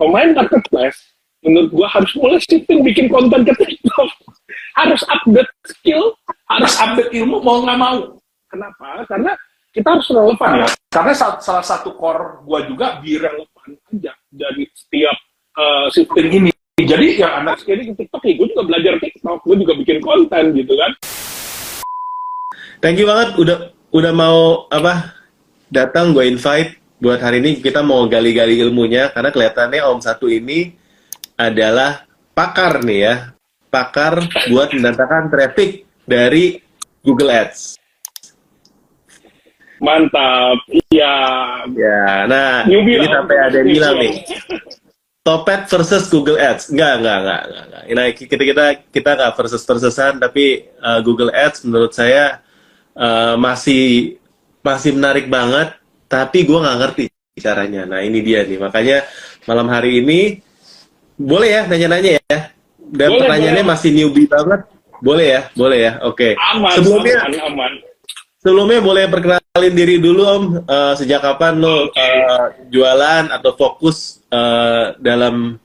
pemain 0.00 0.32
marketplace 0.32 0.96
menurut 1.44 1.68
gua 1.68 1.86
harus 1.92 2.08
mulai 2.16 2.40
shifting 2.40 2.80
bikin 2.80 3.12
konten 3.12 3.44
ke 3.44 3.52
TikTok. 3.52 4.08
Harus 4.80 5.04
update 5.12 5.52
skill 5.68 6.16
harus 6.48 6.72
update 6.80 7.12
ilmu 7.12 7.44
mau 7.44 7.60
nggak 7.60 7.76
mau. 7.76 8.16
Kenapa? 8.48 9.04
Karena 9.04 9.36
kita 9.70 9.88
harus 9.92 10.08
relevan 10.08 10.64
ya. 10.64 10.68
Karena 10.88 11.12
salah 11.14 11.64
satu 11.64 11.92
core 12.00 12.40
gua 12.48 12.64
juga 12.64 12.96
bi 13.04 13.20
relevan 13.20 13.68
aja 13.92 14.12
dari 14.32 14.64
setiap 14.72 15.16
uh, 15.60 15.86
shifting 15.92 16.32
ini. 16.32 16.50
Jadi 16.80 17.20
yang 17.20 17.44
anak 17.44 17.60
sekali 17.60 17.92
ke 17.92 17.92
TikTok 17.92 18.24
ya 18.24 18.32
gue 18.40 18.46
juga 18.56 18.64
belajar 18.64 18.96
TikTok 18.96 19.44
gue 19.44 19.56
juga 19.60 19.72
bikin 19.76 20.00
konten 20.00 20.56
gitu 20.56 20.72
kan. 20.80 20.90
Thank 22.80 22.96
you 22.96 23.04
banget 23.04 23.36
udah 23.36 23.56
udah 23.92 24.12
mau 24.16 24.64
apa 24.72 25.12
datang 25.68 26.16
gue 26.16 26.24
invite 26.24 26.79
buat 27.00 27.18
hari 27.18 27.40
ini 27.40 27.64
kita 27.64 27.80
mau 27.80 28.04
gali-gali 28.04 28.60
ilmunya 28.60 29.08
karena 29.08 29.32
kelihatannya 29.32 29.80
Om 29.88 30.00
Satu 30.04 30.28
ini 30.28 30.76
adalah 31.40 32.04
pakar 32.36 32.84
nih 32.84 33.00
ya, 33.00 33.14
pakar 33.72 34.20
buat 34.52 34.76
mendatangkan 34.76 35.32
traffic 35.32 35.88
dari 36.04 36.60
Google 37.00 37.32
Ads. 37.32 37.80
Mantap, 39.80 40.60
iya. 40.92 41.16
Ya, 41.72 42.28
nah 42.28 42.68
Newbie 42.68 43.00
ini 43.00 43.08
sampai 43.08 43.36
ada 43.40 43.56
yang 43.64 43.68
bilang 43.72 43.96
nih, 43.96 44.12
Topet 45.24 45.72
versus 45.72 46.04
Google 46.12 46.36
Ads. 46.36 46.68
Enggak, 46.68 47.00
enggak, 47.00 47.16
enggak, 47.24 47.40
enggak. 47.48 47.64
enggak. 47.64 47.82
Nah, 47.96 48.06
kita 48.12 48.42
kita 48.44 48.64
kita 48.92 49.10
nggak 49.16 49.32
versus 49.40 49.62
versusan, 49.64 50.12
tapi 50.20 50.68
uh, 50.84 51.00
Google 51.00 51.32
Ads 51.32 51.64
menurut 51.64 51.96
saya 51.96 52.44
uh, 52.92 53.40
masih 53.40 54.20
masih 54.60 54.92
menarik 54.92 55.32
banget, 55.32 55.79
tapi 56.10 56.42
gue 56.42 56.58
nggak 56.58 56.78
ngerti 56.82 57.06
caranya. 57.38 57.86
Nah, 57.86 58.02
ini 58.02 58.18
dia 58.18 58.42
nih. 58.42 58.58
Makanya 58.58 59.06
malam 59.46 59.70
hari 59.70 60.02
ini 60.02 60.42
boleh 61.14 61.48
ya 61.48 61.62
nanya-nanya 61.70 62.10
ya. 62.18 62.38
Dan 62.90 63.14
boleh, 63.14 63.20
pertanyaannya 63.22 63.64
boleh. 63.64 63.74
masih 63.78 63.90
newbie 63.94 64.26
banget. 64.26 64.60
Boleh 64.98 65.26
ya, 65.30 65.42
boleh 65.54 65.78
ya. 65.78 65.92
Oke. 66.02 66.34
Okay. 66.34 66.74
sebelumnya, 66.74 67.16
aman, 67.22 67.40
aman. 67.46 67.72
Sebelumnya 68.42 68.80
boleh 68.82 69.04
perkenalin 69.06 69.74
diri 69.76 69.96
dulu 70.02 70.22
Om. 70.26 70.44
Uh, 70.66 70.92
sejak 70.98 71.22
kapan 71.22 71.62
lo 71.62 71.88
uh, 71.88 72.46
jualan 72.68 73.30
atau 73.30 73.52
fokus 73.54 74.20
uh, 74.28 74.96
dalam 74.98 75.56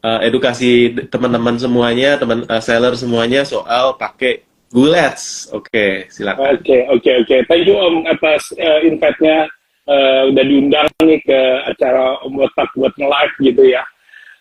uh, 0.00 0.20
edukasi 0.24 0.96
teman-teman 1.06 1.60
semuanya, 1.60 2.18
teman 2.18 2.48
uh, 2.48 2.62
seller 2.62 2.96
semuanya 2.98 3.44
soal 3.44 3.94
pakai 4.00 4.42
Google 4.72 4.98
Ads. 4.98 5.54
Oke, 5.54 5.68
okay, 5.68 5.90
silakan. 6.08 6.58
Oke, 6.58 6.62
okay, 6.62 6.80
oke, 6.88 6.98
okay, 6.98 7.14
oke. 7.20 7.26
Okay. 7.28 7.40
Thank 7.46 7.64
you 7.68 7.76
Om 7.78 7.94
atas 8.08 8.42
uh, 8.56 8.80
invite-nya. 8.82 9.46
Uh, 9.82 10.30
udah 10.30 10.44
diundang 10.46 10.86
nih 11.02 11.18
ke 11.26 11.40
acara 11.66 12.22
Om 12.22 12.38
Botak 12.38 12.70
buat 12.78 12.94
nge-live 12.94 13.34
gitu 13.50 13.62
ya. 13.66 13.82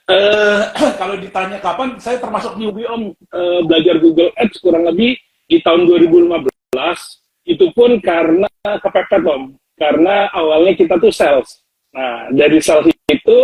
Uh, 0.06 0.62
kalau 1.02 1.16
ditanya 1.18 1.58
kapan, 1.58 1.98
saya 1.98 2.22
termasuk 2.22 2.58
newbie 2.62 2.86
om 2.86 3.10
uh, 3.34 3.60
belajar 3.66 3.98
Google 3.98 4.30
Ads 4.38 4.62
kurang 4.62 4.86
lebih 4.86 5.18
di 5.50 5.58
tahun 5.66 5.90
2015. 5.90 6.38
Itu 7.48 7.74
pun 7.74 7.98
karena 8.04 8.50
kepepet 8.62 9.24
om, 9.26 9.58
karena 9.80 10.30
awalnya 10.30 10.78
kita 10.78 11.02
tuh 11.02 11.10
sales. 11.10 11.66
Nah 11.90 12.30
dari 12.30 12.62
sales 12.62 12.94
itu 13.10 13.40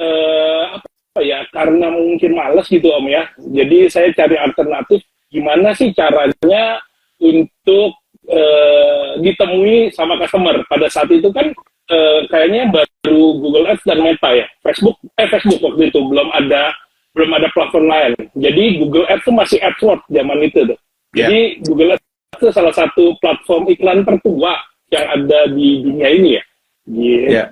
uh, 0.00 0.62
apa 0.74 1.20
ya? 1.22 1.46
Karena 1.54 1.86
mungkin 1.92 2.34
males 2.34 2.66
gitu 2.66 2.90
om 2.90 3.06
ya. 3.06 3.30
Jadi 3.38 3.86
saya 3.86 4.10
cari 4.10 4.36
alternatif 4.38 5.06
gimana 5.28 5.76
sih 5.76 5.92
caranya 5.92 6.80
untuk 7.20 7.94
uh, 8.28 9.08
ditemui 9.20 9.90
sama 9.92 10.20
customer. 10.20 10.60
Pada 10.68 10.86
saat 10.92 11.08
itu 11.08 11.28
kan 11.32 11.50
uh, 11.90 12.20
kayaknya 12.28 12.68
baru 12.68 13.22
Google 13.40 13.66
Ads 13.72 13.84
dan 13.88 13.98
Meta 14.04 14.30
ya. 14.36 14.46
Facebook 14.62 14.96
eh 15.16 15.28
Facebook 15.28 15.60
waktu 15.64 15.88
itu 15.88 16.00
belum 16.04 16.28
ada 16.32 16.72
belum 17.16 17.30
ada 17.34 17.48
platform 17.50 17.86
lain. 17.88 18.12
Jadi 18.36 18.64
Google 18.84 19.08
Ads 19.08 19.24
itu 19.24 19.32
masih 19.32 19.58
AdWords 19.64 20.06
zaman 20.12 20.38
itu 20.44 20.60
tuh. 20.64 20.78
Yeah. 21.16 21.28
Jadi 21.28 21.40
Google 21.64 21.90
Ads 21.96 22.06
itu 22.38 22.46
salah 22.52 22.74
satu 22.76 23.04
platform 23.18 23.62
iklan 23.72 24.04
tertua 24.04 24.52
yang 24.88 25.06
ada 25.08 25.40
di 25.52 25.68
dunia 25.84 26.08
ini 26.12 26.30
ya. 26.36 26.42
Gitu. 26.88 27.28
Yeah. 27.32 27.48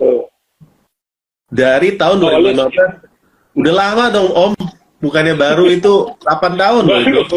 Tuh. 0.00 0.28
Dari 1.48 1.96
tahun 1.96 2.20
2015 2.20 3.56
udah 3.58 3.74
lama 3.74 4.04
dong 4.12 4.30
Om. 4.32 4.54
Bukannya 4.98 5.38
baru 5.38 5.70
itu 5.70 6.10
8 6.26 6.58
tahun 6.58 6.84
baru. 6.90 7.22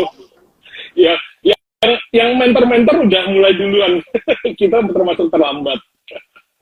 Ya 0.91 1.15
yang 2.13 2.37
mentor-mentor 2.37 3.09
udah 3.09 3.23
mulai 3.33 3.51
duluan. 3.57 3.93
Kita 4.59 4.85
termasuk 4.85 5.33
terlambat. 5.33 5.79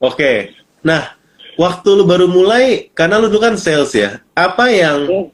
Oke. 0.00 0.56
Nah, 0.80 1.12
waktu 1.60 1.88
lu 1.92 2.04
baru 2.08 2.24
mulai, 2.24 2.88
karena 2.96 3.20
lu 3.20 3.28
tuh 3.28 3.42
kan 3.42 3.54
sales 3.60 3.92
ya, 3.92 4.24
apa 4.32 4.72
yang 4.72 5.28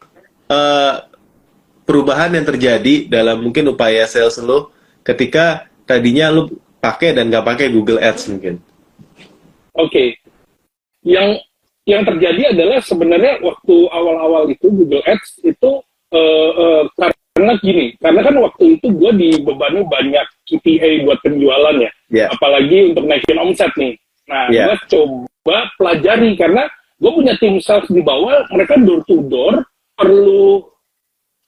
uh, 0.51 0.95
perubahan 1.87 2.35
yang 2.35 2.43
terjadi 2.43 3.07
dalam 3.07 3.47
mungkin 3.47 3.71
upaya 3.71 4.11
sales 4.11 4.43
lu 4.43 4.75
ketika 5.07 5.71
tadinya 5.87 6.35
lu 6.35 6.51
pakai 6.83 7.15
dan 7.15 7.31
nggak 7.31 7.47
pakai 7.47 7.67
Google 7.71 8.03
Ads 8.03 8.27
mungkin? 8.35 8.59
Oke. 9.79 9.87
Okay. 9.87 10.09
Yang 11.07 11.47
yang 11.87 12.03
terjadi 12.03 12.51
adalah 12.51 12.83
sebenarnya 12.83 13.39
waktu 13.39 13.77
awal-awal 13.95 14.51
itu 14.51 14.67
Google 14.67 15.07
Ads 15.07 15.47
itu 15.47 15.71
uh, 16.11 16.51
uh, 16.59 16.83
karena 17.37 17.53
gini, 17.61 17.93
karena 18.01 18.21
kan 18.25 18.35
waktu 18.41 18.81
itu 18.81 18.87
gue 18.97 19.13
dibebani 19.13 19.85
banyak 19.85 20.25
KPI 20.49 21.05
buat 21.05 21.21
penjualan 21.21 21.77
ya, 21.77 21.93
yeah. 22.09 22.29
apalagi 22.33 22.97
untuk 22.97 23.05
naikin 23.05 23.37
omset 23.37 23.69
nih. 23.77 23.93
Nah, 24.25 24.49
yeah. 24.49 24.73
gue 24.73 24.77
coba 24.89 25.69
pelajari 25.77 26.33
karena 26.41 26.65
gue 26.97 27.13
punya 27.13 27.37
tim 27.37 27.61
sales 27.61 27.85
di 27.93 28.01
bawah, 28.01 28.41
mereka 28.49 28.81
door 28.81 29.05
to 29.05 29.21
door 29.29 29.61
perlu 29.93 30.65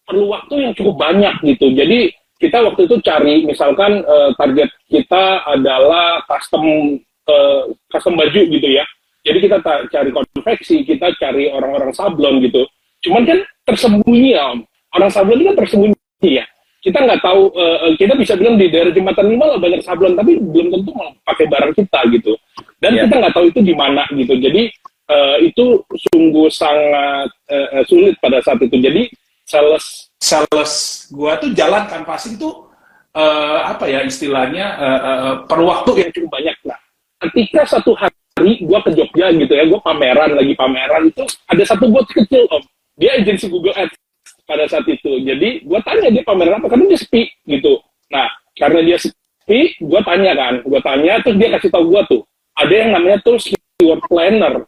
perlu 0.05 0.29
waktu 0.29 0.55
yang 0.69 0.73
cukup 0.77 1.01
banyak 1.01 1.35
gitu. 1.57 1.73
Jadi 1.73 2.13
kita 2.37 2.61
waktu 2.61 2.85
itu 2.85 2.97
cari 3.01 3.49
misalkan 3.49 4.05
uh, 4.05 4.37
target 4.37 4.69
kita 4.93 5.41
adalah 5.49 6.21
custom 6.29 7.01
uh, 7.33 7.65
custom 7.89 8.13
baju 8.13 8.41
gitu 8.45 8.69
ya. 8.69 8.85
Jadi 9.25 9.39
kita 9.41 9.57
cari 9.65 10.11
konveksi, 10.13 10.85
kita 10.85 11.17
cari 11.17 11.49
orang-orang 11.49 11.97
sablon 11.97 12.45
gitu. 12.45 12.69
Cuman 13.05 13.25
kan 13.25 13.39
tersembunyi 13.69 14.37
ya, 14.37 14.53
orang 14.95 15.11
sablon 15.13 15.41
itu 15.41 15.47
kan 15.53 15.57
tersembunyi 15.65 15.97
ya. 16.23 16.45
Kita 16.79 16.99
nggak 17.03 17.21
tahu 17.21 17.51
uh, 17.59 17.91
kita 17.99 18.15
bisa 18.15 18.39
bilang 18.39 18.55
di 18.55 18.71
daerah 18.71 18.95
jembatan 18.95 19.27
lima 19.27 19.51
lah 19.51 19.59
banyak 19.59 19.83
sablon 19.83 20.15
tapi 20.15 20.39
belum 20.39 20.71
tentu 20.71 20.91
mau 20.95 21.11
pakai 21.27 21.51
barang 21.51 21.73
kita 21.75 22.01
gitu. 22.15 22.33
Dan 22.79 22.95
yeah. 22.95 23.03
kita 23.05 23.15
nggak 23.19 23.35
tahu 23.35 23.47
itu 23.51 23.61
di 23.67 23.75
mana 23.75 24.07
gitu. 24.15 24.35
Jadi 24.39 24.71
uh, 25.11 25.37
itu 25.43 25.83
sungguh 26.09 26.47
sangat 26.49 27.29
uh, 27.51 27.83
sulit 27.91 28.15
pada 28.23 28.39
saat 28.47 28.63
itu. 28.63 28.79
Jadi 28.79 29.11
sales 29.43 30.15
sales 30.23 30.73
gua 31.11 31.35
tuh 31.43 31.51
jalan 31.57 31.83
canvassing 31.91 32.39
tuh 32.39 32.71
uh, 33.19 33.75
apa 33.75 33.91
ya 33.91 34.07
istilahnya 34.07 34.79
uh, 34.79 35.01
uh, 35.03 35.35
per 35.51 35.59
waktu 35.59 36.07
yang 36.07 36.11
cukup 36.15 36.31
banyak 36.39 36.57
lah. 36.63 36.79
Ketika 37.27 37.67
satu 37.67 37.99
hari 37.99 38.63
gua 38.63 38.79
ke 38.87 38.95
Jogja 38.95 39.35
gitu 39.35 39.51
ya 39.51 39.67
gua 39.67 39.83
pameran 39.83 40.39
lagi 40.39 40.55
pameran 40.55 41.11
itu 41.11 41.27
ada 41.51 41.63
satu 41.67 41.91
bot 41.91 42.07
kecil 42.07 42.47
om. 42.55 42.63
Dia 42.95 43.19
agensi 43.19 43.51
Google 43.51 43.75
Ads 43.75 43.99
pada 44.49 44.65
saat 44.65 44.89
itu. 44.89 45.21
Jadi 45.21 45.69
gue 45.69 45.81
tanya 45.85 46.09
dia 46.09 46.25
pameran 46.25 46.57
apa 46.57 46.73
karena 46.73 46.89
dia 46.89 46.99
sepi 46.99 47.29
gitu. 47.45 47.77
Nah 48.09 48.33
karena 48.57 48.81
dia 48.81 48.97
sepi, 48.97 49.77
gue 49.77 50.01
tanya 50.03 50.33
kan, 50.33 50.55
gue 50.65 50.81
tanya 50.81 51.13
terus 51.21 51.37
dia 51.37 51.49
kasih 51.53 51.71
tahu 51.71 51.85
gue 51.93 52.03
tuh 52.09 52.23
ada 52.57 52.75
yang 52.75 52.91
namanya 52.97 53.21
tools 53.21 53.45
keyword 53.77 54.01
planner. 54.09 54.65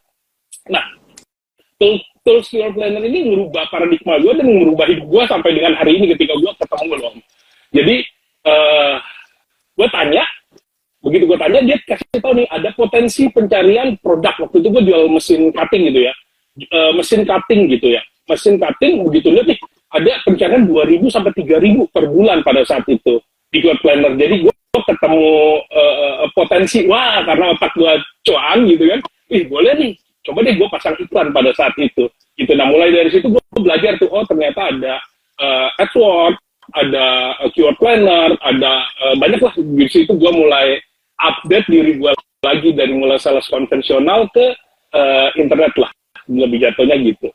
Nah 0.69 0.85
tools 1.81 2.05
tools 2.21 2.47
keyword 2.53 2.77
planner 2.77 3.01
ini 3.01 3.33
merubah 3.33 3.65
paradigma 3.73 4.21
gue 4.21 4.33
dan 4.37 4.47
merubah 4.47 4.87
hidup 4.87 5.07
gue 5.09 5.23
sampai 5.25 5.51
dengan 5.57 5.73
hari 5.81 5.97
ini 5.97 6.13
ketika 6.13 6.37
gue 6.37 6.53
ketemu 6.61 6.95
loh. 7.01 7.13
Jadi 7.73 7.97
uh, 8.45 8.53
eh, 8.53 8.97
gue 9.81 9.89
tanya 9.89 10.25
begitu 11.01 11.25
gue 11.25 11.39
tanya 11.41 11.61
dia 11.65 11.77
kasih 11.89 12.21
tahu 12.21 12.37
nih 12.37 12.49
ada 12.53 12.69
potensi 12.77 13.25
pencarian 13.33 13.97
produk 14.05 14.37
waktu 14.37 14.61
itu 14.61 14.69
gue 14.69 14.83
jual 14.85 15.03
mesin 15.09 15.49
cutting 15.49 15.89
gitu 15.89 16.01
ya 16.05 16.13
uh, 16.77 16.93
mesin 16.93 17.25
cutting 17.25 17.73
gitu 17.73 17.87
ya 17.97 18.03
mesin 18.29 18.55
cutting 18.61 19.01
begitu 19.09 19.33
lihat 19.33 19.49
nih 19.49 19.59
ada 19.91 20.13
pencarian 20.23 20.65
2000 20.67 21.11
sampai 21.11 21.33
3000 21.35 21.91
per 21.91 22.05
bulan 22.07 22.39
pada 22.47 22.63
saat 22.63 22.87
itu 22.87 23.19
di 23.51 23.59
Cloud 23.59 23.83
Planner. 23.83 24.15
Jadi 24.15 24.47
gue 24.47 24.55
ketemu 24.87 25.27
uh, 25.67 26.31
potensi, 26.31 26.87
wah 26.87 27.27
karena 27.27 27.55
otak 27.55 27.75
gue 27.75 27.93
cuan 28.23 28.59
gitu 28.71 28.87
kan, 28.87 29.01
ih 29.35 29.43
boleh 29.51 29.73
nih, 29.75 29.93
coba 30.23 30.47
deh 30.47 30.55
gue 30.55 30.69
pasang 30.71 30.95
iklan 31.03 31.35
pada 31.35 31.51
saat 31.59 31.75
itu. 31.83 32.07
Gitu. 32.39 32.53
Nah 32.55 32.71
mulai 32.71 32.95
dari 32.95 33.11
situ 33.11 33.27
gue 33.27 33.43
belajar 33.59 33.99
tuh, 33.99 34.09
oh 34.15 34.23
ternyata 34.23 34.71
ada 34.71 34.95
uh, 35.43 35.69
AdWords, 35.83 36.39
ada 36.79 37.35
uh, 37.43 37.51
keyword 37.51 37.77
planner, 37.83 38.39
ada 38.47 38.73
uh, 39.03 39.15
banyak 39.19 39.43
lah 39.43 39.55
di 39.59 39.87
situ 39.91 40.15
gue 40.15 40.33
mulai 40.33 40.79
update 41.19 41.67
diri 41.67 41.99
gue 41.99 42.13
lagi 42.47 42.71
dari 42.73 42.95
mulai 42.95 43.19
sales 43.19 43.51
konvensional 43.51 44.31
ke 44.31 44.55
uh, 44.95 45.29
internet 45.35 45.75
lah, 45.75 45.91
lebih 46.31 46.63
jatuhnya 46.63 46.97
gitu. 47.03 47.29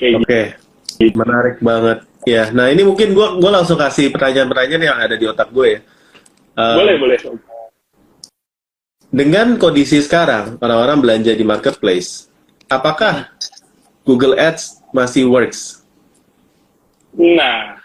Oke, 0.00 0.16
okay. 0.24 0.48
gitu. 0.56 0.69
Menarik 1.08 1.56
banget. 1.64 2.04
Ya, 2.28 2.52
nah 2.52 2.68
ini 2.68 2.84
mungkin 2.84 3.16
gue 3.16 3.26
gua 3.40 3.50
langsung 3.60 3.80
kasih 3.80 4.12
pertanyaan-pertanyaan 4.12 4.84
yang 4.84 4.98
ada 5.00 5.16
di 5.16 5.24
otak 5.24 5.48
gue 5.48 5.66
ya. 5.72 5.80
Uh, 6.52 6.76
boleh, 6.76 6.96
boleh. 7.00 7.18
Dengan 9.08 9.56
kondisi 9.56 9.98
sekarang, 10.04 10.60
orang-orang 10.60 11.00
belanja 11.00 11.32
di 11.32 11.42
marketplace, 11.42 12.28
apakah 12.68 13.32
Google 14.04 14.36
Ads 14.36 14.84
masih 14.92 15.26
works? 15.26 15.82
Nah, 17.16 17.80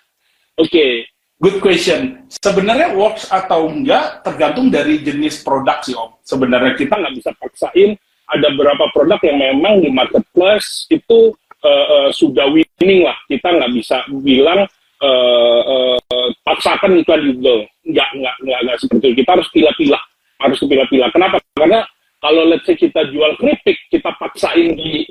oke, 0.59 0.69
okay. 0.69 1.07
good 1.39 1.57
question. 1.63 2.27
Sebenarnya 2.29 2.93
works 2.93 3.25
atau 3.31 3.71
enggak 3.71 4.21
tergantung 4.21 4.69
dari 4.69 5.01
jenis 5.01 5.41
produk 5.41 5.81
sih 5.81 5.97
Om. 5.97 6.21
Sebenarnya 6.21 6.77
kita 6.77 6.93
nggak 6.93 7.15
bisa 7.17 7.31
paksain. 7.39 7.97
Ada 8.25 8.51
beberapa 8.53 8.85
produk 8.93 9.21
yang 9.25 9.37
memang 9.37 9.81
di 9.81 9.89
marketplace 9.89 10.89
itu 10.89 11.33
uh, 11.65 11.85
uh, 11.89 12.09
sudah 12.13 12.45
winning 12.53 13.01
lah. 13.01 13.17
Kita 13.25 13.49
nggak 13.49 13.71
bisa 13.73 14.05
bilang 14.21 14.69
uh, 15.01 15.61
uh, 15.65 16.29
paksakan 16.45 17.01
iklan 17.01 17.33
Google. 17.33 17.65
Nggak, 17.89 18.09
nggak, 18.21 18.35
nggak, 18.45 18.59
nggak 18.69 18.77
seperti 18.77 19.05
itu. 19.09 19.17
Kita 19.25 19.29
harus 19.33 19.47
pilih-pilih. 19.49 20.01
Harus 20.37 20.59
pilih-pilih. 20.61 21.09
Kenapa? 21.09 21.37
Karena 21.57 21.81
kalau 22.21 22.43
let's 22.47 22.65
say 22.65 22.77
kita 22.77 23.05
jual 23.09 23.37
keripik, 23.37 23.77
kita 23.89 24.09
paksain 24.17 24.73
di 24.77 25.05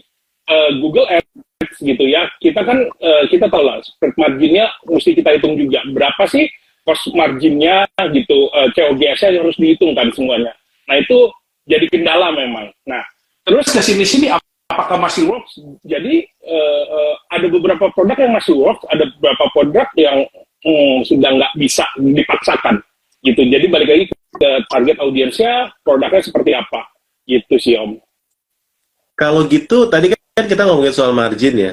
uh, 0.50 0.70
Google 0.82 1.06
Ads 1.10 1.78
gitu 1.78 2.04
ya, 2.10 2.26
kita 2.42 2.66
kan 2.66 2.78
uh, 2.90 3.24
kita 3.30 3.46
tahu 3.46 3.62
lah 3.64 3.78
marginnya 4.18 4.66
mesti 4.86 5.14
kita 5.14 5.38
hitung 5.38 5.54
juga 5.54 5.80
berapa 5.90 6.26
sih 6.26 6.50
cost 6.84 7.08
marginnya 7.16 7.88
gitu, 8.12 8.50
uh, 8.52 8.68
COGS-nya 8.74 9.40
harus 9.40 9.56
dihitung 9.56 9.96
kan 9.96 10.10
semuanya. 10.12 10.52
Nah 10.90 11.00
itu 11.00 11.30
jadi 11.64 11.86
kendala 11.88 12.34
memang. 12.34 12.68
Nah 12.84 13.00
terus 13.46 13.72
ke 13.72 13.80
sini-sini 13.80 14.28
apakah 14.68 15.00
masih 15.00 15.30
works? 15.30 15.56
Jadi 15.86 16.28
uh, 16.44 16.84
uh, 16.88 17.14
ada 17.32 17.46
beberapa 17.48 17.90
produk 17.92 18.16
yang 18.20 18.32
masih 18.36 18.54
works, 18.56 18.84
ada 18.92 19.08
beberapa 19.18 19.44
produk 19.52 19.88
yang 19.96 20.28
um, 20.64 21.00
sudah 21.04 21.30
nggak 21.34 21.52
bisa 21.56 21.84
dipaksakan 21.98 22.80
gitu. 23.24 23.40
Jadi 23.48 23.66
balik 23.72 23.88
lagi 23.88 24.04
ke 24.12 24.50
target 24.68 24.96
audiensnya, 25.00 25.72
produknya 25.80 26.22
seperti 26.22 26.50
apa 26.52 26.80
gitu 27.24 27.54
sih 27.56 27.74
Om. 27.80 27.96
Kalau 29.14 29.46
gitu 29.46 29.88
tadi 29.88 30.12
kan 30.12 30.44
kita 30.44 30.66
ngomongin 30.66 30.94
soal 30.94 31.14
margin 31.14 31.54
ya. 31.56 31.72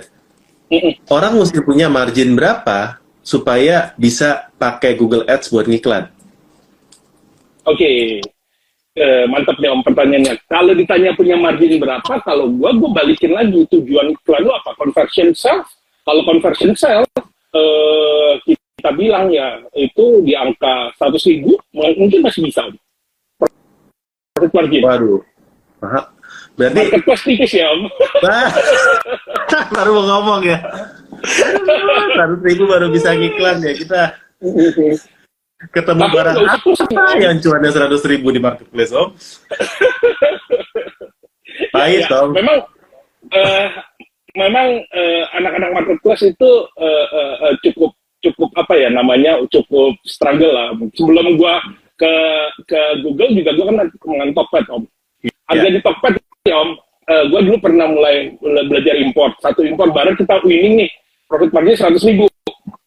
Orang 1.12 1.36
mesti 1.36 1.60
punya 1.60 1.92
margin 1.92 2.32
berapa 2.32 3.02
supaya 3.20 3.92
bisa 4.00 4.48
pakai 4.56 4.96
Google 4.96 5.28
Ads 5.28 5.52
buat 5.52 5.68
ngiklan? 5.68 6.08
Oke, 7.68 7.78
okay. 7.78 7.98
Eh, 8.96 9.26
mantap 9.28 9.58
nih 9.60 9.70
om 9.72 9.82
pertanyaannya. 9.84 10.34
Kalau 10.48 10.74
ditanya 10.76 11.12
punya 11.16 11.36
margin 11.40 11.80
berapa, 11.80 12.14
kalau 12.24 12.52
gua 12.52 12.76
gua 12.76 12.90
balikin 13.04 13.32
lagi 13.32 13.64
tujuan 13.72 14.12
iklan 14.12 14.42
lu 14.44 14.52
apa? 14.52 14.76
Conversion 14.76 15.32
sales. 15.36 15.68
Kalau 16.02 16.22
conversion 16.26 16.74
sales, 16.74 17.08
eh, 17.54 18.34
kita 18.46 18.92
bilang 18.98 19.30
ya 19.30 19.62
itu 19.78 20.26
di 20.26 20.34
angka 20.34 20.90
100 20.98 21.30
ribu, 21.30 21.54
mungkin 21.76 22.20
masih 22.26 22.42
bisa. 22.50 22.66
Profit 24.32 24.52
margin. 24.56 24.82
Waduh, 24.82 25.22
Aha. 25.86 26.02
Berarti 26.56 26.78
marketplace 26.78 27.24
tipis 27.26 27.54
ya 27.56 27.68
om. 27.72 27.88
baru 29.76 29.92
mau 29.98 30.06
ngomong 30.08 30.42
ya. 30.46 30.58
Seratus 32.14 32.42
ribu 32.44 32.64
baru 32.68 32.92
bisa 32.92 33.16
ngiklan 33.16 33.64
ya 33.64 33.74
kita. 33.78 34.02
Ketemu 35.70 36.02
Tapi 36.02 36.16
barang 36.18 36.36
apa 36.42 37.14
yang 37.22 37.38
cuannya 37.38 37.70
seratus 37.70 38.02
ribu 38.10 38.34
di 38.34 38.42
marketplace 38.42 38.90
om? 38.98 39.14
Pahit 41.76 42.10
ya, 42.10 42.26
om. 42.26 42.34
Memang 42.34 42.58
uh, 43.30 43.68
memang 44.34 44.68
uh, 44.82 45.24
anak-anak 45.38 45.70
marketplace 45.78 46.26
itu 46.26 46.50
uh, 46.82 47.08
uh, 47.14 47.36
uh, 47.46 47.54
cukup 47.62 47.94
cukup 48.26 48.50
apa 48.58 48.74
ya 48.74 48.90
namanya 48.90 49.38
cukup 49.54 49.94
struggle 50.02 50.50
lah. 50.50 50.74
Sebelum 50.98 51.38
gua 51.38 51.62
ke 52.02 52.14
ke 52.66 52.82
Google 53.06 53.38
juga 53.38 53.54
gua 53.54 53.66
kan 53.70 53.88
dengan 53.94 54.30
Tokped 54.34 54.66
om 54.74 54.84
harga 55.46 55.68
ya. 55.70 55.74
di 55.78 55.80
Tokped 55.86 56.14
ya 56.50 56.58
om 56.58 56.70
uh, 57.06 57.24
gue 57.30 57.40
dulu 57.46 57.58
pernah 57.62 57.86
mulai 57.86 58.34
belajar 58.42 58.96
import 58.98 59.38
satu 59.44 59.62
import 59.62 59.94
barang 59.94 60.18
kita 60.18 60.42
winning 60.42 60.86
nih 60.86 60.90
profit 61.30 61.54
margin 61.54 61.78
seratus 61.78 62.04
ribu 62.08 62.26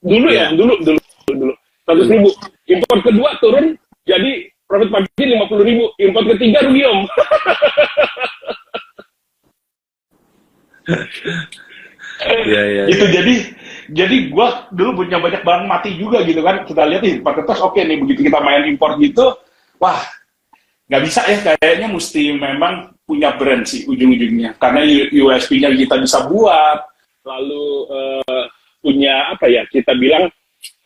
dulu 0.03 0.29
ya, 0.33 0.51
ya 0.51 0.59
dulu 0.59 0.75
dulu 0.83 1.01
dulu 1.31 1.55
seratus 1.85 2.09
ribu. 2.09 2.31
Import 2.65 3.01
kedua 3.05 3.31
turun 3.39 3.77
jadi 4.09 4.49
profit 4.65 4.91
margin 4.91 5.29
lima 5.29 5.47
puluh 5.47 5.65
ribu. 5.65 5.85
Import 6.01 6.27
ketiga 6.37 6.65
rugi 6.65 6.83
om. 6.89 7.01
Ya, 12.25 12.63
ya, 12.63 12.85
itu 12.87 13.05
ya. 13.11 13.21
jadi 13.21 13.35
jadi 13.91 14.17
gua 14.31 14.71
dulu 14.71 15.03
punya 15.03 15.19
banyak 15.19 15.43
barang 15.43 15.67
mati 15.67 15.99
juga 15.99 16.23
gitu 16.23 16.41
kan. 16.47 16.63
Kita 16.63 16.87
lihat 16.87 17.03
nih 17.03 17.19
marketplace 17.21 17.61
oke 17.61 17.75
okay 17.75 17.83
nih 17.85 17.99
begitu 18.01 18.31
kita 18.31 18.39
main 18.39 18.65
import 18.71 18.97
gitu 19.03 19.35
wah 19.83 19.99
nggak 20.89 21.03
bisa 21.05 21.21
ya. 21.27 21.59
Kayaknya 21.59 21.89
mesti 21.91 22.23
memang 22.39 22.95
punya 23.03 23.35
brand 23.35 23.67
sih 23.67 23.85
ujung-ujungnya. 23.91 24.57
Karena 24.57 24.87
USP-nya 25.11 25.75
kita 25.75 25.99
bisa 26.01 26.25
buat 26.31 26.87
lalu 27.27 27.67
uh, 27.91 28.45
punya 28.85 29.35
apa 29.35 29.49
ya 29.49 29.65
kita 29.69 29.97
bilang 29.97 30.31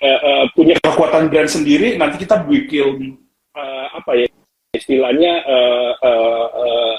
uh, 0.03 0.21
uh, 0.23 0.45
punya 0.55 0.75
kekuatan 0.81 1.31
brand 1.31 1.51
sendiri 1.51 1.99
nanti 1.99 2.23
kita 2.23 2.43
bikin 2.47 3.19
uh, 3.57 3.87
apa 3.99 4.25
ya 4.25 4.27
istilahnya 4.77 5.33
uh, 5.49 5.93
uh, 6.05 6.47
uh, 6.55 6.97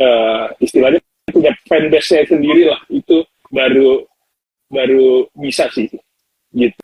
uh, 0.00 0.44
istilahnya 0.58 1.00
punya 1.30 1.52
fanbase-nya 1.68 2.26
sendiri 2.26 2.62
lah. 2.68 2.80
Itu 2.90 3.24
baru 3.52 4.04
baru 4.70 5.30
bisa 5.38 5.70
sih. 5.70 5.86
Gitu. 6.50 6.82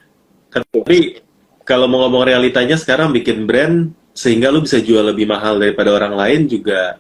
Tapi 0.51 1.21
kalau 1.67 1.91
mau 1.91 2.07
ngomong 2.07 2.31
realitanya 2.31 2.79
sekarang 2.79 3.11
bikin 3.11 3.45
brand 3.45 3.91
sehingga 4.17 4.49
lu 4.49 4.65
bisa 4.65 4.81
jual 4.81 5.05
lebih 5.05 5.29
mahal 5.29 5.61
daripada 5.61 5.93
orang 5.93 6.17
lain 6.17 6.41
juga 6.49 6.97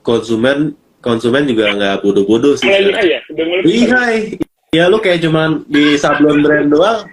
konsumen 0.00 0.72
konsumen 1.04 1.44
juga 1.44 1.74
nggak 1.74 1.96
bodoh-bodoh 2.00 2.54
sih. 2.56 2.70
Lihai 2.70 3.18
ya. 3.18 3.20
Ya 4.68 4.84
lu 4.92 5.00
kayak 5.00 5.24
cuman 5.24 5.64
di 5.64 5.96
sablon 5.96 6.44
brand 6.44 6.68
doang, 6.68 7.08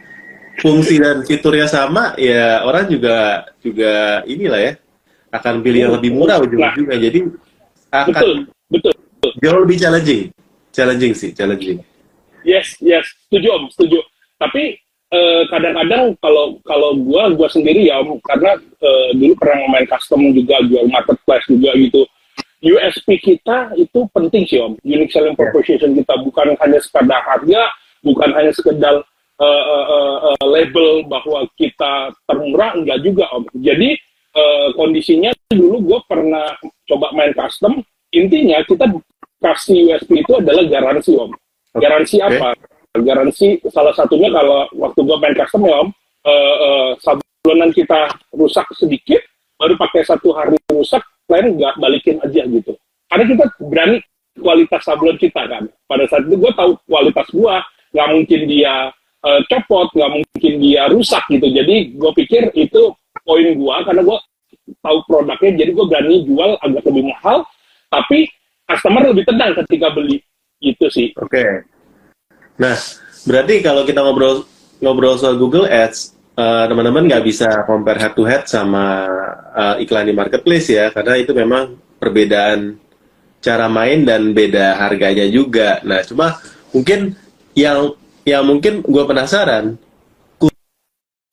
fungsi 0.60 1.02
dan 1.02 1.24
fiturnya 1.26 1.68
sama, 1.68 2.16
ya 2.20 2.64
orang 2.64 2.88
juga 2.88 3.48
juga 3.60 4.24
inilah 4.30 4.62
ya 4.62 4.74
akan 5.36 5.60
pilih 5.60 5.80
yang 5.90 5.94
lebih 6.00 6.12
murah 6.16 6.40
ujung-ujungnya. 6.40 6.98
Jadi 7.00 7.20
akan 7.92 8.12
betul, 8.12 8.34
betul, 8.72 8.94
betul. 8.94 9.32
jauh 9.44 9.60
lebih 9.64 9.78
challenging, 9.80 10.24
challenging 10.72 11.14
sih, 11.16 11.32
challenging. 11.36 11.80
Yes, 12.46 12.78
yes, 12.80 13.04
setuju 13.26 13.48
om, 13.58 13.64
setuju. 13.74 14.00
Tapi 14.38 14.80
Eh, 15.16 15.44
kadang-kadang 15.48 16.12
uh, 16.12 16.18
kalau 16.20 16.46
kalau 16.68 16.92
gue 16.98 17.24
gue 17.40 17.48
sendiri 17.54 17.88
ya 17.88 18.02
karena 18.26 18.58
uh, 18.58 19.10
dulu 19.16 19.38
pernah 19.38 19.64
main 19.72 19.88
custom 19.88 20.34
juga 20.34 20.60
jual 20.68 20.90
marketplace 20.92 21.46
juga 21.46 21.72
gitu 21.78 22.04
USP 22.66 23.22
kita 23.22 23.72
itu 23.80 24.10
penting 24.12 24.44
sih 24.50 24.60
om 24.60 24.74
unique 24.82 25.14
selling 25.14 25.38
proposition 25.38 25.94
kita 25.94 26.20
bukan 26.20 26.58
hanya 26.58 26.80
sekedar 26.82 27.22
harga 27.22 27.64
bukan 28.02 28.30
hanya 28.34 28.52
sekedar 28.52 29.06
uh, 29.40 29.66
uh, 29.66 29.86
uh, 29.88 30.18
uh, 30.32 30.46
label 30.48 31.04
bahwa 31.08 31.48
kita 31.60 32.12
termurah 32.28 32.76
enggak 32.76 33.00
juga 33.04 33.28
om. 33.36 33.44
Jadi 33.60 33.96
uh, 34.36 34.68
kondisinya 34.76 35.32
dulu 35.52 35.78
gue 35.84 36.00
pernah 36.08 36.56
coba 36.88 37.12
main 37.16 37.32
custom. 37.36 37.84
Intinya 38.16 38.64
kita 38.64 38.88
kasih 39.44 39.92
USP 39.92 40.24
itu 40.24 40.34
adalah 40.40 40.64
garansi 40.68 41.12
om. 41.20 41.32
Garansi 41.76 42.24
okay. 42.24 42.40
apa? 42.40 42.50
Garansi 42.96 43.60
salah 43.68 43.92
satunya 43.92 44.32
kalau 44.32 44.72
waktu 44.72 45.00
gue 45.04 45.18
main 45.20 45.36
custom 45.36 45.68
ya 45.68 45.76
om 45.84 45.90
uh, 46.24 46.56
uh, 46.64 46.90
sablonan 47.04 47.72
kita 47.76 48.08
rusak 48.32 48.66
sedikit 48.72 49.20
baru 49.56 49.76
pakai 49.80 50.04
satu 50.04 50.36
hari 50.36 50.60
rusak 50.72 51.04
lain 51.32 51.60
nggak 51.60 51.76
balikin 51.80 52.18
aja 52.24 52.44
gitu. 52.48 52.72
Karena 53.12 53.24
kita 53.28 53.46
berani 53.60 53.98
kualitas 54.36 54.82
sablon 54.84 55.18
kita 55.20 55.42
kan. 55.48 55.64
Pada 55.88 56.04
saat 56.08 56.28
itu 56.28 56.36
gue 56.36 56.52
tahu 56.56 56.72
kualitas 56.88 57.28
gue 57.32 57.56
nggak 57.96 58.08
mungkin 58.12 58.42
dia 58.52 58.92
uh, 59.26 59.42
copot 59.50 59.90
nggak 59.92 60.12
mungkin 60.22 60.54
dia 60.62 60.86
rusak 60.88 61.26
gitu 61.34 61.50
jadi 61.50 61.76
gue 61.92 62.12
pikir 62.24 62.54
itu 62.54 62.94
poin 63.26 63.48
gue 63.58 63.76
karena 63.90 64.02
gue 64.06 64.18
tahu 64.86 64.98
produknya 65.10 65.66
jadi 65.66 65.72
gue 65.74 65.86
berani 65.90 66.16
jual 66.30 66.52
agak 66.62 66.86
lebih 66.86 67.10
mahal 67.10 67.42
tapi 67.90 68.30
customer 68.70 69.10
lebih 69.10 69.26
tenang 69.26 69.58
ketika 69.66 69.90
beli 69.92 70.22
gitu 70.62 70.86
sih 70.94 71.10
oke 71.18 71.30
okay. 71.30 71.66
Nah, 72.56 72.76
berarti 73.28 73.60
kalau 73.60 73.84
kita 73.84 74.00
ngobrol 74.00 74.48
ngobrol 74.80 75.20
soal 75.20 75.36
Google 75.36 75.68
Ads, 75.68 76.16
uh, 76.40 76.66
teman-teman 76.72 77.08
nggak 77.08 77.26
bisa 77.28 77.48
compare 77.68 78.00
head 78.00 78.14
to 78.16 78.24
head 78.24 78.48
sama 78.48 79.08
uh, 79.52 79.76
iklan 79.80 80.08
di 80.08 80.16
marketplace 80.16 80.72
ya, 80.72 80.92
karena 80.96 81.20
itu 81.20 81.36
memang 81.36 81.76
perbedaan 82.00 82.80
cara 83.44 83.68
main 83.68 84.08
dan 84.08 84.32
beda 84.32 84.80
harganya 84.80 85.28
juga. 85.28 85.84
Nah, 85.84 86.00
cuma 86.08 86.40
mungkin 86.72 87.14
yang 87.56 87.92
yang 88.26 88.44
mungkin 88.44 88.82
gue 88.82 89.04
penasaran 89.06 89.78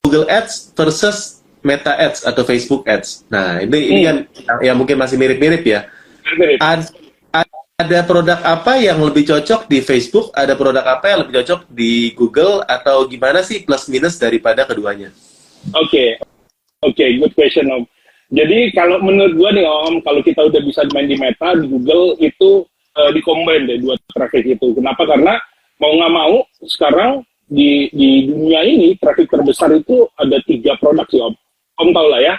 Google 0.04 0.28
Ads 0.28 0.76
versus 0.76 1.40
Meta 1.64 1.96
Ads 1.96 2.28
atau 2.28 2.44
Facebook 2.44 2.84
Ads. 2.84 3.24
Nah, 3.32 3.64
ini 3.64 3.72
hmm. 3.72 3.90
ini 3.90 4.00
kan 4.04 4.16
yang 4.60 4.76
mungkin 4.76 5.00
masih 5.00 5.16
mirip-mirip 5.16 5.64
ya. 5.64 5.88
Mirip. 6.36 6.60
Ad, 6.60 6.84
ada 7.80 7.98
produk 8.04 8.38
apa 8.44 8.78
yang 8.78 9.00
lebih 9.00 9.24
cocok 9.26 9.66
di 9.66 9.80
Facebook, 9.80 10.30
ada 10.36 10.52
produk 10.52 10.84
apa 10.84 11.08
yang 11.08 11.18
lebih 11.24 11.42
cocok 11.42 11.60
di 11.72 12.12
Google, 12.12 12.60
atau 12.68 13.08
gimana 13.08 13.40
sih 13.40 13.64
plus 13.64 13.88
minus 13.88 14.20
daripada 14.20 14.68
keduanya? 14.68 15.10
Oke, 15.72 15.88
okay. 15.88 16.08
oke, 16.84 16.94
okay, 16.94 17.08
good 17.18 17.32
question 17.34 17.66
Om. 17.72 17.82
Jadi 18.32 18.72
kalau 18.76 19.00
menurut 19.00 19.34
gua 19.34 19.50
nih 19.50 19.64
Om, 19.64 19.94
kalau 20.04 20.20
kita 20.20 20.44
udah 20.46 20.60
bisa 20.60 20.84
main 20.92 21.08
di 21.08 21.16
Meta, 21.16 21.56
di 21.56 21.66
Google 21.66 22.20
itu 22.20 22.68
uh, 23.00 23.10
dikombin 23.16 23.64
deh 23.64 23.80
dua 23.80 23.96
traffic 24.12 24.44
itu. 24.44 24.76
Kenapa? 24.76 25.08
Karena 25.08 25.40
mau 25.82 25.92
nggak 25.98 26.14
mau 26.14 26.34
sekarang 26.62 27.26
di 27.50 27.90
di 27.90 28.30
dunia 28.30 28.62
ini 28.62 28.94
traffic 29.02 29.26
terbesar 29.26 29.74
itu 29.74 30.06
ada 30.14 30.38
tiga 30.46 30.78
produk 30.78 31.04
sih 31.10 31.18
om. 31.18 31.34
Om 31.82 31.90
tahu 31.90 32.06
lah 32.06 32.22
ya 32.22 32.34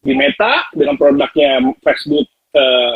di 0.00 0.16
Meta 0.16 0.64
dengan 0.72 0.96
produknya 0.96 1.60
Facebook, 1.82 2.24
uh, 2.56 2.94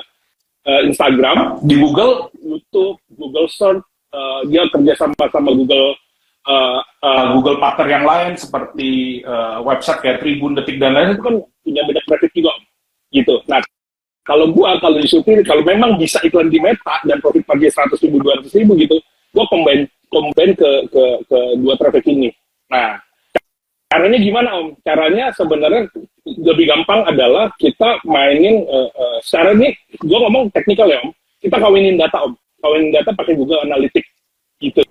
uh, 0.65 0.81
Instagram, 0.87 1.59
di 1.67 1.75
Google, 1.77 2.31
YouTube, 2.39 3.03
Google 3.19 3.51
Search, 3.51 3.83
uh, 4.15 4.47
dia 4.47 4.63
kerjasama 4.71 5.27
sama 5.29 5.51
Google 5.51 5.99
uh, 6.47 6.81
uh, 7.03 7.25
Google 7.35 7.59
partner 7.59 7.89
yang 7.91 8.07
lain 8.07 8.39
seperti 8.39 9.21
uh, 9.27 9.59
website 9.67 10.01
kayak 10.01 10.23
Tribun, 10.23 10.55
Detik 10.55 10.79
dan 10.79 10.95
lain 10.95 11.19
itu 11.19 11.23
kan 11.27 11.35
punya 11.67 11.83
beda 11.85 12.01
traffic 12.07 12.31
juga, 12.31 12.55
gitu. 13.11 13.43
Nah 13.51 13.59
kalau 14.23 14.55
gua 14.55 14.79
kalau 14.79 15.03
disuruh 15.03 15.43
kalau 15.43 15.67
memang 15.67 15.99
bisa 15.99 16.23
iklan 16.23 16.47
di 16.47 16.63
Meta 16.63 17.03
dan 17.05 17.19
profit 17.19 17.43
margin 17.51 17.75
seratus 17.75 17.99
ribu 18.07 18.23
dua 18.23 18.39
ratus 18.39 18.55
ribu 18.55 18.79
gitu, 18.79 19.03
gua 19.33 19.45
combine 19.49 19.85
combine 20.11 20.53
ke 20.55 20.71
ke 20.91 21.05
ke 21.27 21.39
dua 21.63 21.75
traffic 21.79 22.05
ini. 22.11 22.31
Nah 22.71 22.99
caranya 23.91 24.19
gimana 24.23 24.49
om? 24.59 24.69
Caranya 24.87 25.35
sebenarnya 25.35 25.91
lebih 26.23 26.71
gampang 26.71 27.03
adalah 27.11 27.51
kita 27.59 27.99
mainin 28.07 28.63
uh, 28.71 28.91
uh, 28.91 29.19
secara 29.23 29.51
ini 29.59 29.75
gue 29.99 30.19
ngomong 30.19 30.55
teknikal 30.55 30.87
ya 30.87 31.03
om. 31.03 31.11
Kita 31.43 31.59
kawinin 31.59 31.99
data 31.99 32.23
om, 32.23 32.37
kawinin 32.63 32.95
data 32.95 33.11
pakai 33.17 33.35
Google 33.35 33.67
Analytics 33.67 34.11
gitu. 34.63 34.83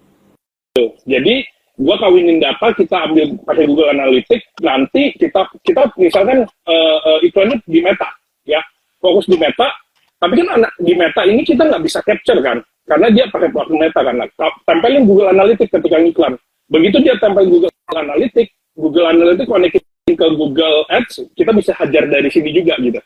Jadi 1.07 1.45
gue 1.79 1.95
kawinin 1.95 2.43
data, 2.43 2.75
kita 2.75 3.07
ambil 3.07 3.39
pakai 3.47 3.63
Google 3.63 3.95
Analytics, 3.95 4.45
nanti 4.59 5.15
kita 5.15 5.47
kita 5.63 5.87
misalkan 5.95 6.43
uh, 6.67 6.97
uh, 7.07 7.19
iklannya 7.23 7.63
di 7.63 7.79
Meta, 7.79 8.09
ya 8.43 8.59
fokus 8.99 9.23
di 9.31 9.39
Meta. 9.39 9.71
Tapi 10.19 10.33
kan 10.35 10.47
anak 10.59 10.71
di 10.83 10.93
Meta 10.99 11.23
ini 11.23 11.47
kita 11.47 11.63
nggak 11.63 11.79
bisa 11.79 12.03
capture 12.03 12.43
kan, 12.43 12.59
karena 12.83 13.07
dia 13.07 13.25
pakai 13.31 13.55
platform 13.55 13.79
Meta 13.79 14.03
kan. 14.03 14.19
Nah, 14.19 14.27
tempelin 14.67 15.07
Google 15.07 15.31
Analytics 15.31 15.71
ketika 15.71 15.95
iklan. 15.95 16.35
Begitu 16.67 16.97
dia 16.99 17.15
tempel 17.23 17.47
Google 17.47 17.71
Analytics, 17.95 18.51
Google 18.75 19.07
Analytics 19.15 19.47
connecting 19.47 19.83
ke 20.11 20.27
Google 20.35 20.83
Ads, 20.91 21.23
kita 21.39 21.55
bisa 21.55 21.71
hajar 21.79 22.03
dari 22.11 22.27
sini 22.27 22.51
juga 22.51 22.75
gitu. 22.83 22.99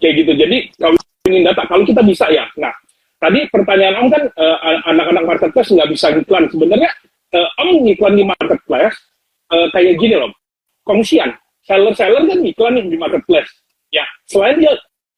Kayak 0.00 0.14
gitu. 0.24 0.32
Jadi 0.32 0.58
kalau 0.80 0.96
ingin 1.28 1.44
data, 1.46 1.62
kalau 1.68 1.84
kita 1.84 2.02
bisa 2.02 2.26
ya. 2.32 2.48
Nah, 2.56 2.72
tadi 3.20 3.46
pertanyaan 3.52 4.02
Om 4.02 4.08
kan 4.10 4.22
uh, 4.32 4.58
anak-anak 4.90 5.24
marketplace 5.28 5.70
nggak 5.70 5.90
bisa 5.92 6.08
iklan. 6.16 6.48
Sebenarnya 6.48 6.90
uh, 7.36 7.60
Om 7.62 7.84
iklan 7.84 8.16
di 8.16 8.24
marketplace 8.24 8.96
uh, 9.52 9.68
kayak 9.76 10.00
gini 10.00 10.16
loh, 10.16 10.32
kongsian. 10.88 11.36
Seller-seller 11.68 12.26
kan 12.26 12.38
iklan 12.42 12.80
di 12.80 12.96
marketplace. 12.98 13.52
Ya, 13.92 14.08
selain 14.24 14.56
dia 14.58 14.72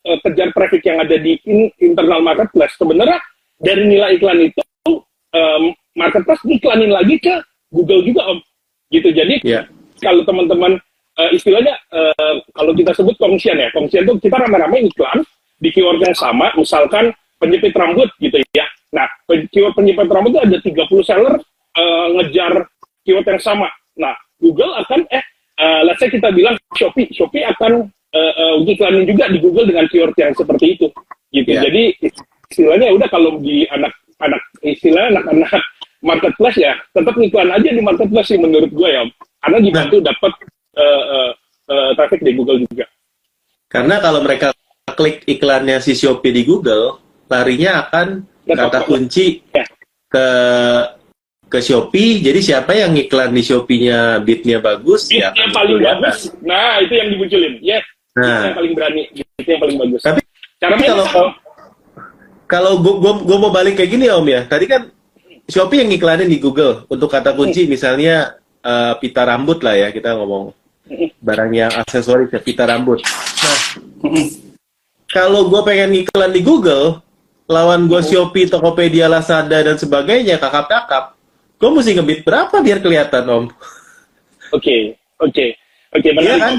uh, 0.05 0.19
kejar 0.25 0.53
traffic 0.53 0.83
yang 0.85 1.01
ada 1.01 1.17
di 1.17 1.41
in, 1.49 1.73
internal 1.81 2.21
marketplace, 2.21 2.77
sebenarnya 2.77 3.19
dari 3.59 3.85
nilai 3.89 4.21
iklan 4.21 4.39
itu 4.45 4.63
um, 5.35 5.73
marketplace 5.97 6.43
iklanin 6.45 6.93
lagi 6.93 7.17
ke 7.19 7.35
Google 7.73 8.05
juga 8.07 8.23
om. 8.31 8.39
Gitu. 8.93 9.11
Jadi 9.11 9.43
yeah. 9.43 9.67
kalau 9.99 10.23
teman-teman 10.23 10.79
uh, 11.19 11.31
istilahnya 11.35 11.75
uh, 11.91 12.39
kalau 12.55 12.73
kita 12.77 12.95
sebut 12.95 13.17
kongsian 13.19 13.59
ya 13.59 13.69
kongsian 13.75 14.07
itu 14.07 14.15
kita 14.23 14.37
rame-rame 14.39 14.87
iklan 14.87 15.23
di 15.59 15.71
keyword 15.73 16.03
yang 16.03 16.15
sama 16.15 16.51
misalkan 16.55 17.11
penjepit 17.39 17.75
rambut 17.75 18.11
gitu 18.21 18.39
ya. 18.55 18.67
Nah 18.95 19.07
keyword 19.51 19.75
penjepit 19.75 20.11
rambut 20.11 20.39
itu 20.39 20.41
ada 20.43 20.57
30 20.61 21.09
seller 21.09 21.35
uh, 21.79 22.07
ngejar 22.21 22.53
keyword 23.03 23.27
yang 23.27 23.43
sama. 23.43 23.69
Nah 23.99 24.15
Google 24.39 24.75
akan 24.79 25.07
eh 25.11 25.25
uh, 25.59 25.81
let's 25.87 25.99
say 26.03 26.11
kita 26.11 26.31
bilang 26.35 26.59
Shopee 26.75 27.11
Shopee 27.15 27.47
akan 27.47 27.91
uh, 28.15 28.33
uh, 28.39 28.55
iklanin 28.63 29.05
juga 29.05 29.25
di 29.29 29.39
Google 29.43 29.67
dengan 29.69 29.87
keyword 29.91 30.17
yang 30.17 30.33
seperti 30.33 30.79
itu 30.79 30.87
gitu 31.35 31.51
yeah. 31.51 31.63
jadi 31.67 31.83
istilahnya 32.49 32.89
udah 32.95 33.09
kalau 33.11 33.37
di 33.43 33.67
anak 33.75 33.91
anak 34.23 34.41
istilahnya 34.63 35.19
anak-anak 35.19 35.63
marketplace 36.05 36.59
ya 36.61 36.73
tetap 36.95 37.17
iklan 37.19 37.51
aja 37.51 37.69
di 37.75 37.83
marketplace 37.83 38.31
sih 38.31 38.39
menurut 38.39 38.71
gue 38.71 38.89
ya 38.89 39.03
karena 39.43 39.59
dibantu 39.59 39.97
nah. 39.99 40.05
dapat 40.15 40.33
uh, 40.79 41.05
uh, 41.05 41.31
uh, 41.73 41.91
traffic 41.99 42.21
di 42.23 42.33
Google 42.37 42.63
juga 42.63 42.87
karena 43.67 43.99
kalau 43.99 44.23
mereka 44.23 44.55
klik 44.95 45.27
iklannya 45.27 45.83
si 45.83 45.99
Shopee 45.99 46.31
di 46.31 46.47
Google 46.47 47.03
larinya 47.27 47.89
akan 47.89 48.07
Betul. 48.45 48.61
kata 48.61 48.79
kunci 48.87 49.27
ya. 49.51 49.65
ke 50.07 50.27
ke 51.49 51.59
Shopee 51.59 52.21
jadi 52.21 52.41
siapa 52.41 52.77
yang 52.77 52.93
iklan 52.95 53.33
di 53.33 53.43
Shopee-nya 53.43 54.21
bitnya 54.23 54.61
bagus 54.61 55.09
beat 55.11 55.25
ya 55.25 55.31
yang 55.35 55.51
paling 55.51 55.81
bagus 55.81 56.31
nah 56.45 56.79
itu 56.79 56.93
yang 56.95 57.09
dimunculin 57.11 57.59
yes. 57.65 57.85
Nah. 58.15 58.51
yang 58.51 58.57
paling 58.57 58.73
berani 58.75 59.03
itu 59.15 59.49
yang 59.49 59.63
paling 59.63 59.77
bagus 59.79 60.01
tapi 60.03 60.21
cara 60.59 60.75
kalau 60.79 61.27
kalau 62.45 62.73
gue 63.25 63.39
mau 63.41 63.51
balik 63.51 63.79
kayak 63.79 63.91
gini 63.91 64.05
ya 64.07 64.17
Om 64.21 64.29
ya 64.31 64.41
tadi 64.47 64.65
kan 64.71 64.91
Shopee 65.45 65.85
yang 65.85 65.93
iklanin 65.93 66.33
di 66.33 66.41
Google 66.41 66.89
untuk 66.89 67.13
kata 67.13 67.37
kunci 67.37 67.67
hmm. 67.67 67.71
misalnya 67.71 68.41
uh, 68.65 68.97
pita 68.97 69.29
rambut 69.29 69.61
lah 69.61 69.77
ya 69.77 69.89
kita 69.93 70.17
ngomong 70.17 70.57
barang 71.21 71.51
yang 71.53 71.73
aksesoris 71.73 72.29
ya 72.29 72.41
pita 72.41 72.69
rambut. 72.69 73.01
Nah, 73.01 73.59
kalau 75.09 75.49
gue 75.49 75.61
pengen 75.65 76.05
iklan 76.05 76.33
di 76.33 76.45
Google, 76.45 77.01
lawan 77.49 77.89
gue 77.89 78.01
Shopee, 78.05 78.49
Tokopedia, 78.49 79.09
Lazada 79.09 79.65
dan 79.65 79.77
sebagainya 79.81 80.37
kakap-kakap, 80.37 81.17
gue 81.57 81.71
mesti 81.73 81.97
ngebit 81.97 82.21
berapa 82.25 82.57
biar 82.61 82.79
kelihatan 82.85 83.25
om? 83.29 83.45
Oke, 84.53 84.97
oke, 85.21 85.57
oke, 85.97 86.09
iya 86.21 86.37
kan? 86.37 86.55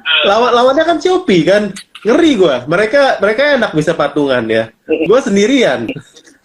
Uh, 0.00 0.24
lawan 0.26 0.50
lawannya 0.56 0.84
kan 0.84 0.98
Shopee 0.98 1.44
kan, 1.44 1.62
ngeri 2.04 2.30
gue. 2.36 2.56
Mereka 2.66 3.20
mereka 3.20 3.42
enak 3.56 3.72
bisa 3.76 3.92
patungan 3.92 4.44
ya. 4.48 4.72
Gue 4.88 5.18
sendirian. 5.20 5.86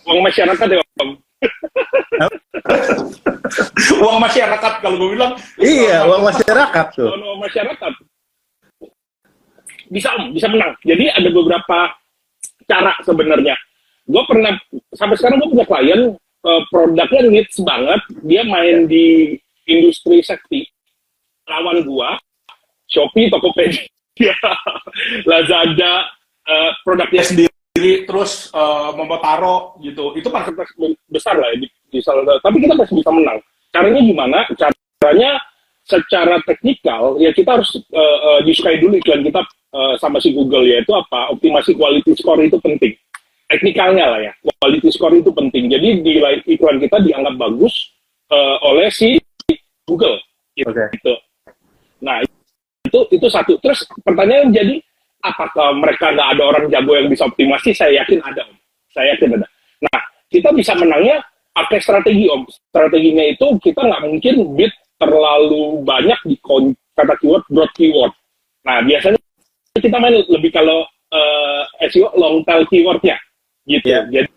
Uang 0.05 0.21
masyarakat 0.21 0.67
ya 0.69 0.77
om. 1.01 1.09
uang 4.03 4.19
masyarakat 4.19 4.73
kalau 4.83 4.95
gue 4.99 5.09
bilang. 5.15 5.31
Iya 5.59 6.05
uang 6.05 6.23
masyarakat 6.27 6.85
tuh. 6.93 7.09
Uang 7.09 7.41
masyarakat. 7.41 7.91
Bisa 9.89 10.09
bisa 10.33 10.47
menang. 10.51 10.75
Jadi 10.83 11.09
ada 11.09 11.29
beberapa 11.31 11.77
cara 12.65 12.93
sebenarnya. 13.01 13.55
Gue 14.05 14.21
pernah 14.29 14.53
sampai 14.93 15.17
sekarang 15.17 15.41
gue 15.41 15.49
punya 15.57 15.65
klien 15.65 16.01
uh, 16.45 16.61
produknya 16.69 17.21
needs 17.31 17.57
banget. 17.63 18.01
Dia 18.27 18.41
main 18.45 18.85
di 18.85 19.33
industri 19.65 20.21
safety. 20.21 20.69
Lawan 21.49 21.85
gue 21.85 22.09
Shopee 22.95 23.27
Tokopedia 23.27 24.35
Lazada 25.29 26.07
uh, 26.47 26.71
produknya 26.87 27.23
sendiri 27.27 28.07
terus 28.07 28.47
uh, 28.55 28.95
memotaro 28.95 29.75
gitu. 29.83 30.15
Itu 30.15 30.31
market 30.31 30.55
besar 31.11 31.35
lah 31.35 31.51
ya 31.51 31.59
di, 31.59 31.67
di 31.91 31.99
salah 31.99 32.39
tapi 32.39 32.63
kita 32.63 32.73
masih 32.73 32.95
bisa 32.95 33.11
menang. 33.11 33.43
Caranya 33.75 33.99
gimana? 33.99 34.39
Caranya 34.55 35.35
secara 35.85 36.41
teknikal 36.47 37.21
ya 37.21 37.29
kita 37.35 37.59
harus 37.59 37.75
uh, 37.93 38.17
uh, 38.25 38.39
disukai 38.41 38.81
dulu 38.81 38.97
iklan 38.97 39.21
kita 39.21 39.43
uh, 39.75 39.93
sama 39.99 40.23
si 40.23 40.31
Google 40.31 40.65
yaitu 40.65 40.95
apa? 40.95 41.35
Optimasi 41.35 41.75
quality 41.75 42.15
score 42.15 42.41
itu 42.47 42.57
penting. 42.63 42.95
Teknikalnya 43.45 44.05
lah 44.09 44.19
ya. 44.23 44.33
Quality 44.63 44.89
score 44.95 45.19
itu 45.19 45.29
penting. 45.35 45.69
Jadi 45.69 46.01
di 46.01 46.23
iklan 46.55 46.79
kita 46.79 47.03
dianggap 47.03 47.35
bagus 47.35 47.93
uh, 48.31 48.57
oleh 48.65 48.87
si 48.89 49.19
Google. 49.85 50.17
Gitu. 50.55 50.71
Okay. 50.71 51.19
nah 51.99 52.23
itu 52.85 52.99
itu 53.09 53.27
satu 53.27 53.57
terus 53.59 53.81
pertanyaan 54.05 54.53
jadi 54.53 54.77
apakah 55.25 55.73
mereka 55.81 56.13
nggak 56.13 56.29
ada 56.37 56.43
orang 56.45 56.65
jago 56.69 56.93
yang 56.93 57.07
bisa 57.09 57.25
optimasi? 57.25 57.73
Saya 57.73 58.05
yakin 58.05 58.21
ada, 58.21 58.45
om. 58.45 58.57
Saya 58.93 59.17
yakin 59.17 59.41
ada. 59.41 59.47
Nah, 59.81 59.99
kita 60.29 60.49
bisa 60.53 60.77
menangnya 60.77 61.25
pakai 61.51 61.81
strategi, 61.81 62.29
om. 62.29 62.45
Strateginya 62.45 63.25
itu 63.25 63.45
kita 63.61 63.81
nggak 63.81 64.03
mungkin 64.05 64.35
bid 64.53 64.73
terlalu 65.01 65.81
banyak 65.83 66.19
di 66.29 66.35
kata 66.95 67.13
keyword, 67.19 67.43
broad 67.51 67.71
keyword. 67.75 68.13
Nah, 68.63 68.79
biasanya 68.85 69.19
kita 69.75 69.97
main 69.99 70.15
lebih 70.31 70.51
kalau 70.55 70.87
uh, 71.11 71.63
eh, 71.83 71.89
SEO 71.91 72.13
long 72.15 72.45
tail 72.47 72.63
keywordnya, 72.69 73.17
gitu. 73.67 73.87
Yeah. 73.89 74.07
Jadi, 74.07 74.29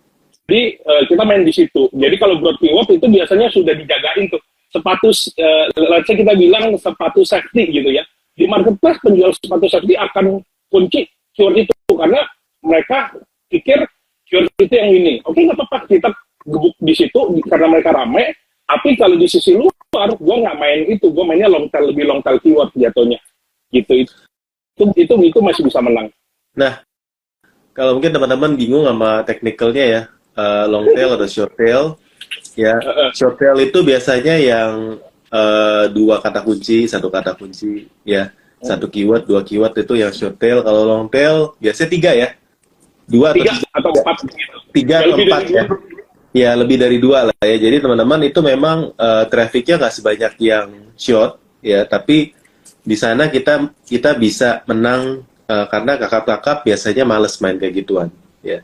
jadi 0.48 0.62
uh, 0.82 1.02
kita 1.06 1.22
main 1.22 1.44
di 1.44 1.52
situ. 1.54 1.86
Jadi 1.94 2.16
kalau 2.16 2.40
broad 2.40 2.58
keyword 2.58 2.88
itu 2.90 3.06
biasanya 3.06 3.46
sudah 3.52 3.76
dijagain 3.76 4.26
tuh. 4.32 4.40
Sepatu, 4.68 5.08
uh, 5.08 5.64
let's 5.88 6.04
say 6.04 6.12
kita 6.12 6.36
bilang 6.36 6.76
sepatu 6.76 7.24
safety 7.24 7.72
gitu 7.72 7.88
ya. 7.88 8.04
Di 8.38 8.46
marketplace 8.46 9.02
penjual 9.02 9.34
sepatu 9.34 9.66
safety 9.66 9.98
akan 9.98 10.38
kunci 10.70 11.10
keyword 11.34 11.66
itu 11.66 11.74
karena 11.90 12.22
mereka 12.62 13.10
pikir 13.50 13.82
keyword 14.30 14.46
itu 14.62 14.74
yang 14.78 14.90
ini. 14.94 15.14
Oke 15.26 15.42
nggak 15.42 15.58
apa-apa 15.58 15.90
kita 15.90 16.14
gebuk 16.46 16.78
di 16.78 16.94
situ 16.94 17.18
karena 17.50 17.66
mereka 17.66 17.90
rame. 17.90 18.30
Tapi 18.68 19.00
kalau 19.00 19.16
di 19.16 19.24
sisi 19.24 19.56
luar, 19.56 20.12
gue 20.12 20.36
nggak 20.44 20.58
main 20.60 20.80
itu, 20.92 21.08
gue 21.08 21.24
mainnya 21.24 21.48
long 21.48 21.72
tail 21.72 21.88
lebih 21.88 22.04
long 22.04 22.20
tail 22.20 22.36
keyword 22.36 22.68
jatuhnya. 22.76 23.16
Gitu 23.72 24.04
itu 24.04 24.84
itu 24.94 25.12
itu 25.24 25.38
masih 25.42 25.64
bisa 25.66 25.80
menang. 25.82 26.12
Nah, 26.54 26.84
kalau 27.74 27.98
mungkin 27.98 28.14
teman-teman 28.14 28.54
bingung 28.54 28.84
sama 28.86 29.24
teknikalnya 29.26 29.84
ya, 29.88 30.02
uh, 30.38 30.64
long 30.70 30.86
tail 30.94 31.16
atau 31.16 31.26
short 31.26 31.52
tail, 31.56 31.82
ya 32.54 32.76
short 33.16 33.40
tail 33.40 33.56
itu 33.58 33.78
biasanya 33.82 34.34
yang 34.38 35.00
uh, 35.32 35.84
dua 35.92 36.20
kata 36.20 36.40
kunci, 36.44 36.88
satu 36.88 37.08
kata 37.12 37.36
kunci, 37.36 37.88
ya 38.04 38.32
satu 38.58 38.90
keyword 38.90 39.22
dua 39.24 39.46
keyword 39.46 39.74
itu 39.78 39.94
yang 39.94 40.10
short 40.10 40.34
tail 40.34 40.66
kalau 40.66 40.82
long 40.82 41.06
tail 41.06 41.54
biasanya 41.62 41.90
tiga 41.94 42.10
ya 42.10 42.28
dua 43.06 43.30
tiga 43.30 43.54
atau, 43.70 43.90
tiga. 43.94 44.02
atau 44.02 44.24
tiga 44.74 44.96
atau 45.00 45.16
empat 45.16 45.42
ya. 45.48 45.64
Ya 46.28 46.52
lebih 46.52 46.76
dari 46.76 47.00
dua 47.00 47.32
lah 47.32 47.40
ya. 47.40 47.56
Jadi 47.56 47.80
teman-teman 47.80 48.20
itu 48.28 48.44
memang 48.44 48.92
uh, 48.94 49.24
trafficnya 49.32 49.80
nggak 49.80 49.94
sebanyak 49.96 50.32
yang 50.44 50.68
short 50.92 51.40
ya, 51.64 51.88
tapi 51.88 52.36
di 52.84 52.96
sana 53.00 53.32
kita 53.32 53.72
kita 53.88 54.12
bisa 54.18 54.60
menang 54.68 55.24
uh, 55.48 55.66
karena 55.72 55.96
kakap-kakap 55.96 56.68
biasanya 56.68 57.08
males 57.08 57.40
main 57.40 57.56
kayak 57.56 57.74
gituan 57.80 58.08
ya. 58.44 58.60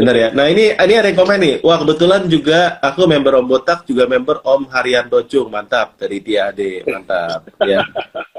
Benar 0.00 0.16
ya. 0.16 0.28
Nah 0.32 0.48
ini 0.48 0.72
ini 0.72 0.94
ada 0.96 1.12
komen 1.12 1.36
nih. 1.36 1.54
Wah 1.60 1.76
kebetulan 1.76 2.24
juga 2.24 2.80
aku 2.80 3.04
member 3.04 3.36
Om 3.36 3.46
Botak 3.52 3.84
juga 3.84 4.08
member 4.08 4.40
Om 4.40 4.72
Haryanto 4.72 5.20
Cung. 5.28 5.52
Mantap 5.52 6.00
dari 6.00 6.24
Ade. 6.24 6.88
Mantap. 6.88 7.52
ya. 7.68 7.84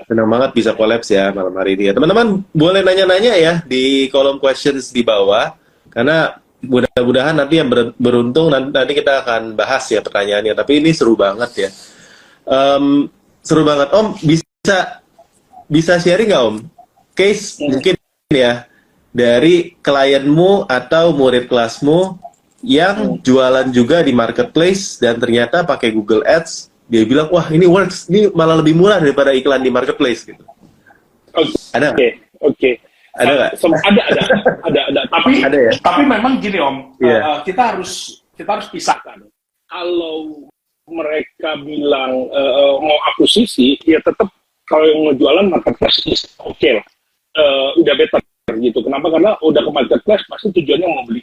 Senang 0.09 0.25
banget 0.25 0.57
bisa 0.57 0.73
kolaps 0.73 1.13
ya 1.13 1.29
malam 1.29 1.53
hari 1.53 1.77
ini 1.77 1.91
ya. 1.91 1.93
Teman-teman 1.93 2.41
boleh 2.49 2.81
nanya-nanya 2.81 3.37
ya 3.37 3.53
di 3.61 4.09
kolom 4.09 4.41
questions 4.41 4.89
di 4.89 5.05
bawah. 5.05 5.53
Karena 5.93 6.33
mudah-mudahan 6.65 7.37
nanti 7.37 7.61
yang 7.61 7.69
beruntung 7.93 8.49
nanti 8.49 8.97
kita 8.97 9.21
akan 9.21 9.53
bahas 9.53 9.85
ya 9.85 10.01
pertanyaannya. 10.01 10.57
Tapi 10.57 10.81
ini 10.81 10.97
seru 10.97 11.13
banget 11.13 11.69
ya. 11.69 11.69
Um, 12.49 13.05
seru 13.45 13.61
banget. 13.61 13.93
Om 13.93 14.17
bisa 14.17 14.97
bisa 15.69 15.93
sharing 16.01 16.33
nggak 16.33 16.41
Om? 16.41 16.57
Case 17.13 17.61
mungkin 17.61 17.93
ya 18.33 18.70
dari 19.11 19.75
klienmu 19.83 20.71
atau 20.71 21.11
murid 21.11 21.51
kelasmu 21.51 22.15
yang 22.63 23.17
hmm. 23.17 23.25
jualan 23.25 23.67
juga 23.73 24.05
di 24.05 24.15
marketplace 24.15 24.97
dan 25.01 25.19
ternyata 25.19 25.67
pakai 25.67 25.91
Google 25.91 26.23
Ads 26.23 26.71
dia 26.91 27.07
bilang 27.07 27.31
wah 27.31 27.47
ini 27.47 27.65
works 27.65 28.11
ini 28.11 28.27
malah 28.35 28.59
lebih 28.59 28.75
murah 28.75 28.99
daripada 28.99 29.31
iklan 29.31 29.63
di 29.63 29.71
marketplace 29.71 30.27
gitu 30.27 30.43
okay. 31.31 31.51
ada 31.71 31.95
oke 31.95 32.11
okay. 32.43 32.73
ada 33.15 33.31
nggak 33.31 33.51
uh, 33.55 33.79
ada 33.87 34.01
ada 34.11 34.23
ada 34.67 34.81
ada 34.91 35.01
tapi 35.07 35.31
ada 35.39 35.57
ya? 35.57 35.71
tapi 35.79 36.03
memang 36.03 36.43
gini 36.43 36.59
om 36.59 36.91
yeah. 36.99 37.07
Iya. 37.07 37.19
uh, 37.23 37.39
kita 37.47 37.61
harus 37.75 38.21
kita 38.35 38.49
harus 38.59 38.67
pisahkan 38.67 39.23
kalau 39.71 40.47
mereka 40.91 41.55
bilang 41.63 42.27
uh, 42.29 42.73
mau 42.83 42.97
akuisisi 43.15 43.79
ya 43.87 44.03
tetap 44.03 44.27
kalau 44.67 44.83
yang 44.83 44.99
mau 45.07 45.13
jualan 45.15 45.47
marketplace 45.47 46.27
oke 46.43 46.59
okay 46.59 46.75
lah 46.75 46.85
uh, 47.39 47.71
udah 47.79 47.95
better 47.95 48.19
gitu. 48.59 48.83
Kenapa? 48.83 49.07
Karena 49.07 49.37
udah 49.39 49.61
ke 49.61 49.71
marketplace 49.71 50.23
pasti 50.27 50.47
tujuannya 50.51 50.87
mau 50.89 51.05
beli, 51.07 51.21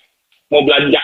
mau 0.48 0.62
belanja. 0.64 1.02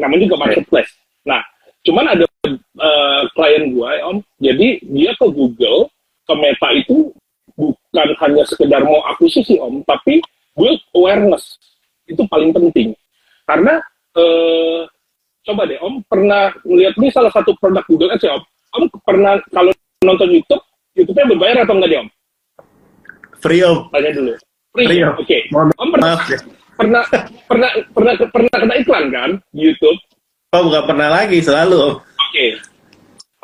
Namanya 0.00 0.22
juga 0.26 0.36
marketplace. 0.42 0.90
Nah, 1.28 1.40
cuman 1.86 2.06
ada 2.16 2.24
uh, 2.48 3.22
klien 3.36 3.70
gue, 3.70 3.92
om, 4.08 4.18
jadi 4.40 4.68
dia 4.82 5.10
ke 5.14 5.26
Google, 5.30 5.92
ke 6.26 6.34
Meta 6.38 6.68
itu 6.74 7.12
bukan 7.54 8.08
hanya 8.24 8.42
sekedar 8.48 8.82
mau 8.82 9.04
akuisisi 9.12 9.60
om, 9.60 9.84
tapi 9.84 10.24
build 10.56 10.80
awareness 10.96 11.60
itu 12.08 12.24
paling 12.26 12.50
penting. 12.50 12.96
Karena 13.44 13.78
uh, 14.16 14.88
coba 15.42 15.66
deh 15.66 15.78
om 15.82 16.00
pernah 16.06 16.54
melihat 16.62 16.94
ini 17.02 17.08
salah 17.10 17.32
satu 17.34 17.52
produk 17.58 17.84
Google 17.86 18.14
Ads 18.14 18.24
ya 18.24 18.38
om. 18.38 18.44
Om 18.72 18.84
pernah 19.04 19.36
kalau 19.52 19.72
nonton 20.00 20.32
YouTube, 20.32 20.64
YouTube-nya 20.96 21.28
berbayar 21.36 21.56
atau 21.66 21.74
enggak 21.76 21.90
dia 21.90 22.00
om? 22.00 22.10
Free 23.42 23.62
om. 23.66 23.90
Tanya 23.90 24.10
dulu. 24.14 24.32
Free. 24.72 25.04
Oke. 25.04 25.20
Okay. 25.28 25.40
Om 25.52 25.88
pernah, 25.92 26.16
ya. 26.24 26.38
pernah 26.80 27.02
pernah 27.44 27.70
pernah 27.92 28.14
pernah 28.32 28.54
kena 28.56 28.74
iklan 28.80 29.04
kan 29.12 29.30
di 29.52 29.68
YouTube? 29.68 29.98
Oh 30.56 30.64
bukan 30.64 30.82
pernah 30.88 31.08
lagi 31.12 31.38
selalu. 31.44 32.00
Oke. 32.00 32.08
Okay. 32.32 32.50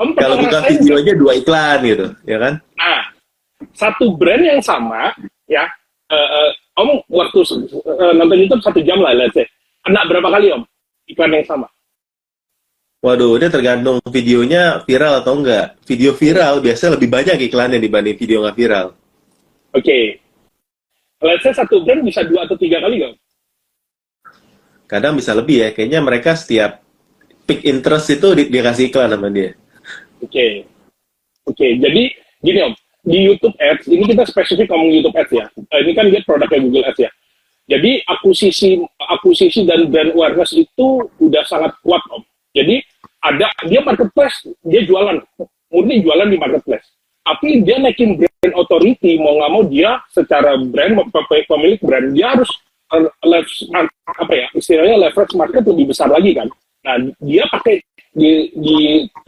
Om 0.00 0.16
Kalau 0.16 0.40
buka 0.40 0.58
video 0.72 0.94
aja 0.96 1.12
dua 1.12 1.32
iklan 1.36 1.78
gitu, 1.84 2.06
ya 2.24 2.38
kan? 2.40 2.54
Nah, 2.78 3.00
satu 3.74 4.14
brand 4.14 4.40
yang 4.40 4.62
sama, 4.62 5.10
ya, 5.50 5.66
uh, 6.08 6.16
uh, 6.16 6.50
Om 6.80 7.02
waktu 7.10 7.38
uh, 7.76 8.12
nonton 8.16 8.38
YouTube 8.38 8.62
satu 8.64 8.80
jam 8.80 9.02
lah, 9.02 9.12
let's 9.12 9.36
say. 9.36 9.44
Kena 9.84 10.08
berapa 10.08 10.32
kali 10.32 10.54
Om 10.54 10.64
iklan 11.12 11.36
yang 11.36 11.44
sama? 11.44 11.68
Waduh, 13.04 13.36
ini 13.36 13.46
tergantung 13.52 14.00
videonya 14.08 14.80
viral 14.88 15.20
atau 15.20 15.36
enggak. 15.36 15.76
Video 15.84 16.16
viral 16.16 16.64
biasanya 16.64 16.96
lebih 16.96 17.10
banyak 17.12 17.36
iklannya 17.52 17.78
dibanding 17.78 18.16
video 18.16 18.42
nggak 18.46 18.56
viral. 18.56 18.86
Oke, 19.76 19.84
okay 19.84 20.04
let's 21.22 21.42
say 21.42 21.54
satu 21.54 21.82
brand 21.82 22.02
bisa 22.06 22.22
dua 22.26 22.46
atau 22.46 22.54
tiga 22.54 22.82
kali 22.82 23.02
nggak? 23.02 23.14
Kadang 24.88 25.20
bisa 25.20 25.36
lebih 25.36 25.62
ya. 25.62 25.68
Kayaknya 25.74 26.00
mereka 26.00 26.32
setiap 26.38 26.80
peak 27.44 27.64
interest 27.64 28.12
itu 28.12 28.28
di, 28.36 28.44
dikasih 28.48 28.92
iklan 28.92 29.12
sama 29.12 29.28
dia. 29.32 29.52
Oke. 30.20 30.28
Okay. 30.28 30.52
Oke, 31.48 31.64
okay. 31.64 31.72
jadi 31.80 32.02
gini 32.44 32.58
Om, 32.60 32.74
di 33.08 33.18
YouTube 33.24 33.56
Ads, 33.56 33.88
ini 33.88 34.04
kita 34.04 34.28
spesifik 34.28 34.68
ngomong 34.68 34.92
YouTube 34.92 35.16
Ads 35.16 35.32
ya. 35.32 35.48
Uh, 35.56 35.80
ini 35.80 35.92
kan 35.96 36.04
dia 36.12 36.20
produknya 36.28 36.60
Google 36.60 36.84
Ads 36.84 37.00
ya. 37.00 37.10
Jadi 37.68 38.04
akuisisi 38.04 38.80
akuisisi 39.00 39.64
dan 39.64 39.88
brand 39.88 40.12
awareness 40.12 40.52
itu 40.52 41.08
udah 41.20 41.40
sangat 41.48 41.72
kuat 41.80 42.04
Om. 42.12 42.20
Jadi 42.52 42.84
ada 43.24 43.48
dia 43.64 43.80
marketplace, 43.80 44.44
dia 44.60 44.84
jualan, 44.84 45.24
murni 45.72 46.04
jualan 46.04 46.28
di 46.28 46.36
marketplace. 46.36 46.84
Tapi 47.28 47.60
dia 47.60 47.76
naikin 47.76 48.16
brand 48.16 48.54
authority 48.56 49.20
mau 49.20 49.36
nggak 49.36 49.52
mau 49.52 49.62
dia 49.68 50.00
secara 50.08 50.56
brand 50.56 50.96
pemilik 51.44 51.76
brand 51.84 52.08
dia 52.16 52.32
harus 52.32 52.48
uh, 52.88 53.04
apa 54.16 54.32
ya 54.32 54.46
istilahnya 54.56 54.96
leverage 54.96 55.36
market 55.36 55.62
lebih 55.68 55.92
besar 55.92 56.08
lagi 56.08 56.32
kan. 56.32 56.48
Nah 56.88 56.96
dia 57.20 57.44
pakai 57.52 57.84
di, 58.16 58.48
di 58.56 58.78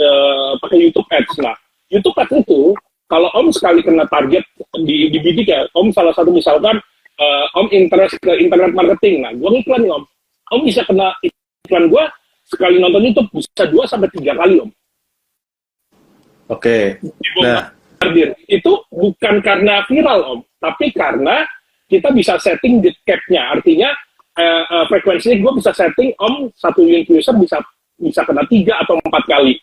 uh, 0.00 0.56
pakai 0.64 0.78
YouTube 0.80 1.04
Ads. 1.12 1.44
Nah 1.44 1.52
YouTube 1.92 2.16
Ads 2.16 2.40
itu 2.40 2.72
kalau 3.04 3.28
Om 3.36 3.52
sekali 3.52 3.84
kena 3.84 4.08
target 4.08 4.48
di 4.80 5.12
di 5.12 5.18
bidik 5.20 5.52
ya 5.52 5.68
Om 5.76 5.92
salah 5.92 6.16
satu 6.16 6.32
misalkan 6.32 6.80
uh, 7.20 7.46
Om 7.60 7.68
interest 7.68 8.16
ke 8.16 8.32
internet 8.40 8.72
marketing. 8.72 9.28
Nah 9.28 9.36
gue 9.36 9.50
iklan 9.60 9.84
nih 9.84 9.92
Om. 9.92 10.04
Om 10.56 10.60
bisa 10.64 10.80
kena 10.88 11.12
iklan 11.68 11.92
gue 11.92 12.04
sekali 12.48 12.80
nonton 12.80 13.04
YouTube 13.04 13.28
bisa 13.36 13.68
dua 13.68 13.84
sampai 13.84 14.08
tiga 14.08 14.32
kali 14.40 14.56
Om. 14.64 14.70
Oke. 16.50 16.98
Okay. 16.98 17.44
Nah, 17.44 17.70
hadir 18.00 18.32
itu 18.48 18.72
bukan 18.88 19.44
karena 19.44 19.84
viral 19.84 20.20
om, 20.24 20.40
tapi 20.58 20.88
karena 20.90 21.44
kita 21.86 22.08
bisa 22.14 22.40
setting 22.40 22.80
di 22.80 22.90
cap-nya. 23.04 23.52
Artinya 23.52 23.90
uh, 24.40 24.64
uh, 24.66 24.84
frekuensinya 24.88 25.36
gue 25.36 25.52
bisa 25.60 25.70
setting 25.76 26.10
om 26.16 26.48
satu 26.56 26.80
unit 26.80 27.06
user 27.06 27.36
bisa 27.36 27.60
bisa 28.00 28.24
kena 28.24 28.42
tiga 28.48 28.80
atau 28.80 28.96
empat 28.96 29.24
kali 29.28 29.60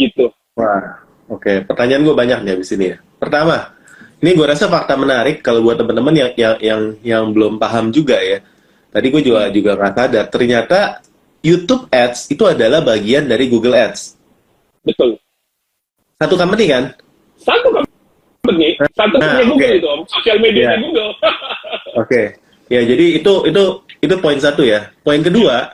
gitu. 0.00 0.32
Wah, 0.56 1.04
oke. 1.28 1.42
Okay. 1.44 1.56
Pertanyaan 1.68 2.02
gue 2.06 2.16
banyak 2.16 2.38
nih 2.42 2.56
di 2.56 2.66
sini 2.66 2.84
ya. 2.94 2.98
Pertama, 3.20 3.76
ini 4.24 4.30
gue 4.32 4.46
rasa 4.48 4.72
fakta 4.72 4.96
menarik 4.96 5.44
kalau 5.44 5.60
buat 5.60 5.76
teman-teman 5.76 6.16
yang, 6.16 6.30
yang 6.36 6.56
yang 6.64 6.82
yang 7.04 7.24
belum 7.36 7.60
paham 7.60 7.92
juga 7.92 8.16
ya. 8.16 8.40
Tadi 8.88 9.06
gue 9.12 9.22
juga 9.22 9.52
juga 9.52 9.76
nggak 9.76 9.92
sadar. 9.92 10.24
Ternyata 10.32 11.04
YouTube 11.44 11.92
Ads 11.92 12.32
itu 12.32 12.48
adalah 12.48 12.80
bagian 12.80 13.28
dari 13.28 13.52
Google 13.52 13.76
Ads. 13.76 14.16
Betul. 14.80 15.20
Satu 16.16 16.40
company 16.40 16.64
kan? 16.72 16.96
Satu 17.46 17.68
company, 18.42 18.74
satu 18.94 19.16
nah, 19.22 19.38
Google 19.46 19.62
okay. 19.62 19.78
itu, 19.78 19.90
sosial 20.10 20.38
media 20.42 20.74
yeah. 20.74 20.78
Google. 20.82 21.10
Oke, 21.14 21.30
okay. 22.02 22.26
ya 22.66 22.82
jadi 22.82 23.22
itu 23.22 23.32
itu 23.46 23.62
itu 24.02 24.14
poin 24.18 24.38
satu 24.42 24.66
ya. 24.66 24.90
Poin 25.06 25.22
kedua, 25.22 25.70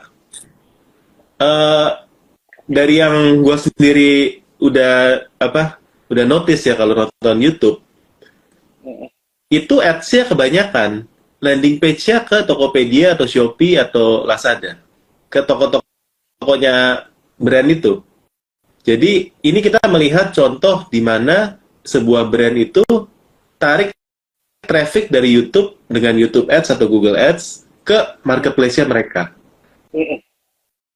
uh, 1.41 1.89
dari 2.69 3.01
yang 3.01 3.41
gue 3.41 3.57
sendiri 3.57 4.13
udah 4.61 5.25
apa, 5.41 5.81
udah 6.13 6.25
notice 6.29 6.69
ya 6.69 6.77
kalau 6.77 6.93
nonton 6.93 7.37
YouTube, 7.41 7.77
itu 9.49 9.75
ads-nya 9.81 10.29
kebanyakan 10.29 11.09
landing 11.43 11.75
page-nya 11.81 12.23
ke 12.23 12.47
Tokopedia 12.47 13.17
atau 13.17 13.27
Shopee 13.27 13.75
atau 13.75 14.23
Lazada, 14.23 14.79
ke 15.27 15.43
toko-tokonya 15.43 17.05
brand 17.35 17.69
itu. 17.69 17.99
Jadi 18.83 19.31
ini 19.43 19.59
kita 19.63 19.79
melihat 19.87 20.35
contoh 20.35 20.87
di 20.91 20.99
mana 20.99 21.62
sebuah 21.83 22.27
brand 22.31 22.55
itu 22.57 22.83
tarik 23.59 23.91
traffic 24.63 25.11
dari 25.11 25.35
YouTube 25.35 25.75
dengan 25.91 26.15
YouTube 26.15 26.47
Ads 26.47 26.73
atau 26.73 26.87
Google 26.87 27.19
Ads 27.19 27.67
ke 27.83 28.23
marketplace-nya 28.23 28.87
mereka. 28.87 29.35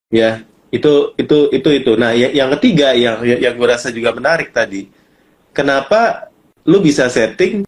Ya, 0.08 0.42
itu 0.72 1.12
itu 1.20 1.52
itu 1.52 1.68
itu. 1.68 1.92
Nah, 2.00 2.16
yang, 2.16 2.32
yang 2.32 2.48
ketiga 2.56 2.96
yang 2.96 3.20
yang 3.22 3.54
gue 3.54 3.68
rasa 3.68 3.92
juga 3.92 4.16
menarik 4.16 4.50
tadi, 4.50 4.88
kenapa 5.52 6.32
lu 6.64 6.80
bisa 6.80 7.06
setting 7.12 7.62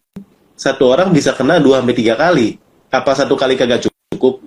satu 0.56 0.88
orang 0.88 1.12
bisa 1.12 1.36
kena 1.36 1.60
dua 1.60 1.84
sampai 1.84 1.96
tiga 1.96 2.16
kali? 2.16 2.56
Apa 2.90 3.12
satu 3.14 3.36
kali 3.36 3.54
kagak 3.54 3.86
cukup 3.86 4.40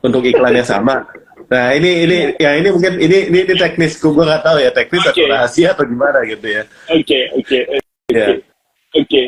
untuk 0.00 0.22
iklannya 0.22 0.62
sama? 0.62 1.02
Nah 1.48 1.72
ini 1.72 1.90
ini 2.04 2.18
ya 2.36 2.60
ini 2.60 2.68
mungkin 2.68 3.00
ini 3.00 3.32
ini, 3.32 3.38
ini 3.48 3.54
teknis 3.56 3.96
gue 3.96 4.12
nggak 4.12 4.44
tahu 4.44 4.58
ya 4.60 4.70
teknis 4.72 5.00
okay. 5.08 5.24
atau 5.24 5.24
rahasia 5.32 5.68
atau 5.72 5.84
gimana 5.88 6.20
gitu 6.28 6.44
ya. 6.44 6.62
Oke 6.92 7.20
oke 7.32 7.58
oke 7.72 8.22
oke 8.96 9.22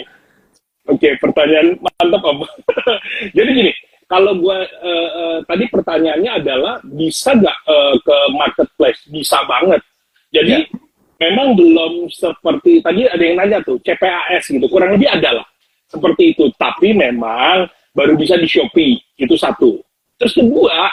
oke 0.93 1.09
pertanyaan 1.21 1.81
mantap 1.81 2.23
om. 2.29 2.45
Jadi 3.37 3.51
gini 3.57 3.73
kalau 4.05 4.37
gue 4.37 4.59
uh, 4.85 5.11
uh, 5.17 5.39
tadi 5.49 5.65
pertanyaannya 5.73 6.33
adalah 6.45 6.75
bisa 6.85 7.33
nggak 7.33 7.59
uh, 7.65 7.95
ke 8.05 8.17
marketplace 8.37 9.01
bisa 9.09 9.41
banget. 9.49 9.81
Jadi 10.29 10.69
yeah. 10.69 11.25
memang 11.25 11.57
belum 11.57 12.13
seperti 12.13 12.85
tadi 12.85 13.09
ada 13.09 13.25
yang 13.25 13.37
nanya 13.41 13.59
tuh 13.65 13.81
CPAS 13.81 14.45
gitu 14.45 14.67
kurang 14.69 14.93
lebih 14.93 15.09
adalah 15.09 15.49
seperti 15.91 16.37
itu 16.37 16.47
tapi 16.55 16.95
memang 16.95 17.67
baru 17.97 18.15
bisa 18.15 18.39
di 18.39 18.47
Shopee 18.47 18.95
itu 19.19 19.35
satu 19.35 19.83
Terus 20.21 20.37
kedua, 20.37 20.85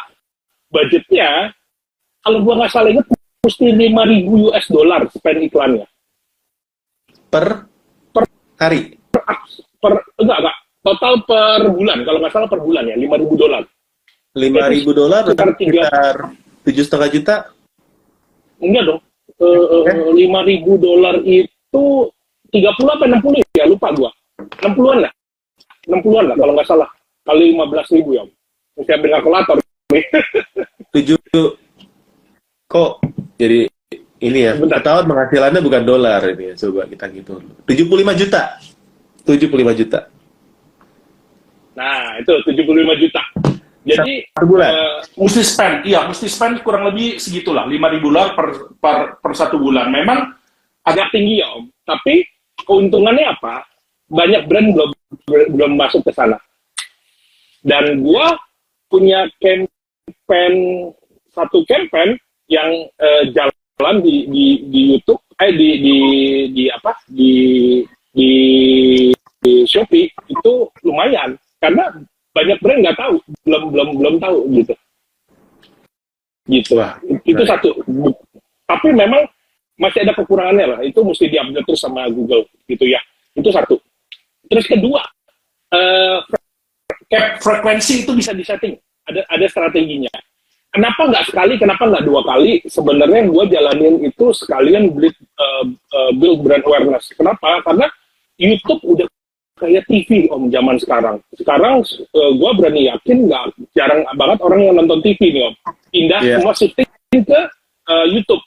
budgetnya 0.72 1.52
kalau 2.24 2.44
gua 2.44 2.54
nggak 2.64 2.72
salah 2.74 2.90
ingat 2.92 3.08
mesti 3.46 3.68
5000 3.72 4.44
US 4.52 4.66
dollar 4.68 5.02
spend 5.12 5.40
iklannya. 5.48 5.88
Per 7.32 7.46
per 8.12 8.24
hari? 8.60 8.96
Per, 9.12 9.22
per 9.80 9.94
enggak 10.20 10.38
enggak 10.44 10.58
total 10.84 11.14
per 11.28 11.62
bulan 11.72 11.98
kalau 12.08 12.20
nggak 12.24 12.34
salah 12.34 12.50
per 12.52 12.60
bulan 12.64 12.84
ya 12.88 12.96
5000 12.96 13.44
dolar. 13.44 13.64
5000 14.36 14.94
dolar 14.94 15.24
sekitar 15.34 16.16
tujuh 16.68 16.84
setengah 16.84 17.10
juta? 17.10 17.36
Enggak 18.60 18.84
dong. 18.86 19.02
Eh, 19.38 20.12
lima 20.18 20.42
ribu 20.42 20.82
dolar 20.82 21.22
itu 21.22 22.10
30 22.50 22.90
apa 22.90 23.06
60 23.06 23.44
ya 23.54 23.66
lupa 23.68 23.92
gua. 23.94 24.12
60-an 24.64 24.98
lah. 25.06 25.12
60-an 25.88 26.26
lah 26.32 26.36
kalau 26.36 26.54
nggak 26.56 26.68
salah. 26.68 26.90
Kali 27.28 27.54
15 27.54 27.96
ribu 28.00 28.10
ya. 28.18 28.24
Mesti 28.80 28.92
ambil 28.96 29.20
kalkulator. 29.20 29.58
Tujuh 30.94 31.18
kok 32.68 32.92
jadi 33.40 33.72
ini 34.18 34.40
ya 34.44 34.54
Bentar. 34.60 34.82
ketahuan 34.84 35.06
penghasilannya 35.08 35.62
bukan 35.64 35.84
dolar 35.88 36.22
ini 36.28 36.52
ya 36.52 36.54
coba 36.68 36.84
kita 36.90 37.06
gitu 37.16 37.40
75 37.64 38.20
juta. 38.20 38.44
75 39.24 39.80
juta. 39.80 40.00
Nah 41.78 42.18
itu 42.20 42.34
75 42.44 43.02
juta. 43.04 43.22
Jadi 43.88 44.28
per 44.36 44.44
bulan? 44.44 44.72
uh, 44.72 45.00
mesti 45.16 45.42
spend. 45.48 45.76
Iya 45.88 46.12
mesti 46.12 46.28
spend 46.28 46.60
kurang 46.66 46.92
lebih 46.92 47.22
segitulah. 47.24 47.64
5 47.64 47.94
ribu 47.96 48.12
dolar 48.12 48.36
per, 48.36 48.76
per 48.76 48.98
per 49.24 49.32
satu 49.32 49.56
bulan. 49.56 49.88
Memang 49.88 50.36
agak 50.84 51.16
tinggi 51.16 51.40
ya 51.40 51.48
om. 51.56 51.72
Tapi 51.88 52.28
keuntungannya 52.68 53.32
apa? 53.32 53.64
Banyak 54.12 54.44
brand 54.48 54.68
belum 54.76 54.92
belum 55.56 55.72
masuk 55.80 56.04
ke 56.04 56.12
sana. 56.12 56.36
Dan 57.64 58.04
gua 58.04 58.36
punya 58.92 59.28
campaign 60.08 60.56
satu 61.36 61.62
campaign 61.68 62.16
yang 62.48 62.88
uh, 62.98 63.24
jalan 63.36 63.96
di 64.02 64.26
di 64.32 64.46
di 64.72 64.82
YouTube 64.96 65.22
eh 65.38 65.54
di 65.54 65.70
di 65.84 65.98
di 66.56 66.64
apa 66.72 66.98
di 67.12 67.34
di, 68.16 68.32
di 69.44 69.54
Shopee 69.68 70.10
itu 70.32 70.54
lumayan. 70.82 71.38
Karena 71.62 71.94
banyak 72.34 72.58
brand 72.62 72.80
nggak 72.82 72.98
tahu 72.98 73.16
belum 73.46 73.64
belum 73.70 73.90
belum 74.02 74.16
tahu 74.18 74.40
gitu. 74.58 74.74
Gitu. 76.48 76.72
Lah 76.74 76.98
itu 77.04 77.44
satu. 77.46 77.70
Tapi 78.66 78.90
memang 78.96 79.28
masih 79.78 80.08
ada 80.08 80.18
kekurangannya 80.18 80.66
lah. 80.66 80.80
Itu 80.82 81.06
mesti 81.06 81.30
diupdate 81.30 81.68
terus 81.68 81.82
sama 81.84 82.10
Google 82.10 82.50
gitu 82.66 82.88
ya. 82.90 83.02
Itu 83.38 83.54
satu. 83.54 83.78
Terus 84.48 84.66
kedua 84.66 85.04
uh, 85.76 86.18
cap 87.12 87.38
frekuensi 87.44 88.08
itu 88.08 88.12
bisa 88.16 88.34
disetting 88.34 88.80
ada 89.08 89.22
ada 89.32 89.46
strateginya 89.48 90.12
kenapa 90.78 91.02
nggak 91.10 91.26
sekali, 91.34 91.54
kenapa 91.58 91.84
nggak 91.90 92.06
dua 92.06 92.22
kali? 92.22 92.62
Sebenarnya 92.70 93.22
gue 93.26 93.44
jalanin 93.50 93.96
itu 94.06 94.26
sekalian 94.30 94.94
build, 94.94 95.18
uh, 95.42 95.66
uh, 95.66 96.12
build 96.14 96.46
brand 96.46 96.64
awareness. 96.70 97.10
Kenapa? 97.18 97.66
Karena 97.66 97.90
YouTube 98.38 98.86
udah 98.86 99.08
kayak 99.58 99.90
TV 99.90 100.30
om 100.30 100.54
zaman 100.54 100.78
sekarang. 100.78 101.18
Sekarang 101.34 101.82
uh, 101.82 102.22
eh, 102.22 102.32
gue 102.38 102.52
berani 102.62 102.82
yakin 102.94 103.18
nggak 103.26 103.44
jarang 103.74 104.06
banget 104.14 104.40
orang 104.46 104.60
yang 104.62 104.76
nonton 104.78 105.02
TV 105.02 105.34
nih 105.34 105.44
om. 105.50 105.54
Pindah 105.90 106.22
yeah. 106.22 106.38
semua 106.38 106.54
shifting 106.54 107.24
ke 107.26 107.42
uh, 107.90 108.06
YouTube 108.06 108.44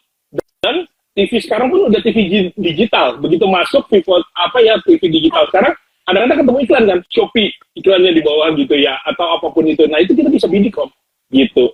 dan 0.62 0.86
TV 1.18 1.42
sekarang 1.42 1.74
pun 1.74 1.90
udah 1.90 1.98
TV 1.98 2.48
digital. 2.54 3.18
Begitu 3.18 3.42
masuk 3.50 3.90
pivot 3.90 4.22
apa 4.38 4.62
ya 4.62 4.78
TV 4.86 5.02
digital 5.10 5.50
sekarang 5.50 5.74
kadang-kadang 6.06 6.38
ketemu 6.44 6.58
iklan 6.64 6.84
kan 6.88 6.98
Shopee 7.08 7.50
iklannya 7.76 8.12
di 8.16 8.22
bawah 8.24 8.48
gitu 8.56 8.74
ya 8.76 8.98
atau 9.06 9.38
apa 9.38 9.46
pun 9.52 9.64
itu. 9.66 9.84
Nah 9.86 10.00
itu 10.02 10.12
kita 10.16 10.28
bisa 10.32 10.46
bidik 10.50 10.76
om 10.80 10.90
gitu. 11.30 11.72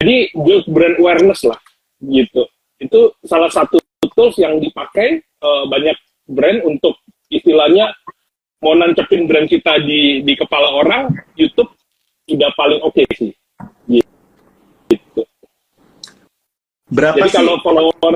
Jadi 0.00 0.32
build 0.32 0.64
brand 0.72 0.96
awareness 0.96 1.44
lah 1.44 1.60
gitu. 2.00 2.48
Itu 2.80 3.12
salah 3.24 3.52
satu 3.52 3.76
tools 4.16 4.36
yang 4.40 4.56
dipakai 4.56 5.20
uh, 5.44 5.68
banyak 5.68 5.96
brand 6.24 6.64
untuk 6.64 6.96
istilahnya 7.28 7.92
mau 8.64 8.76
nancepin 8.76 9.28
brand 9.28 9.48
kita 9.48 9.80
di 9.84 10.24
di 10.24 10.32
kepala 10.36 10.72
orang, 10.80 11.12
YouTube 11.36 11.72
sudah 12.28 12.50
paling 12.56 12.80
oke 12.80 12.96
okay 12.96 13.06
sih. 13.16 13.32
Gitu. 14.88 15.22
Berapa 16.90 17.22
Jadi 17.22 17.30
sih 17.30 17.36
kalau 17.38 17.56
follower 17.62 18.14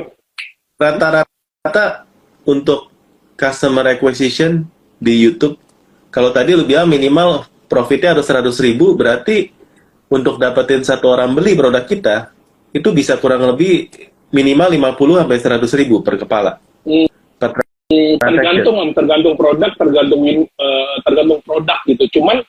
rata-rata 0.75 2.09
untuk 2.45 2.91
customer 3.39 3.87
acquisition 3.87 4.67
di 4.99 5.15
YouTube? 5.21 5.59
Kalau 6.15 6.31
tadi 6.31 6.55
lu 6.55 6.63
bilang 6.63 6.87
minimal 6.87 7.43
profitnya 7.67 8.15
harus 8.15 8.31
100 8.31 8.55
ribu, 8.63 8.95
berarti 8.95 9.51
untuk 10.07 10.39
dapetin 10.39 10.87
satu 10.87 11.11
orang 11.11 11.35
beli 11.35 11.59
produk 11.59 11.83
kita 11.83 12.31
itu 12.71 12.89
bisa 12.95 13.19
kurang 13.19 13.43
lebih 13.51 13.91
minimal 14.31 14.95
50 14.95 15.21
sampai 15.27 15.39
100 15.39 15.81
ribu 15.83 16.03
per 16.07 16.15
kepala. 16.19 16.59
Hmm. 16.87 17.11
tergantung 18.19 18.77
om, 18.81 18.91
tergantung 18.97 19.35
produk, 19.37 19.71
tergantung 19.77 20.23
uh, 20.57 20.95
tergantung 21.05 21.41
produk 21.45 21.79
gitu. 21.87 22.19
Cuman 22.19 22.43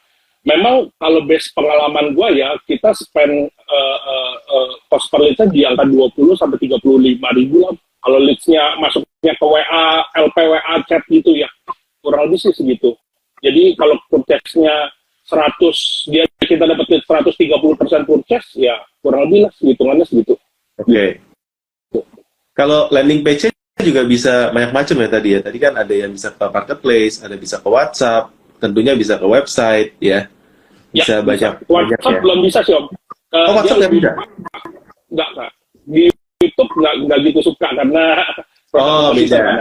memang 0.46 0.90
kalau 1.02 1.22
base 1.26 1.52
pengalaman 1.54 2.16
gua 2.16 2.32
ya 2.32 2.56
kita 2.66 2.94
spend 2.96 3.50
uh, 3.50 4.00
uh, 4.00 4.34
uh, 4.48 4.70
cost 4.90 5.12
per 5.12 5.22
leadsnya 5.22 5.50
di 5.52 5.62
angka 5.68 5.86
20 5.86 6.40
sampai 6.40 6.58
35 6.62 7.38
ribu 7.42 7.58
lah. 7.66 7.76
Kalau 8.06 8.20
leadsnya 8.22 8.78
masuknya 8.78 9.34
ke 9.34 9.46
WA, 9.46 9.86
LPWA 10.14 10.76
chat 10.86 11.02
gitu 11.10 11.34
ya 11.34 11.50
kurang 12.06 12.30
lebih 12.30 12.40
sih 12.46 12.54
segitu. 12.54 12.94
Jadi 13.42 13.74
kalau 13.74 13.98
purchase-nya 14.08 14.94
100 15.26 16.14
dia 16.14 16.24
kita 16.38 16.70
dapat 16.70 16.86
130 17.02 17.82
persen 17.82 18.02
purchase 18.06 18.50
ya 18.62 18.78
kurang 19.02 19.26
lebih 19.26 19.50
lah 19.50 19.54
hitungannya 19.58 20.06
segitu. 20.06 20.38
Oke. 20.78 20.86
Okay. 20.86 21.10
Kalau 22.56 22.88
landing 22.94 23.26
page 23.26 23.52
juga 23.84 24.08
bisa 24.08 24.54
banyak 24.54 24.72
macam 24.72 24.96
ya 25.02 25.10
tadi 25.12 25.30
ya. 25.36 25.40
Tadi 25.44 25.58
kan 25.60 25.74
ada 25.76 25.94
yang 25.94 26.14
bisa 26.14 26.32
ke 26.32 26.46
marketplace, 26.48 27.20
ada 27.20 27.36
bisa 27.36 27.60
ke 27.60 27.68
WhatsApp, 27.68 28.32
tentunya 28.62 28.96
bisa 28.96 29.20
ke 29.20 29.28
website 29.28 29.98
ya. 30.00 30.30
Bisa 30.96 31.20
ya, 31.20 31.26
banyak. 31.26 31.54
Bisa. 31.60 31.74
WhatsApp 31.74 32.00
banyak, 32.00 32.16
ya. 32.16 32.22
belum 32.24 32.40
bisa 32.46 32.60
sih 32.64 32.74
om. 32.78 32.86
Uh, 33.36 33.38
oh 33.52 33.54
WhatsApp 33.60 33.78
nggak 33.84 33.94
bisa? 33.94 34.12
Nggak 35.12 35.28
nggak. 35.36 35.52
Di 35.86 36.04
YouTube 36.40 36.72
nggak 36.80 36.94
nggak 37.04 37.20
gitu 37.28 37.40
suka 37.52 37.68
karena. 37.76 38.06
Oh 38.72 39.12
bisa. 39.12 39.60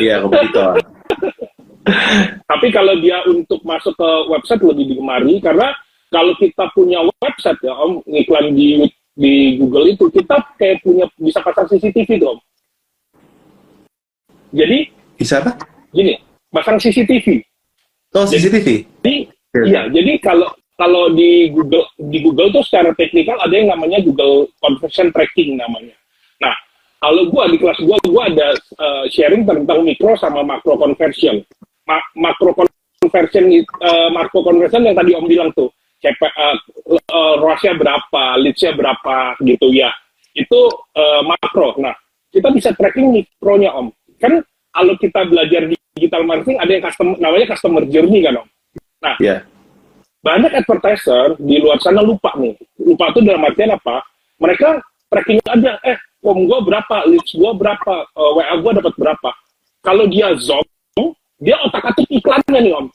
Iya 0.00 0.24
kompetitor. 0.24 0.80
Tapi 2.50 2.66
kalau 2.70 2.94
dia 3.02 3.22
untuk 3.26 3.62
masuk 3.66 3.94
ke 3.98 4.10
website 4.30 4.62
lebih 4.62 4.94
digemari 4.94 5.42
karena 5.42 5.74
kalau 6.12 6.36
kita 6.36 6.68
punya 6.76 7.00
website 7.24 7.58
ya 7.64 7.74
Om, 7.74 8.04
iklan 8.06 8.52
di 8.52 8.86
di 9.12 9.56
Google 9.60 9.92
itu 9.92 10.08
kita 10.12 10.40
kayak 10.56 10.84
punya 10.84 11.08
bisa 11.18 11.40
pasang 11.40 11.66
CCTV 11.68 12.20
tuh 12.20 12.28
Om. 12.36 12.40
Jadi 14.52 14.78
bisa 15.16 15.40
apa? 15.40 15.56
Gini, 15.90 16.16
pasang 16.52 16.76
CCTV. 16.76 17.40
Oh, 18.12 18.28
CCTV. 18.28 18.84
Jadi, 19.00 19.16
yeah. 19.56 19.64
iya, 19.64 19.82
jadi 19.88 20.20
kalau 20.20 20.52
kalau 20.76 21.08
di 21.16 21.48
Google 21.48 21.88
di 21.96 22.20
Google 22.20 22.52
tuh 22.52 22.64
secara 22.68 22.92
teknikal 22.92 23.40
ada 23.40 23.52
yang 23.52 23.72
namanya 23.72 24.04
Google 24.04 24.52
Conversion 24.60 25.08
Tracking 25.08 25.56
namanya. 25.56 25.96
Nah, 26.44 26.52
kalau 27.00 27.32
gua 27.32 27.48
di 27.48 27.56
kelas 27.56 27.80
gua 27.80 27.96
gua 28.04 28.28
ada 28.28 28.52
uh, 28.76 29.04
sharing 29.08 29.48
tentang 29.48 29.80
mikro 29.84 30.12
sama 30.20 30.44
makro 30.44 30.76
conversion 30.76 31.40
makro 32.16 32.54
conversion 32.54 33.50
uh, 33.82 34.08
makro 34.14 34.40
conversion 34.46 34.86
yang 34.86 34.96
tadi 34.96 35.12
Om 35.18 35.26
bilang 35.26 35.50
tuh 35.54 35.70
CP, 36.02 36.18
uh, 36.18 36.30
uh, 36.34 36.98
eh, 36.98 37.34
ROAS-nya 37.38 37.78
berapa, 37.78 38.22
leads-nya 38.42 38.74
berapa 38.74 39.38
gitu 39.38 39.70
ya. 39.70 39.94
Itu 40.34 40.66
uh, 40.98 41.22
makro. 41.22 41.78
Nah, 41.78 41.94
kita 42.34 42.50
bisa 42.50 42.74
tracking 42.74 43.14
mikronya 43.14 43.70
Om. 43.70 43.94
Kan 44.18 44.42
kalau 44.74 44.94
kita 44.98 45.22
belajar 45.30 45.70
di 45.70 45.78
digital 45.94 46.26
marketing 46.26 46.58
ada 46.58 46.70
yang 46.74 46.82
customer 46.82 47.14
namanya 47.22 47.46
customer 47.54 47.82
journey 47.86 48.18
kan 48.26 48.42
Om. 48.42 48.48
Nah, 49.02 49.14
yeah. 49.22 49.46
banyak 50.26 50.50
advertiser 50.58 51.38
di 51.38 51.62
luar 51.62 51.78
sana 51.78 52.02
lupa 52.02 52.34
nih. 52.34 52.58
Lupa 52.82 53.14
itu 53.14 53.22
dalam 53.22 53.46
artian 53.46 53.74
apa? 53.74 54.02
Mereka 54.42 54.82
tracking 55.06 55.38
aja, 55.46 55.78
eh, 55.86 55.98
om 56.24 56.38
gue 56.48 56.58
berapa, 56.66 56.96
leads 57.06 57.30
gue 57.30 57.52
berapa, 57.54 57.94
uh, 58.16 58.30
WA 58.38 58.54
gue 58.58 58.72
dapat 58.80 58.94
berapa. 58.96 59.30
Kalau 59.82 60.06
dia 60.06 60.34
zoom, 60.38 60.64
dia 61.42 61.58
otak-atik 61.66 62.06
iklannya 62.06 62.58
nih 62.62 62.72
om. 62.78 62.86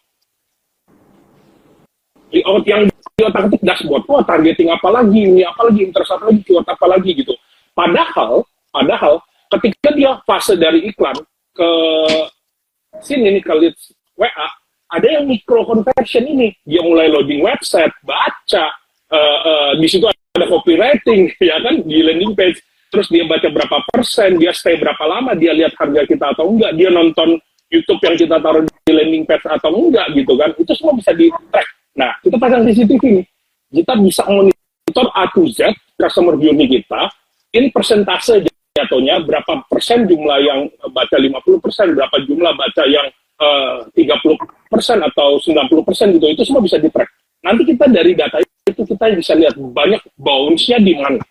Di, 2.32 2.40
yang 2.64 2.88
di 2.88 3.24
otak-atik 3.24 3.60
dashboard, 3.60 4.08
oh 4.08 4.24
targeting 4.24 4.72
apa 4.72 4.88
lagi, 4.88 5.20
ini 5.28 5.44
apa 5.44 5.68
lagi, 5.68 5.84
interest 5.84 6.16
apa 6.16 6.32
lagi, 6.32 6.40
keyword 6.48 6.68
apa 6.68 6.86
lagi 6.88 7.12
gitu. 7.12 7.36
Padahal, 7.76 8.48
padahal 8.72 9.20
ketika 9.52 9.90
dia 9.96 10.12
fase 10.24 10.56
dari 10.56 10.88
iklan 10.88 11.16
ke 11.52 11.70
sini 13.04 13.36
nih 13.36 13.44
ke 13.44 13.54
leads 13.56 13.92
WA, 14.16 14.48
ada 14.88 15.08
yang 15.20 15.28
micro 15.28 15.68
conversion 15.68 16.24
ini. 16.24 16.56
Dia 16.64 16.80
mulai 16.80 17.12
loading 17.12 17.44
website, 17.44 17.92
baca, 18.08 18.66
uh, 19.12 19.40
uh, 19.44 19.72
di 19.76 19.88
situ 19.92 20.08
ada 20.08 20.48
copywriting, 20.48 21.28
ya 21.52 21.60
kan, 21.60 21.84
di 21.84 22.00
landing 22.00 22.32
page. 22.32 22.64
Terus 22.88 23.12
dia 23.12 23.28
baca 23.28 23.52
berapa 23.52 23.84
persen, 23.92 24.40
dia 24.40 24.56
stay 24.56 24.80
berapa 24.80 25.04
lama, 25.04 25.36
dia 25.36 25.52
lihat 25.52 25.76
harga 25.76 26.08
kita 26.08 26.32
atau 26.32 26.48
enggak, 26.56 26.72
dia 26.80 26.88
nonton 26.88 27.36
YouTube 27.68 28.00
yang 28.04 28.16
kita 28.16 28.36
taruh 28.40 28.64
di 28.64 28.92
landing 28.96 29.24
page 29.28 29.44
atau 29.44 29.72
enggak 29.76 30.08
gitu 30.16 30.34
kan, 30.40 30.50
itu 30.56 30.72
semua 30.76 30.94
bisa 30.96 31.12
di 31.12 31.28
track. 31.52 31.68
Nah, 31.98 32.12
kita 32.24 32.36
pasang 32.40 32.64
CCTV 32.64 33.04
nih. 33.22 33.28
kita 33.68 34.00
bisa 34.00 34.24
monitor 34.32 35.08
A 35.12 35.28
to 35.36 35.44
Z 35.52 35.76
customer 36.00 36.40
journey 36.40 36.72
kita 36.72 37.12
in 37.52 37.68
persentase 37.68 38.48
jatuhnya 38.78 39.20
berapa 39.26 39.66
persen 39.68 40.06
jumlah 40.06 40.40
yang 40.40 40.60
baca 40.94 41.18
50 41.18 41.60
persen, 41.60 41.98
berapa 41.98 42.16
jumlah 42.24 42.54
baca 42.54 42.84
yang 42.86 43.08
uh, 43.42 43.84
30 43.92 44.38
persen 44.70 45.02
atau 45.02 45.42
90 45.42 45.88
persen 45.88 46.08
gitu, 46.14 46.26
itu 46.30 46.44
semua 46.46 46.62
bisa 46.62 46.78
di 46.78 46.88
track. 46.88 47.10
Nanti 47.42 47.66
kita 47.66 47.90
dari 47.90 48.14
data 48.14 48.38
itu 48.40 48.82
kita 48.86 49.06
bisa 49.18 49.34
lihat 49.34 49.58
banyak 49.58 50.00
bounce-nya 50.16 50.78
di 50.78 50.94
mana. 50.94 51.22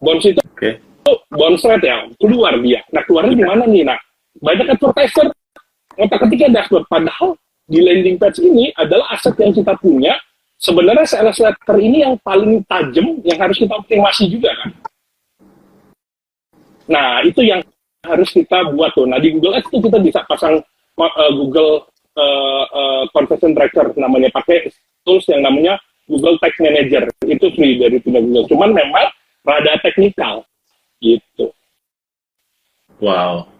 Bounce 0.00 0.28
itu, 0.32 0.40
okay. 0.52 0.80
itu 0.80 1.12
bounce 1.32 1.64
rate 1.64 1.86
ya, 1.88 1.96
keluar 2.20 2.56
dia. 2.60 2.80
Nah 2.92 3.02
keluarnya 3.04 3.34
di 3.36 3.44
mana 3.44 3.64
nih? 3.68 3.84
Nah 3.84 3.98
banyak 4.40 4.76
advertiser 4.76 5.32
ngotak 5.96 6.20
ketika 6.28 6.52
dashboard, 6.52 6.86
padahal 6.88 7.34
di 7.66 7.82
landing 7.82 8.16
page 8.16 8.38
ini 8.44 8.70
adalah 8.76 9.10
aset 9.16 9.34
yang 9.40 9.52
kita 9.52 9.74
punya. 9.80 10.14
Sebenarnya 10.56 11.04
sales 11.04 11.36
letter 11.36 11.76
ini 11.76 12.00
yang 12.00 12.16
paling 12.24 12.64
tajam 12.64 13.20
yang 13.20 13.36
harus 13.36 13.60
kita 13.60 13.76
optimasi 13.76 14.24
juga 14.32 14.48
kan 14.56 14.72
Nah, 16.86 17.22
itu 17.26 17.42
yang 17.42 17.62
harus 18.06 18.30
kita 18.30 18.70
buat 18.72 18.94
tuh. 18.94 19.06
Nah, 19.06 19.18
di 19.18 19.34
Google 19.34 19.58
Ads 19.58 19.68
itu 19.70 19.78
kita 19.82 19.98
bisa 19.98 20.22
pasang 20.26 20.62
uh, 20.98 21.32
Google 21.34 21.86
uh, 22.14 22.64
uh, 22.70 23.02
Conversion 23.10 23.52
Tracker 23.52 23.90
namanya 23.98 24.30
pakai 24.30 24.70
tools 25.02 25.26
yang 25.26 25.42
namanya 25.42 25.78
Google 26.06 26.38
Tag 26.38 26.54
Manager. 26.62 27.10
Itu 27.26 27.50
free 27.58 27.82
dari 27.82 27.98
punya 27.98 28.22
Google. 28.22 28.46
Cuman 28.46 28.70
memang 28.70 29.10
rada 29.42 29.72
teknikal 29.82 30.46
gitu. 31.02 31.50
Wow. 33.02 33.50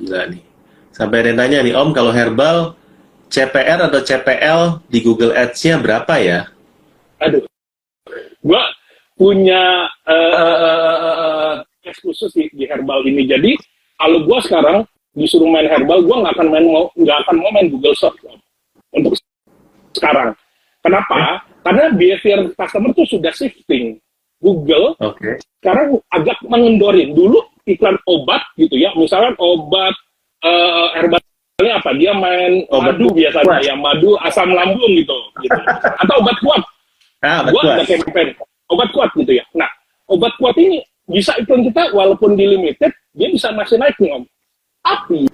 Gila 0.00 0.32
nih. 0.32 0.51
Sampai 0.92 1.24
ada 1.24 1.32
nanya 1.32 1.64
nih, 1.64 1.72
Om, 1.72 1.90
kalau 1.96 2.12
herbal 2.12 2.76
CPR 3.32 3.88
atau 3.88 4.00
CPL 4.04 4.60
di 4.92 4.98
Google 5.00 5.32
Ads-nya 5.32 5.80
berapa 5.80 6.14
ya? 6.20 6.40
Aduh. 7.24 7.48
Gua 8.44 8.62
punya 9.16 9.88
uh, 10.04 10.34
uh, 10.36 10.58
uh, 10.60 11.54
khusus 12.04 12.30
di, 12.36 12.48
di 12.52 12.64
herbal 12.68 13.02
ini. 13.06 13.24
Jadi 13.24 13.56
kalau 13.96 14.26
gue 14.26 14.38
sekarang 14.42 14.84
disuruh 15.14 15.48
main 15.48 15.68
herbal, 15.68 16.02
gue 16.02 16.16
nggak 16.16 16.34
akan 16.34 16.48
main 16.50 16.66
mau 16.66 16.90
nggak 16.98 17.18
akan 17.26 17.36
mau 17.38 17.50
main 17.54 17.68
Google 17.70 17.96
Search 17.96 18.18
untuk 18.92 19.14
sekarang. 19.94 20.34
Kenapa? 20.82 21.46
Karena 21.62 21.94
behavior 21.94 22.50
customer 22.58 22.90
tuh 22.90 23.06
sudah 23.06 23.30
shifting. 23.30 24.02
Google 24.42 24.98
okay. 24.98 25.38
sekarang 25.62 26.02
agak 26.10 26.34
mengendorin. 26.50 27.14
Dulu 27.14 27.38
iklan 27.62 27.94
obat 28.10 28.42
gitu 28.58 28.74
ya, 28.74 28.90
misalnya 28.98 29.38
obat 29.38 29.94
uh, 30.42 30.86
herbalnya 30.98 31.74
apa? 31.78 31.90
Dia 31.96 32.12
main 32.14 32.66
obat 32.70 32.98
madu 32.98 33.06
biasanya, 33.14 33.46
kuat. 33.46 33.60
ya 33.64 33.74
madu 33.78 34.10
asam 34.22 34.50
lambung 34.50 34.92
gitu, 34.98 35.16
gitu. 35.40 35.60
atau 36.02 36.14
obat 36.20 36.36
kuat. 36.42 36.62
Ah, 37.22 37.46
gue 37.46 37.60
ada 37.62 37.86
campaign 37.86 38.34
obat 38.66 38.88
kuat 38.90 39.10
gitu 39.14 39.32
ya. 39.38 39.44
Nah, 39.54 39.70
obat 40.10 40.34
kuat 40.36 40.58
ini 40.58 40.82
bisa 41.08 41.34
iklan 41.38 41.66
kita 41.66 41.90
walaupun 41.92 42.38
di 42.38 42.46
limited 42.46 42.92
dia 43.12 43.28
bisa 43.28 43.50
masih 43.52 43.76
naik 43.76 43.96
nih 43.98 44.12
om 44.14 44.24
tapi 44.82 45.28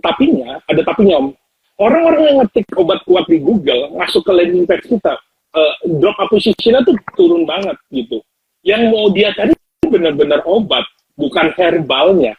tapinya 0.00 0.58
ada 0.66 0.80
tapinya 0.82 1.20
om 1.20 1.28
orang-orang 1.76 2.22
yang 2.26 2.36
ngetik 2.42 2.66
obat 2.74 3.00
kuat 3.04 3.24
di 3.28 3.38
Google 3.38 3.92
masuk 3.94 4.24
ke 4.24 4.32
landing 4.32 4.64
page 4.64 4.86
kita 4.88 5.14
uh, 5.54 5.74
drop 6.00 6.16
acquisition 6.18 6.80
tuh 6.82 6.96
turun 7.14 7.44
banget 7.44 7.76
gitu 7.92 8.18
yang 8.64 8.88
mau 8.88 9.12
dia 9.12 9.30
cari 9.36 9.52
benar-benar 9.86 10.40
obat 10.48 10.82
bukan 11.14 11.52
herbalnya 11.54 12.32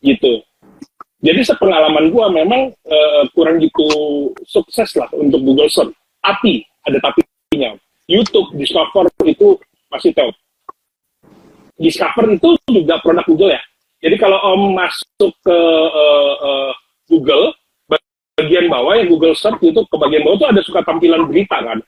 gitu 0.00 0.40
jadi 1.20 1.40
sepengalaman 1.44 2.08
gua 2.08 2.32
memang 2.32 2.72
uh, 2.72 3.22
kurang 3.36 3.60
gitu 3.60 3.86
sukses 4.48 4.96
lah 4.96 5.08
untuk 5.16 5.40
Google 5.44 5.68
Search 5.68 5.92
tapi 6.20 6.64
ada 6.88 6.96
tapinya 7.00 7.76
YouTube 8.08 8.56
Discover 8.56 9.08
itu 9.28 9.56
masih 9.92 10.12
tahu 10.16 10.32
Discover 11.80 12.36
itu 12.36 12.48
juga 12.68 13.00
produk 13.00 13.24
Google 13.24 13.56
ya. 13.56 13.62
Jadi 14.04 14.16
kalau 14.20 14.36
Om 14.36 14.76
masuk 14.76 15.32
ke 15.40 15.58
uh, 15.88 16.34
uh, 16.36 16.72
Google, 17.08 17.56
bagian 18.36 18.68
bawah 18.68 19.00
yang 19.00 19.08
Google 19.08 19.32
Search 19.32 19.64
itu 19.64 19.80
ke 19.88 19.96
bagian 19.96 20.20
bawah 20.20 20.36
itu 20.36 20.46
ada 20.48 20.60
suka 20.60 20.84
tampilan 20.84 21.24
berita 21.24 21.56
kan. 21.56 21.80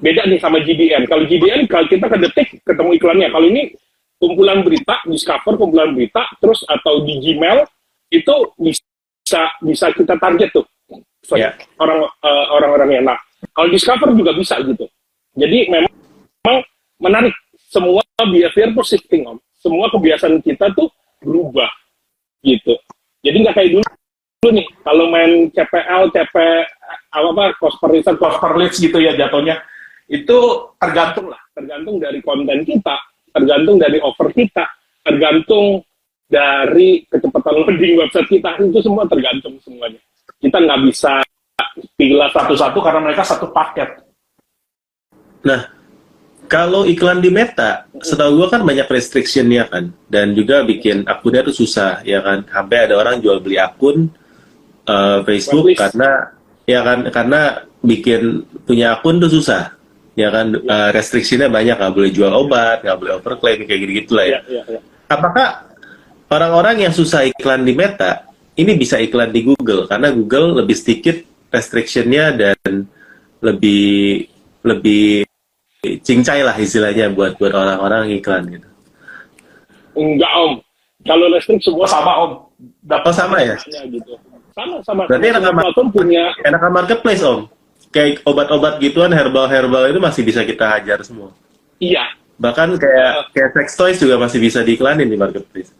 Beda 0.00 0.24
nih 0.24 0.40
sama 0.40 0.64
GDN. 0.64 1.04
Kalau 1.04 1.28
GDN 1.28 1.68
kalau 1.68 1.84
kita 1.92 2.08
ke 2.08 2.16
detik 2.24 2.48
ketemu 2.64 2.90
iklannya. 2.96 3.28
Kalau 3.28 3.46
ini 3.52 3.62
kumpulan 4.18 4.66
berita, 4.66 4.98
Discover 5.06 5.54
kumpulan 5.56 5.94
berita, 5.94 6.26
terus 6.42 6.66
atau 6.66 7.06
di 7.06 7.22
Gmail 7.22 7.64
itu 8.10 8.34
bisa 8.58 9.42
bisa 9.62 9.86
kita 9.94 10.18
target 10.18 10.50
tuh. 10.52 10.66
Yeah. 11.28 11.52
orang 11.76 12.08
uh, 12.24 12.46
orang-orangnya. 12.56 13.12
Nah, 13.12 13.18
kalau 13.52 13.68
Discover 13.68 14.16
juga 14.16 14.32
bisa 14.34 14.58
gitu. 14.64 14.86
Jadi 15.38 15.70
memang 15.70 16.62
menarik. 16.98 17.34
Semua 17.68 18.00
behavior 18.16 18.72
tuh 18.72 18.86
shifting 18.86 19.28
om. 19.28 19.36
Semua 19.60 19.92
kebiasaan 19.92 20.40
kita 20.40 20.72
tuh 20.72 20.88
berubah 21.20 21.68
gitu. 22.40 22.80
Jadi 23.20 23.36
nggak 23.44 23.54
kayak 23.60 23.70
dulu 23.76 23.84
dulu 24.38 24.50
nih 24.54 24.66
kalau 24.86 25.04
main 25.12 25.52
CPL 25.52 26.08
CP 26.14 26.34
apa 27.12 27.28
apa 27.28 27.44
cost 27.60 27.76
per 27.76 27.90
listen 27.92 28.16
cost 28.16 28.40
per 28.40 28.56
leads 28.56 28.80
gitu 28.80 28.96
ya 28.96 29.12
jatuhnya. 29.20 29.60
Itu 30.08 30.72
tergantung 30.80 31.28
lah. 31.28 31.42
tergantung 31.52 31.98
dari 31.98 32.22
konten 32.22 32.62
kita 32.62 32.96
tergantung 33.32 33.76
dari 33.78 33.98
offer 34.00 34.28
kita 34.32 34.64
tergantung 35.08 35.80
dari 36.28 37.08
kecepatan 37.08 37.54
loading 37.64 37.94
website 37.96 38.28
kita. 38.28 38.60
Itu 38.60 38.84
semua 38.84 39.08
tergantung 39.08 39.56
semuanya. 39.64 40.00
Kita 40.36 40.60
nggak 40.60 40.80
bisa 40.92 41.24
pilih 41.96 42.28
satu-satu 42.30 42.78
karena 42.84 43.00
mereka 43.00 43.24
satu 43.24 43.48
paket. 43.48 44.04
Nah 45.48 45.78
kalau 46.48 46.88
iklan 46.88 47.20
di 47.20 47.28
Meta, 47.28 47.84
setahu 48.00 48.44
gue 48.44 48.48
kan 48.48 48.64
banyak 48.64 48.88
restrictionnya 48.88 49.68
kan, 49.68 49.92
dan 50.08 50.32
juga 50.32 50.64
bikin 50.64 51.04
akunnya 51.04 51.44
tuh 51.44 51.52
susah, 51.52 52.00
ya 52.08 52.24
kan. 52.24 52.40
Sampai 52.48 52.88
ada 52.88 52.96
orang 52.96 53.20
jual 53.20 53.44
beli 53.44 53.60
akun 53.60 54.08
uh, 54.88 55.20
Facebook 55.28 55.76
karena 55.76 56.32
ya 56.64 56.80
kan 56.80 57.04
karena 57.12 57.68
bikin 57.84 58.48
punya 58.64 58.96
akun 58.96 59.20
tuh 59.20 59.28
susah, 59.28 59.76
ya 60.18 60.28
kan. 60.34 60.58
Uh, 60.58 60.90
restrictionnya 60.90 61.46
banyak, 61.46 61.78
nggak 61.78 61.94
boleh 61.94 62.10
jual 62.10 62.32
obat, 62.34 62.82
nggak 62.82 62.98
boleh 62.98 63.12
overclaim 63.22 63.62
kayak 63.62 63.80
gitu-gitu 63.86 64.12
lah 64.18 64.26
ya. 64.26 64.40
Ya, 64.50 64.62
ya, 64.66 64.74
ya. 64.74 64.80
Apakah 65.06 65.48
orang-orang 66.28 66.84
yang 66.84 66.92
susah 66.92 67.22
iklan 67.24 67.62
di 67.62 67.72
Meta 67.78 68.26
ini 68.58 68.74
bisa 68.74 68.98
iklan 68.98 69.30
di 69.30 69.46
Google 69.46 69.86
karena 69.86 70.10
Google 70.10 70.58
lebih 70.58 70.74
sedikit 70.74 71.22
restrictionnya 71.54 72.34
dan 72.34 72.90
lebih 73.38 74.26
lebih 74.66 75.22
cincai 76.02 76.42
lah 76.42 76.58
istilahnya 76.58 77.14
buat 77.14 77.38
buat 77.38 77.54
orang-orang 77.54 78.18
iklan 78.18 78.50
gitu. 78.50 78.68
Enggak 79.94 80.32
om, 80.34 80.52
kalau 81.06 81.26
listrik 81.30 81.62
semua 81.62 81.86
sama 81.86 82.12
om. 82.18 82.32
Dapat 82.82 83.14
oh, 83.14 83.14
sama 83.14 83.38
ya? 83.38 83.54
Gitu. 83.86 84.12
Sama 84.50 84.82
sama. 84.82 85.06
Berarti 85.06 85.26
enakan 85.30 85.86
punya 85.94 86.34
enakan 86.42 86.70
marketplace 86.74 87.22
om. 87.22 87.46
Kayak 87.88 88.20
obat-obat 88.28 88.78
gituan 88.84 89.12
herbal-herbal 89.12 89.88
itu 89.88 90.00
masih 90.00 90.22
bisa 90.24 90.44
kita 90.44 90.68
hajar 90.68 91.00
semua. 91.00 91.32
Iya. 91.80 92.04
Bahkan 92.38 92.78
kayak 92.78 93.10
uh, 93.16 93.24
kayak 93.34 93.50
sex 93.56 93.68
toys 93.74 93.98
juga 93.98 94.20
masih 94.20 94.38
bisa 94.38 94.62
diiklanin 94.62 95.08
di 95.08 95.18
marketplace. 95.18 95.74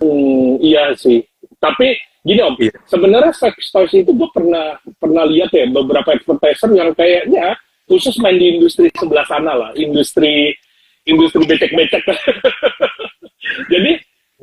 Hmm, 0.00 0.56
iya 0.58 0.90
sih. 0.96 1.22
Tapi 1.60 1.94
gini 2.24 2.40
om, 2.40 2.56
iya. 2.56 2.72
sebenarnya 2.88 3.32
sex 3.36 3.54
toys 3.68 3.92
itu 3.92 4.10
gue 4.10 4.30
pernah 4.32 4.80
pernah 4.96 5.24
lihat 5.28 5.52
ya 5.52 5.68
beberapa 5.68 6.16
advertiser 6.16 6.72
yang 6.72 6.90
kayaknya 6.96 7.54
khusus 7.84 8.16
main 8.18 8.40
di 8.40 8.56
industri 8.56 8.88
sebelah 8.96 9.26
sana 9.28 9.52
lah, 9.52 9.70
industri 9.76 10.56
industri 11.04 11.44
becek-becek. 11.44 12.04
Jadi 13.72 13.92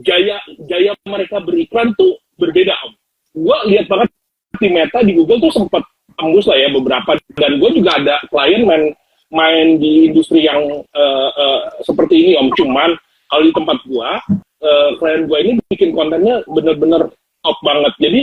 gaya 0.06 0.38
gaya 0.70 0.92
mereka 1.10 1.42
beriklan 1.42 1.90
tuh 1.98 2.16
berbeda 2.38 2.74
om. 2.86 2.94
Gua 3.34 3.58
lihat 3.66 3.90
banget 3.90 4.10
di 4.58 4.70
Meta 4.74 5.00
di 5.02 5.14
Google 5.14 5.42
tuh 5.42 5.54
sempat 5.54 5.84
tembus 6.18 6.46
lah 6.50 6.58
ya 6.58 6.70
beberapa 6.74 7.14
dan 7.38 7.52
gue 7.62 7.70
juga 7.78 7.92
ada 8.02 8.16
klien 8.28 8.66
main 8.66 8.92
main 9.32 9.76
di 9.80 10.12
industri 10.12 10.48
yang 10.48 10.64
uh, 10.96 11.30
uh, 11.36 11.60
seperti 11.84 12.16
ini 12.16 12.32
om. 12.40 12.52
Cuman 12.56 12.96
kalau 13.28 13.44
di 13.44 13.52
tempat 13.52 13.78
gua 13.88 14.20
uh, 14.64 14.90
klien 15.00 15.28
gua 15.28 15.38
ini 15.44 15.52
bikin 15.68 15.92
kontennya 15.92 16.44
bener-bener 16.48 17.12
top 17.44 17.58
banget. 17.64 17.94
Jadi 18.00 18.22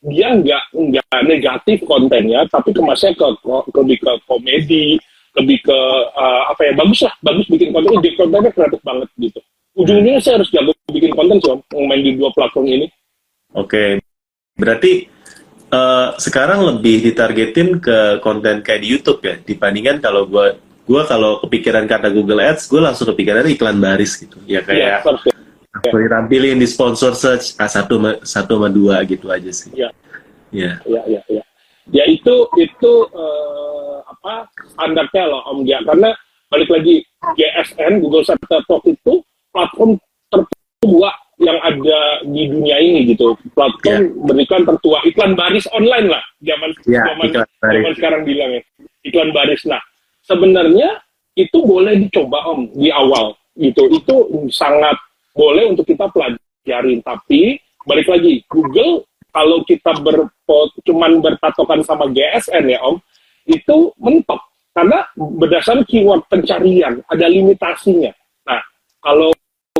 dia 0.00 0.32
nggak 0.32 0.62
nggak 0.72 1.18
negatif 1.28 1.78
kontennya 1.84 2.48
tapi 2.48 2.72
kemasnya 2.72 3.12
ke, 3.12 3.26
ke 3.44 3.78
lebih 3.84 3.98
ke 4.00 4.12
komedi 4.24 4.96
lebih 5.36 5.60
ke 5.60 5.78
uh, 6.16 6.42
apa 6.48 6.60
ya 6.64 6.72
bagus 6.72 7.04
lah 7.04 7.12
bagus 7.20 7.44
bikin 7.52 7.68
konten 7.68 8.00
ide 8.00 8.16
kontennya 8.16 8.48
kreatif 8.48 8.80
banget 8.80 9.08
gitu 9.20 9.40
ujungnya 9.76 10.16
saya 10.24 10.40
harus 10.40 10.48
jago 10.48 10.72
bikin 10.88 11.12
konten 11.12 11.36
sih 11.44 11.52
om 11.52 11.84
main 11.84 12.00
di 12.00 12.16
dua 12.16 12.32
platform 12.32 12.64
ini 12.64 12.88
oke 13.52 13.68
okay. 13.68 13.90
berarti 14.56 15.04
uh, 15.70 16.14
sekarang 16.18 16.66
lebih 16.66 17.10
ditargetin 17.10 17.78
ke 17.78 18.20
konten 18.20 18.62
kayak 18.62 18.80
di 18.82 18.88
YouTube 18.90 19.20
ya 19.22 19.38
dibandingkan 19.40 20.02
kalau 20.02 20.26
gue 20.26 20.58
gue 20.90 21.02
kalau 21.06 21.38
kepikiran 21.46 21.86
kata 21.86 22.10
Google 22.10 22.42
Ads 22.42 22.66
gue 22.66 22.82
langsung 22.82 23.06
kepikiran 23.14 23.46
iklan 23.46 23.78
baris 23.78 24.18
gitu 24.18 24.38
ya 24.44 24.60
kayak 24.66 24.78
ya, 24.78 24.98
aku 25.70 25.96
ditampilin 26.02 26.58
di 26.58 26.66
sponsor 26.66 27.14
search 27.14 27.54
ah, 27.56 27.70
satu 27.70 28.02
satu 28.26 28.58
sama 28.58 28.68
dua 28.68 29.06
gitu 29.06 29.30
aja 29.30 29.50
sih. 29.54 29.70
Iya. 29.70 29.90
Iya. 30.50 30.72
Iya, 30.82 31.02
iya, 31.06 31.20
ya. 31.30 31.42
Ya 31.90 32.04
itu 32.06 32.46
itu 32.58 32.92
uh, 33.10 33.98
apa 34.06 34.46
standarnya 34.74 35.24
loh 35.26 35.42
Om 35.50 35.66
ya 35.66 35.82
karena 35.82 36.14
balik 36.50 36.70
lagi 36.70 37.02
GSN 37.34 38.02
Google 38.02 38.26
Search 38.26 38.42
Talk 38.46 38.82
itu 38.86 39.22
platform 39.54 39.98
tertua 40.80 41.12
yang 41.40 41.60
ada 41.60 42.00
di 42.24 42.48
dunia 42.48 42.76
ini 42.80 43.12
gitu. 43.12 43.36
Platform 43.52 44.00
yeah. 44.00 44.24
berikan 44.24 44.64
tertua. 44.64 45.04
Iklan 45.04 45.36
baris 45.36 45.68
online 45.76 46.08
lah. 46.08 46.24
Zaman 46.40 46.70
yeah, 46.88 47.04
zaman, 47.04 47.28
zaman 47.60 47.92
sekarang 48.00 48.22
bilang 48.24 48.50
ya. 48.56 48.62
Iklan 49.04 49.30
baris. 49.36 49.60
Nah 49.68 49.80
sebenarnya 50.24 51.04
itu 51.36 51.60
boleh 51.60 52.00
dicoba 52.00 52.48
om 52.48 52.64
di 52.72 52.88
awal. 52.88 53.36
Gitu. 53.60 53.92
Itu 53.92 54.48
sangat 54.48 54.96
boleh 55.36 55.68
untuk 55.68 55.84
kita 55.84 56.08
pelajarin. 56.08 57.04
Tapi 57.04 57.60
balik 57.84 58.08
lagi 58.08 58.40
Google 58.48 59.04
kalau 59.36 59.60
kita 59.68 59.92
berpot 60.00 60.72
cuman 60.88 61.20
bertatokan 61.20 61.84
sama 61.86 62.08
GSN 62.10 62.66
ya 62.66 62.80
Om, 62.82 62.98
itu 63.46 63.94
mentok. 64.00 64.42
Karena 64.74 65.06
berdasarkan 65.14 65.86
keyword 65.86 66.26
pencarian 66.26 66.98
ada 67.06 67.26
limitasinya. 67.30 68.10
Nah, 68.46 68.62
kalau 69.02 69.30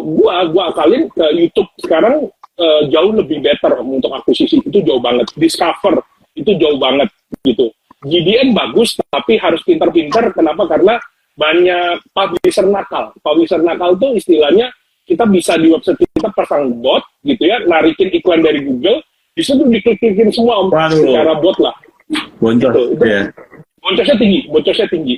gua 0.02 0.46
gua 0.48 0.74
akalin 0.74 1.06
ke 1.10 1.24
YouTube 1.36 1.70
sekarang 1.80 2.28
uh, 2.60 2.82
jauh 2.88 3.12
lebih 3.14 3.40
better 3.44 3.78
untuk 3.80 4.12
akuisisi 4.14 4.60
itu 4.60 4.78
jauh 4.84 5.02
banget. 5.02 5.28
Discover 5.36 6.00
itu 6.36 6.52
jauh 6.56 6.78
banget 6.80 7.08
gitu. 7.44 7.70
GDN 8.00 8.56
bagus 8.56 8.96
tapi 9.12 9.36
harus 9.36 9.60
pintar-pintar 9.64 10.32
kenapa? 10.32 10.64
Karena 10.64 10.96
banyak 11.36 12.00
publisher 12.16 12.64
nakal. 12.64 13.12
Publisher 13.20 13.60
nakal 13.60 13.96
tuh 14.00 14.16
istilahnya 14.16 14.72
kita 15.04 15.26
bisa 15.26 15.58
di 15.58 15.68
website 15.68 16.00
kita 16.00 16.30
pasang 16.32 16.70
bot 16.80 17.02
gitu 17.26 17.42
ya, 17.42 17.60
narikin 17.66 18.14
iklan 18.14 18.46
dari 18.46 18.62
Google, 18.62 19.02
bisa 19.34 19.58
tuh 19.58 19.66
diklik-klikin 19.66 20.30
semua 20.30 20.62
om 20.62 20.68
Waduh. 20.70 21.00
secara 21.00 21.32
bot 21.38 21.56
lah 21.58 21.74
boncos 22.42 22.72
gitu. 22.74 22.82
itu, 22.98 23.04
yeah. 23.06 23.24
boncosnya 23.78 24.16
tinggi 24.18 24.40
boncosnya 24.50 24.88
tinggi 24.90 25.16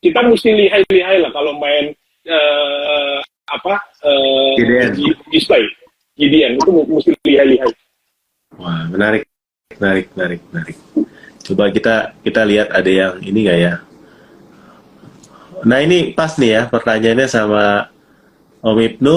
kita 0.00 0.20
mesti 0.24 0.48
lihai-lihai 0.48 1.18
lah 1.20 1.30
kalau 1.32 1.56
main 1.60 1.92
uh, 2.28 3.18
apa 3.50 3.82
uh, 4.06 4.54
display 5.34 5.66
GDN 6.20 6.60
itu 6.60 6.70
mesti 6.86 7.10
lihai-lihai. 7.24 7.72
Wah 8.60 8.86
menarik. 8.92 9.24
Menarik 9.80 10.06
menarik 10.12 10.40
menarik. 10.52 10.76
Coba 11.40 11.72
kita 11.72 12.12
kita 12.20 12.42
lihat 12.44 12.68
ada 12.70 12.90
yang 12.90 13.14
ini 13.24 13.38
nggak 13.48 13.58
ya? 13.58 13.74
Nah 15.64 15.78
ini 15.80 16.12
pas 16.12 16.36
nih 16.36 16.50
ya 16.56 16.62
pertanyaannya 16.68 17.28
sama 17.28 17.88
Om 18.60 18.78
Ibnu. 18.78 19.16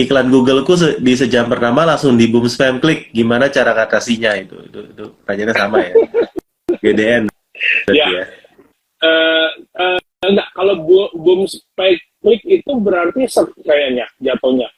Iklan 0.00 0.32
Googleku 0.32 0.80
se 0.80 0.96
di 0.96 1.12
sejam 1.12 1.44
pertama 1.44 1.84
langsung 1.84 2.16
di 2.16 2.24
boom 2.24 2.48
spam 2.48 2.80
klik. 2.80 3.12
Gimana 3.12 3.52
cara 3.52 3.76
ngatasinya 3.76 4.32
itu? 4.32 4.56
Itu, 4.64 4.80
itu 4.96 5.04
pertanyaannya 5.20 5.56
sama 5.56 5.76
ya? 5.84 5.92
GDN 6.84 7.28
ya, 7.92 8.06
ya. 8.08 8.24
Uh, 9.00 9.48
enggak 10.32 10.48
kalau 10.54 10.74
boom 11.14 11.44
spam 11.44 11.98
klik 12.20 12.42
itu 12.44 12.72
berarti 12.78 13.26
kayaknya 13.64 14.06
jatuhnya. 14.20 14.68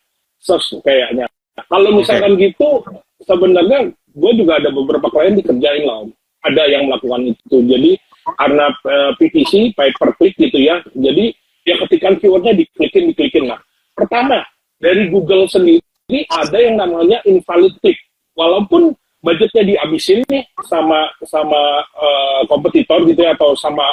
Search 0.42 0.78
kayaknya. 0.82 1.26
Kalau 1.68 1.94
misalkan 1.94 2.34
okay. 2.34 2.50
gitu 2.50 2.82
sebenarnya 3.22 3.92
gue 3.92 4.32
juga 4.34 4.58
ada 4.58 4.70
beberapa 4.72 5.06
klien 5.12 5.36
dikerjain 5.36 5.84
lah 5.84 6.08
ada 6.42 6.62
yang 6.66 6.90
melakukan 6.90 7.34
itu. 7.34 7.56
Jadi 7.62 7.90
karena 8.38 8.66
uh, 8.70 8.90
eh, 8.90 9.10
PPC 9.18 9.52
pay 9.74 9.90
per 9.94 10.10
click 10.18 10.34
gitu 10.38 10.58
ya. 10.58 10.82
Jadi 10.94 11.34
ya 11.62 11.78
ketika 11.86 12.18
keywordnya 12.18 12.54
diklikin 12.58 13.14
diklikin 13.14 13.44
lah. 13.50 13.58
Pertama 13.94 14.42
dari 14.82 15.10
Google 15.10 15.46
sendiri 15.46 16.20
ada 16.30 16.58
yang 16.58 16.78
namanya 16.78 17.22
invalid 17.26 17.74
click. 17.82 17.98
Walaupun 18.34 18.96
budgetnya 19.22 19.62
dihabisin 19.62 20.26
nih 20.26 20.42
sama 20.66 21.06
sama 21.22 21.86
uh, 21.94 22.42
kompetitor 22.50 23.06
gitu 23.06 23.22
ya 23.22 23.38
atau 23.38 23.54
sama 23.54 23.86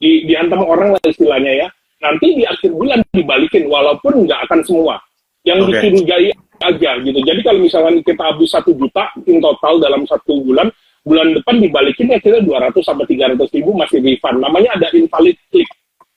di, 0.00 0.24
dihantam 0.28 0.62
orang 0.64 0.96
lah 0.96 1.02
istilahnya 1.04 1.66
ya. 1.66 1.68
Nanti 2.00 2.36
di 2.36 2.44
akhir 2.44 2.70
bulan 2.76 3.00
dibalikin 3.10 3.66
walaupun 3.72 4.28
nggak 4.28 4.40
akan 4.48 4.60
semua. 4.64 5.00
Yang 5.46 5.58
okay. 5.62 5.70
dicurigai 5.70 6.28
aja 6.60 6.90
gitu. 7.00 7.18
Jadi 7.22 7.40
kalau 7.44 7.60
misalnya 7.62 8.00
kita 8.02 8.22
habis 8.22 8.48
satu 8.52 8.72
juta 8.76 9.12
in 9.28 9.38
total 9.40 9.80
dalam 9.80 10.02
satu 10.08 10.42
bulan, 10.44 10.68
bulan 11.06 11.36
depan 11.36 11.60
dibalikin 11.62 12.12
ya 12.12 12.18
kira 12.20 12.42
200 12.42 12.82
sampai 12.82 13.06
300 13.08 13.38
ribu 13.56 13.70
masih 13.76 14.02
refund. 14.02 14.42
Namanya 14.42 14.76
ada 14.76 14.88
invalid 14.92 15.36
click 15.48 15.68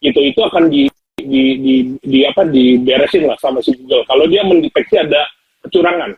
gitu. 0.04 0.20
Itu 0.20 0.42
akan 0.48 0.68
di 0.68 0.88
di, 1.20 1.44
di, 1.60 1.76
di 2.00 2.20
apa 2.24 2.48
diberesin 2.48 3.28
lah 3.28 3.36
sama 3.40 3.60
si 3.60 3.76
Google. 3.76 4.08
Kalau 4.08 4.26
dia 4.28 4.42
mendeteksi 4.48 4.96
ada 5.04 5.28
kecurangan, 5.68 6.16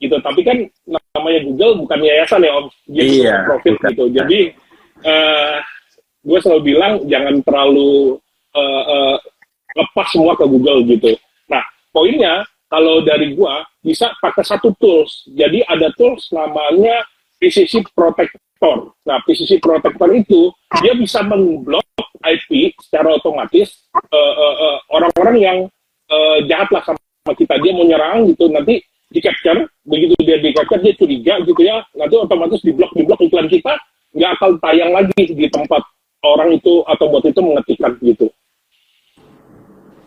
gitu. 0.00 0.16
Tapi 0.20 0.40
kan 0.44 0.56
namanya 1.16 1.40
Google 1.44 1.84
bukan 1.84 2.00
yayasan 2.00 2.44
ya 2.44 2.52
om, 2.56 2.66
dia 2.88 3.04
iya, 3.04 3.36
profit 3.48 3.76
bukan. 3.76 3.90
gitu. 3.92 4.04
Jadi 4.16 4.40
uh, 5.04 5.56
gue 6.20 6.38
selalu 6.40 6.62
bilang 6.74 6.92
jangan 7.08 7.40
terlalu 7.44 8.20
uh, 8.52 8.84
uh, 8.84 9.16
lepas 9.76 10.06
semua 10.12 10.36
ke 10.36 10.44
Google 10.44 10.84
gitu. 10.86 11.16
Nah 11.48 11.64
poinnya 11.94 12.44
kalau 12.70 13.02
dari 13.02 13.34
gue 13.34 13.54
bisa 13.82 14.12
pakai 14.20 14.44
satu 14.44 14.70
tools. 14.78 15.26
Jadi 15.32 15.64
ada 15.64 15.90
tools 15.96 16.28
namanya 16.30 17.02
PCC 17.40 17.82
Protector. 17.96 18.92
Nah 19.08 19.18
PCC 19.24 19.58
Protector 19.58 20.08
itu 20.12 20.52
dia 20.84 20.92
bisa 20.94 21.24
memblok 21.24 21.84
IP 22.20 22.76
secara 22.84 23.16
otomatis 23.16 23.88
uh, 23.96 24.34
uh, 24.36 24.56
uh, 24.60 24.76
orang-orang 24.92 25.36
yang 25.40 25.58
uh, 26.12 26.38
jahat 26.44 26.68
lah 26.68 26.82
sama 26.84 27.32
kita 27.32 27.56
dia 27.64 27.72
mau 27.72 27.86
nyerang 27.88 28.28
gitu 28.28 28.52
nanti 28.52 28.84
di 29.10 29.18
capture 29.18 29.66
begitu 29.82 30.14
dia 30.22 30.38
di 30.38 30.52
capture 30.52 30.78
dia 30.84 30.94
curiga 30.94 31.34
gitu 31.42 31.60
ya 31.64 31.82
nanti 31.96 32.14
otomatis 32.14 32.60
di 32.62 32.70
blok 32.76 32.92
di 32.94 33.02
blok 33.02 33.20
iklan 33.24 33.48
kita 33.50 33.74
nggak 34.14 34.30
akan 34.38 34.50
tayang 34.62 34.90
lagi 34.94 35.22
di 35.32 35.46
tempat 35.50 35.82
orang 36.24 36.56
itu 36.56 36.84
atau 36.84 37.06
bot 37.08 37.24
itu 37.24 37.40
mengetikkan 37.40 37.92
gitu 38.02 38.26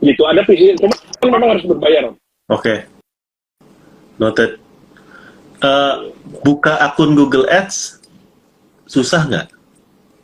gitu 0.04 0.22
ada 0.28 0.44
cuma 0.44 0.96
kan 1.20 1.30
memang 1.32 1.50
harus 1.56 1.66
berbayar 1.66 2.04
oke 2.12 2.18
okay. 2.50 2.78
noted 4.20 4.60
uh, 5.64 6.12
buka 6.44 6.78
akun 6.84 7.16
Google 7.16 7.48
Ads 7.48 8.04
susah 8.86 9.26
nggak 9.26 9.48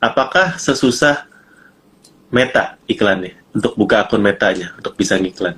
apakah 0.03 0.59
sesusah 0.59 1.27
Meta 2.29 2.77
iklannya 2.85 3.39
untuk 3.53 3.73
buka 3.73 4.05
akun 4.05 4.21
Metanya 4.21 4.77
untuk 4.77 4.93
bisa 4.93 5.17
ngiklan. 5.17 5.57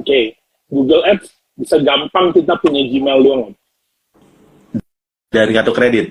Oke, 0.00 0.08
okay. 0.08 0.24
Google 0.72 1.04
Ads 1.04 1.28
bisa 1.60 1.76
gampang 1.84 2.32
kita 2.32 2.56
punya 2.56 2.80
Gmail 2.88 3.20
doang. 3.20 3.42
Dari 5.28 5.52
kartu 5.52 5.72
kredit. 5.76 6.06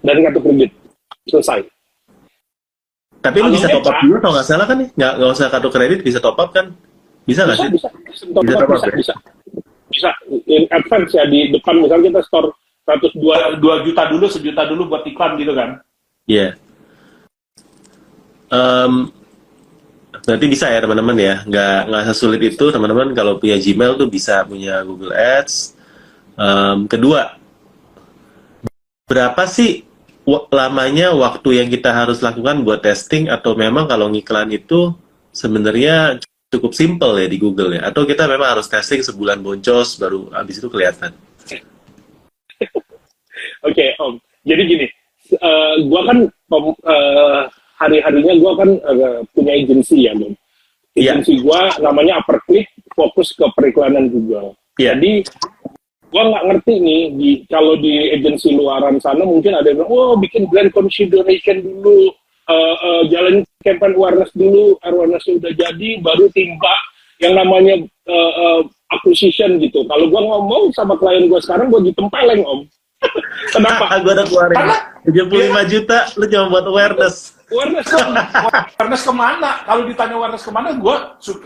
Dari 0.00 0.20
kartu 0.22 0.40
kredit. 0.40 0.70
Selesai. 1.26 1.66
Tapi 3.20 3.36
lu 3.44 3.52
bisa 3.52 3.68
top 3.68 3.84
up 3.84 3.96
dulu 4.00 4.16
kalau 4.20 4.32
nggak 4.36 4.48
salah 4.48 4.66
kan 4.66 4.76
nih? 4.80 4.88
Nggak, 4.96 5.12
nggak 5.20 5.30
usah 5.36 5.46
kartu 5.52 5.68
kredit, 5.68 6.00
bisa 6.00 6.18
top 6.24 6.38
up 6.40 6.50
kan? 6.56 6.72
Bisa 7.28 7.44
nggak 7.44 7.58
sih? 7.60 7.68
Bisa, 7.68 7.88
bisa. 7.92 8.24
Top 8.32 8.42
bisa, 8.44 8.56
top 8.56 8.70
up, 8.72 8.78
bisa, 8.80 8.88
ya? 8.88 8.96
bisa. 8.96 9.14
Bisa. 9.90 10.10
In 10.48 10.64
advance 10.72 11.12
ya, 11.12 11.24
di 11.28 11.52
depan 11.52 11.84
misalnya 11.84 12.16
kita 12.16 12.20
store 12.24 12.48
102 12.88 13.60
2 13.60 13.86
juta 13.86 14.02
dulu, 14.08 14.26
sejuta 14.26 14.62
dulu 14.64 14.82
buat 14.88 15.04
iklan 15.04 15.36
gitu 15.36 15.52
kan? 15.52 15.78
Iya. 16.24 16.56
Yeah 16.56 16.70
um, 18.50 19.08
berarti 20.26 20.46
bisa 20.50 20.68
ya 20.68 20.82
teman-teman 20.82 21.16
ya 21.16 21.34
nggak 21.46 21.78
nggak 21.88 22.04
sesulit 22.12 22.40
itu 22.42 22.64
teman-teman 22.68 23.14
kalau 23.16 23.38
punya 23.38 23.56
Gmail 23.56 23.96
tuh 23.96 24.10
bisa 24.10 24.44
punya 24.44 24.82
Google 24.84 25.14
Ads 25.14 25.78
um, 26.36 26.84
kedua 26.90 27.40
berapa 29.08 29.42
sih 29.48 29.86
lamanya 30.52 31.10
waktu 31.16 31.62
yang 31.62 31.68
kita 31.72 31.90
harus 31.90 32.20
lakukan 32.20 32.62
buat 32.62 32.84
testing 32.84 33.26
atau 33.26 33.56
memang 33.56 33.88
kalau 33.90 34.12
ngiklan 34.12 34.52
itu 34.54 34.94
sebenarnya 35.34 36.20
cukup 36.50 36.74
simple 36.74 37.14
ya 37.18 37.26
di 37.30 37.38
Google 37.38 37.78
ya 37.78 37.90
atau 37.90 38.06
kita 38.06 38.26
memang 38.26 38.58
harus 38.58 38.66
testing 38.66 39.00
sebulan 39.02 39.40
boncos 39.40 39.98
baru 39.98 40.30
habis 40.34 40.58
itu 40.58 40.68
kelihatan 40.68 41.14
oke 41.54 41.62
okay, 43.64 43.94
om 44.02 44.18
jadi 44.42 44.62
gini 44.66 44.86
uh, 45.38 45.74
gua 45.86 46.00
kan 46.10 46.18
uh, 46.26 47.42
hari-harinya 47.80 48.34
gue 48.36 48.52
kan 48.60 48.70
uh, 48.84 49.18
punya 49.32 49.52
agensi 49.56 50.04
ya, 50.04 50.12
Bang. 50.12 50.36
Iya. 50.92 51.16
Agensi 51.16 51.40
yeah. 51.40 51.42
gue 51.42 51.60
namanya 51.80 52.12
Upper 52.20 52.38
Click, 52.44 52.68
fokus 52.92 53.32
ke 53.32 53.46
periklanan 53.56 54.12
juga. 54.12 54.52
Yeah. 54.76 54.94
Jadi 54.94 55.24
gue 56.10 56.22
nggak 56.26 56.44
ngerti 56.50 56.74
nih 56.82 57.02
di 57.14 57.30
kalau 57.46 57.78
di 57.78 58.10
agensi 58.10 58.50
luaran 58.50 58.98
sana 58.98 59.22
mungkin 59.22 59.54
ada 59.54 59.70
yang 59.70 59.86
oh 59.86 60.18
bikin 60.18 60.50
brand 60.50 60.74
consideration 60.74 61.62
dulu, 61.62 62.10
uh, 62.50 62.76
uh, 62.82 63.02
jalan 63.06 63.46
campaign 63.62 63.94
awareness 63.94 64.30
dulu, 64.34 64.74
awareness 64.82 65.22
udah 65.30 65.54
jadi, 65.54 65.90
baru 66.02 66.26
timba 66.34 66.74
yang 67.22 67.38
namanya 67.38 67.78
uh, 68.10 68.32
uh, 68.34 68.60
acquisition 68.90 69.62
gitu. 69.62 69.86
Kalau 69.86 70.10
gue 70.10 70.20
ngomong 70.20 70.74
sama 70.74 70.98
klien 70.98 71.30
gue 71.30 71.40
sekarang, 71.46 71.70
gue 71.70 71.94
ditempeleng 71.94 72.42
om. 72.42 72.66
Kenapa? 73.54 74.02
gue 74.02 74.12
udah 74.12 74.26
keluarin 74.26 74.56
Karena, 74.58 74.76
75 75.08 75.40
ya, 75.40 75.62
juta, 75.64 75.98
lu 76.18 76.24
cuma 76.28 76.44
buat 76.52 76.66
awareness 76.68 77.39
awareness 77.50 77.86
ke, 77.86 77.98
awareness 78.78 79.02
ke 79.04 79.12
mana? 79.14 79.50
Kalau 79.66 79.82
ditanya 79.86 80.14
awareness 80.16 80.44
ke 80.46 80.52
mana, 80.54 80.68
gue 80.74 80.96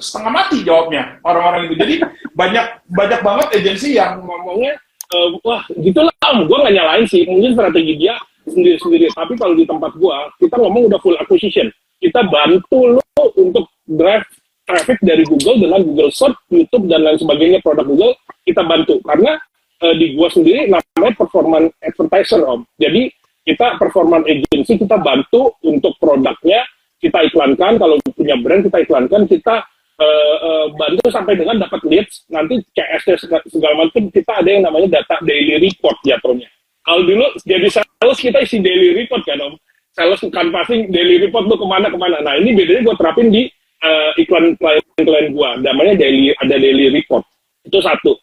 setengah 0.01 0.33
mati 0.33 0.63
jawabnya 0.63 1.19
orang-orang 1.25 1.69
itu. 1.69 1.75
Jadi 1.81 1.95
banyak 2.37 2.67
banyak 2.93 3.21
banget 3.25 3.49
agensi 3.57 3.97
yang 3.97 4.21
ngomongnya, 4.23 4.77
uh, 5.13 5.29
wah 5.43 5.65
gitulah, 5.81 6.13
gue 6.21 6.59
nggak 6.61 6.75
nyalain 6.75 7.07
sih. 7.09 7.25
Mungkin 7.25 7.57
strategi 7.57 7.97
dia 7.97 8.15
sendiri-sendiri. 8.49 9.09
Tapi 9.13 9.33
kalau 9.41 9.55
di 9.57 9.65
tempat 9.65 9.93
gua, 9.97 10.29
kita 10.37 10.57
ngomong 10.61 10.93
udah 10.93 11.01
full 11.01 11.17
acquisition. 11.17 11.69
Kita 12.01 12.21
bantu 12.29 13.01
lo 13.01 13.25
untuk 13.41 13.65
drive 13.89 14.25
traffic 14.69 15.01
dari 15.01 15.25
Google 15.25 15.61
dengan 15.61 15.81
Google 15.85 16.13
Search, 16.13 16.37
YouTube 16.53 16.89
dan 16.89 17.05
lain 17.05 17.21
sebagainya 17.21 17.61
produk 17.61 17.85
Google 17.85 18.13
kita 18.45 18.61
bantu 18.65 19.01
karena 19.05 19.41
uh, 19.81 19.95
di 19.97 20.13
gua 20.17 20.29
sendiri 20.29 20.69
namanya 20.69 21.17
performance 21.17 21.73
advertiser 21.81 22.45
om. 22.45 22.65
Jadi 22.77 23.09
kita 23.45 23.77
performance 23.77 24.25
agency 24.25 24.81
kita 24.81 24.97
bantu 24.97 25.55
untuk 25.61 25.95
produknya 26.01 26.65
kita 26.99 27.21
iklankan 27.29 27.77
kalau 27.77 28.01
punya 28.17 28.35
brand 28.41 28.65
kita 28.65 28.81
iklankan 28.81 29.29
kita 29.29 29.61
uh, 30.01 30.37
uh, 30.41 30.67
bantu 30.75 31.07
sampai 31.13 31.37
dengan 31.37 31.61
dapat 31.61 31.81
leads 31.87 32.25
nanti 32.33 32.65
CSD 32.73 33.29
segala 33.53 33.85
macam 33.85 34.09
kita 34.09 34.33
ada 34.33 34.49
yang 34.49 34.65
namanya 34.65 35.01
data 35.01 35.21
daily 35.23 35.61
report 35.61 36.01
jatuhnya. 36.03 36.49
Kalau 36.85 37.01
dulu 37.05 37.27
jadi 37.45 37.69
sales 37.69 38.19
kita 38.21 38.39
isi 38.45 38.61
daily 38.61 38.97
report 38.97 39.25
kan 39.25 39.41
om. 39.41 39.55
Sales 39.95 40.21
canvassing 40.27 40.91
daily 40.91 41.23
report 41.23 41.47
tuh 41.47 41.57
ke 41.61 41.67
mana 41.69 41.87
ke 41.89 41.99
mana. 42.01 42.19
Nah 42.21 42.35
ini 42.35 42.53
bedanya 42.53 42.93
gue 42.93 42.97
terapin 42.99 43.29
di 43.31 43.47
uh, 43.85 44.11
iklan 44.19 44.59
klien-klien 44.59 45.33
gue. 45.33 45.51
Namanya 45.65 45.95
daily 45.97 46.35
ada 46.37 46.57
daily 46.59 46.93
report. 46.93 47.25
Itu 47.65 47.79
satu. 47.81 48.19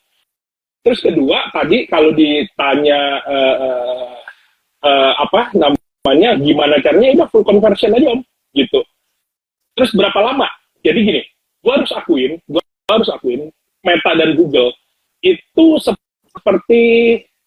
Terus 0.82 0.99
kedua 1.01 1.49
tadi 1.53 1.86
kalau 1.89 2.11
ditanya 2.13 3.22
uh, 3.26 4.17
uh, 4.84 5.14
apa 5.22 5.54
namanya 5.56 6.38
gimana 6.38 6.82
caranya 6.82 7.10
itu 7.14 7.26
full 7.30 7.46
conversion 7.46 7.94
aja 7.94 8.18
om 8.18 8.22
gitu. 8.54 8.82
Terus 9.78 9.92
berapa 9.96 10.20
lama? 10.20 10.50
Jadi 10.82 11.00
gini, 11.06 11.22
gue 11.62 11.72
harus 11.72 11.92
akuin, 11.94 12.42
gue 12.50 12.64
harus 12.90 13.10
akuin 13.10 13.48
Meta 13.82 14.12
dan 14.14 14.38
Google 14.38 14.74
itu 15.22 15.66
seperti 15.82 16.82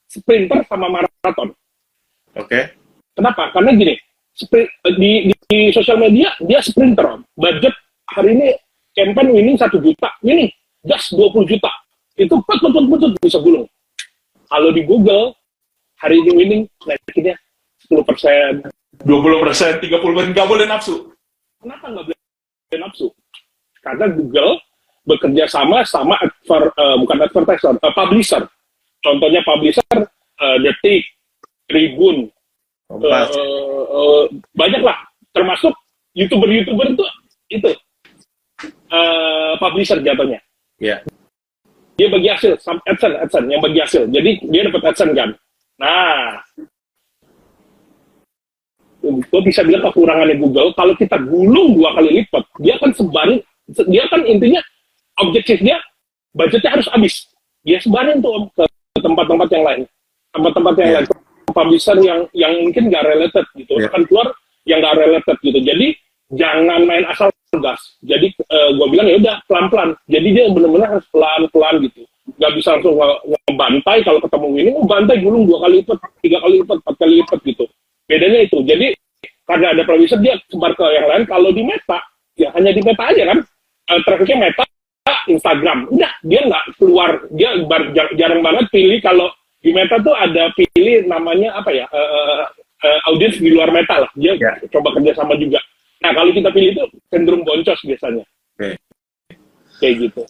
sprinter 0.06 0.62
sama 0.66 0.90
maraton. 0.90 1.54
Oke. 2.34 2.46
Okay. 2.46 2.62
Kenapa? 3.14 3.54
Karena 3.54 3.70
gini, 3.74 3.94
di, 4.34 4.62
di, 4.98 5.10
di 5.30 5.60
sosial 5.70 5.98
media 6.02 6.34
dia 6.42 6.58
sprinter 6.58 7.18
om. 7.18 7.20
Budget 7.38 7.74
hari 8.10 8.34
ini 8.34 8.48
campaign 8.94 9.30
winning 9.30 9.58
satu 9.58 9.78
juta, 9.78 10.10
ini 10.26 10.50
just 10.82 11.14
20 11.14 11.46
juta 11.46 11.70
itu 12.14 12.34
put 12.46 12.58
put 12.62 12.70
put 12.70 12.84
put 12.86 13.02
bisa 13.22 13.38
gulung. 13.42 13.66
Kalau 14.46 14.70
di 14.70 14.86
Google 14.86 15.34
hari 16.04 16.20
ini 16.20 16.30
winning 16.36 16.62
naikinnya 16.84 17.32
10 17.88 18.04
persen, 18.04 18.52
20 19.08 19.44
persen, 19.44 19.72
30 19.80 19.88
persen 19.88 20.30
nggak 20.36 20.48
boleh 20.48 20.66
nafsu. 20.68 21.08
Kenapa 21.64 21.88
nggak 21.88 22.04
boleh 22.12 22.78
nafsu? 22.80 23.08
Karena 23.80 24.06
Google 24.12 24.60
bekerja 25.08 25.44
sama 25.48 25.80
sama 25.88 26.20
adver, 26.20 26.68
uh, 26.76 26.96
bukan 27.00 27.18
advertiser, 27.24 27.72
uh, 27.80 27.92
publisher. 27.96 28.44
Contohnya 29.00 29.40
publisher 29.44 29.84
uh, 30.40 30.56
Detik, 30.60 31.04
Tribun, 31.68 32.28
uh, 32.92 33.00
uh, 33.00 33.84
uh, 33.88 34.22
banyak 34.56 34.80
lah. 34.84 34.96
Termasuk 35.32 35.72
youtuber-youtuber 36.16 36.92
itu 36.92 37.04
itu 37.52 37.70
uh, 38.92 39.52
publisher 39.60 40.00
jatuhnya. 40.00 40.40
Yeah 40.80 41.00
dia 41.94 42.10
bagi 42.10 42.28
hasil 42.30 42.58
AdSense 42.58 43.16
AdSense 43.22 43.48
yang 43.50 43.62
bagi 43.62 43.78
hasil 43.78 44.10
jadi 44.10 44.30
dia 44.50 44.62
dapat 44.66 44.82
AdSense 44.90 45.14
kan 45.14 45.30
nah 45.80 46.40
gue 49.04 49.42
bisa 49.44 49.60
bilang 49.66 49.84
kekurangannya 49.90 50.40
Google 50.40 50.72
kalau 50.72 50.94
kita 50.96 51.20
gulung 51.20 51.76
dua 51.76 51.92
kali 51.98 52.24
lipat 52.24 52.44
dia 52.62 52.74
akan 52.80 52.90
sebarin 52.96 53.38
dia 53.68 54.04
kan 54.08 54.20
intinya 54.24 54.60
objektif 55.20 55.60
dia 55.60 55.76
budgetnya 56.32 56.72
harus 56.72 56.88
habis 56.88 57.28
dia 57.66 57.76
sebarin 57.84 58.24
tuh 58.24 58.48
ke 58.56 58.64
tempat-tempat 59.00 59.48
yang 59.52 59.64
lain 59.64 59.82
tempat-tempat 60.32 60.74
yang 60.80 60.88
yeah. 60.88 60.98
lain 61.04 61.08
publisher 61.52 61.96
yang 62.00 62.20
yang 62.32 62.52
mungkin 62.64 62.88
gak 62.88 63.04
related 63.04 63.44
gitu 63.54 63.72
yeah. 63.76 63.88
akan 63.92 64.02
keluar 64.08 64.26
yang 64.64 64.80
gak 64.80 64.96
related 64.96 65.36
gitu 65.44 65.58
jadi 65.60 65.86
jangan 66.32 66.80
main 66.88 67.04
asal 67.06 67.28
gas. 67.60 67.80
Jadi 68.02 68.34
uh, 68.50 68.54
eh, 68.54 68.68
gue 68.74 68.86
bilang 68.90 69.06
ya 69.06 69.16
udah 69.20 69.36
pelan-pelan. 69.46 69.90
Jadi 70.10 70.28
dia 70.34 70.44
benar-benar 70.50 70.88
harus 70.98 71.06
pelan-pelan 71.12 71.74
gitu. 71.86 72.02
Gak 72.24 72.52
bisa 72.56 72.80
langsung 72.80 72.96
ngebantai 73.48 74.00
kalau 74.00 74.20
ketemu 74.24 74.48
ini, 74.56 74.70
mau 74.72 74.88
bantai 74.88 75.16
gulung 75.20 75.44
dua 75.44 75.68
kali 75.68 75.84
lipat, 75.84 75.98
tiga 76.24 76.38
kali 76.40 76.54
lipat, 76.64 76.76
empat 76.80 76.94
kali 76.96 77.14
lipat 77.20 77.38
gitu. 77.44 77.64
Bedanya 78.08 78.40
itu. 78.44 78.58
Jadi 78.64 78.86
karena 79.44 79.66
ada 79.76 79.82
produser 79.84 80.18
dia 80.24 80.34
sebar 80.48 80.72
ke 80.72 80.86
yang 80.88 81.06
lain. 81.08 81.24
Kalau 81.28 81.52
di 81.52 81.62
Meta, 81.62 82.00
ya 82.40 82.48
hanya 82.56 82.72
di 82.72 82.80
Meta 82.80 83.04
aja 83.12 83.22
kan. 83.28 83.38
Uh, 83.92 84.00
trafficnya 84.08 84.48
Meta, 84.48 84.64
Instagram. 85.28 85.78
Udah, 85.92 86.12
dia 86.24 86.40
nggak 86.48 86.64
keluar. 86.80 87.10
Dia 87.36 87.50
jarang 88.16 88.40
banget 88.40 88.72
pilih 88.72 88.98
kalau 89.04 89.28
di 89.60 89.70
Meta 89.76 90.00
tuh 90.00 90.16
ada 90.16 90.48
pilih 90.56 91.04
namanya 91.04 91.60
apa 91.60 91.70
ya, 91.76 91.84
uh, 91.92 92.48
uh, 92.80 92.98
audiens 93.12 93.36
di 93.36 93.52
luar 93.52 93.68
Meta 93.68 94.00
lah. 94.00 94.10
Dia 94.16 94.32
yeah. 94.40 94.56
coba 94.72 94.96
kerjasama 94.96 95.36
juga 95.36 95.60
Nah, 96.04 96.12
kalau 96.12 96.30
kita 96.36 96.52
pilih 96.52 96.70
itu 96.76 96.84
cenderung 97.08 97.48
boncos 97.48 97.80
biasanya. 97.80 98.24
Okay. 98.60 98.76
Kayak 99.80 99.94
gitu. 100.04 100.22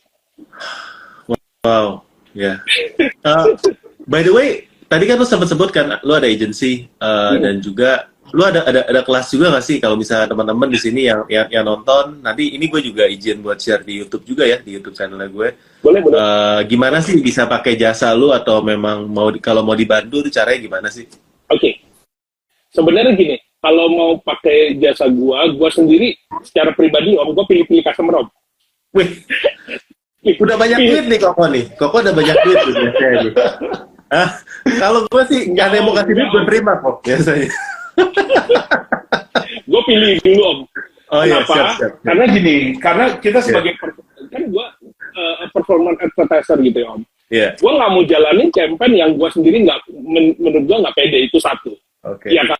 Wow, 1.64 2.04
ya. 2.36 2.60
Yeah. 3.00 3.10
Uh, 3.24 3.56
by 4.04 4.20
the 4.20 4.30
way, 4.36 4.68
tadi 4.84 5.08
kan 5.08 5.16
lu 5.16 5.24
sempat 5.24 5.48
sebutkan 5.48 5.96
lu 6.04 6.12
ada 6.12 6.28
agency 6.28 6.92
uh, 7.00 7.32
hmm. 7.32 7.40
dan 7.40 7.54
juga 7.64 7.90
lu 8.36 8.42
ada 8.44 8.66
ada 8.68 8.84
ada 8.84 9.00
kelas 9.00 9.32
juga 9.32 9.52
nggak 9.52 9.64
sih 9.64 9.76
kalau 9.78 9.96
misalnya 9.96 10.26
teman-teman 10.32 10.66
di 10.66 10.78
sini 10.80 11.06
yang, 11.06 11.22
yang 11.30 11.46
yang 11.48 11.64
nonton 11.64 12.18
nanti 12.18 12.52
ini 12.52 12.66
gue 12.66 12.80
juga 12.82 13.06
izin 13.06 13.40
buat 13.40 13.56
share 13.56 13.86
di 13.86 14.00
YouTube 14.02 14.26
juga 14.26 14.44
ya 14.44 14.60
di 14.60 14.76
YouTube 14.76 14.92
channelnya 14.92 15.32
gue. 15.32 15.48
Boleh 15.80 16.00
boleh. 16.04 16.16
Uh, 16.20 16.60
gimana 16.68 17.00
sih 17.00 17.16
bisa 17.24 17.48
pakai 17.48 17.80
jasa 17.80 18.12
lu 18.12 18.34
atau 18.34 18.60
memang 18.60 19.08
mau 19.08 19.32
kalau 19.40 19.64
mau 19.64 19.76
dibantu 19.76 20.20
tuh 20.24 20.32
caranya 20.32 20.60
gimana 20.60 20.88
sih? 20.92 21.08
Oke. 21.48 21.60
Okay. 21.60 21.72
Sebenarnya 22.74 23.14
gini, 23.14 23.38
kalau 23.62 23.86
mau 23.86 24.10
pakai 24.18 24.74
jasa 24.82 25.06
gua, 25.06 25.46
gua 25.54 25.70
sendiri 25.70 26.18
secara 26.42 26.74
pribadi 26.74 27.14
om 27.14 27.30
gua 27.30 27.46
pilih-pilih 27.46 27.86
customer 27.86 28.26
om. 28.26 28.28
Wih, 28.98 29.08
udah 30.24 30.56
banyak 30.56 30.78
duit 30.80 31.04
nih 31.10 31.18
Koko 31.20 31.44
nih. 31.52 31.64
Koko 31.76 31.96
udah 32.00 32.14
banyak 32.14 32.36
duit 32.44 32.56
tuh 32.64 32.72
biasanya 32.72 33.16
nih. 33.20 33.32
Ah, 34.14 34.28
kalau 34.78 35.00
gua 35.10 35.22
sih 35.26 35.50
nggak 35.50 35.66
ada 35.68 35.74
yang 35.80 35.86
mau 35.88 35.94
kasih 35.96 36.14
duit, 36.14 36.28
gua 36.30 36.42
terima 36.46 36.72
kok 36.78 36.96
biasanya. 37.02 37.48
gua 39.70 39.82
pilih 39.88 40.12
dulu 40.22 40.42
om. 40.42 40.58
Oh 41.12 41.22
iya, 41.22 41.42
Kenapa? 41.42 41.52
Siap, 41.52 41.66
siap, 41.66 41.76
siap. 41.78 41.92
Karena 42.02 42.24
gini, 42.30 42.54
karena 42.80 43.04
kita 43.20 43.38
sebagai 43.44 43.72
yeah. 43.76 44.28
kan 44.32 44.42
gua 44.50 44.66
uh, 45.14 45.46
performance 45.52 45.98
advertiser 46.00 46.58
gitu 46.62 46.78
ya 46.80 46.88
om. 46.88 47.02
Iya. 47.28 47.40
Yeah. 47.42 47.50
Gua 47.58 47.72
nggak 47.76 47.90
mau 47.90 48.02
jalanin 48.06 48.48
campaign 48.54 48.92
yang 48.94 49.10
gua 49.18 49.28
sendiri 49.34 49.56
nggak 49.66 49.78
men 49.92 50.36
menurut 50.40 50.64
gua 50.68 50.76
nggak 50.88 50.96
pede 50.96 51.18
itu 51.26 51.38
satu. 51.42 51.72
Oke. 52.04 52.30
Okay. 52.30 52.38
Ya 52.38 52.42
kan 52.46 52.58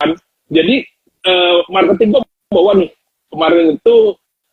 kan 0.00 0.10
jadi 0.48 0.82
uh, 1.28 1.58
marketing 1.68 2.16
gue 2.16 2.22
bawa 2.50 2.72
nih 2.80 2.90
kemarin 3.30 3.76
itu 3.76 3.96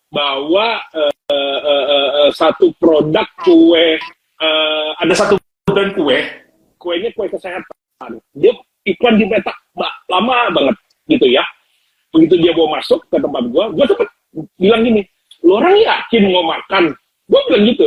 bawa 0.07 0.79
uh, 0.95 1.13
uh, 1.31 1.59
uh, 1.63 1.85
uh, 2.23 2.31
satu 2.31 2.71
produk 2.79 3.27
kue 3.43 3.99
uh, 4.39 4.89
ada 5.03 5.13
satu 5.13 5.35
brand 5.67 5.91
kue. 5.93 6.19
Kuenya 6.77 7.09
kue 7.17 7.27
kesehatan. 7.27 8.11
Dia 8.37 8.53
iklan 8.87 9.19
di 9.19 9.25
meta 9.27 9.51
lama 10.07 10.47
banget 10.53 10.75
gitu 11.11 11.27
ya. 11.27 11.43
Begitu 12.13 12.39
dia 12.39 12.51
mau 12.55 12.71
masuk 12.71 13.03
ke 13.11 13.17
tempat 13.19 13.43
gue 13.51 13.63
gue 13.75 13.85
sempet 13.85 14.09
bilang 14.55 14.81
gini 14.85 15.01
lo 15.43 15.59
orang 15.59 15.75
yakin 15.75 16.23
mau 16.31 16.45
makan? 16.47 16.83
Gue 17.27 17.41
bilang 17.51 17.63
gitu. 17.67 17.85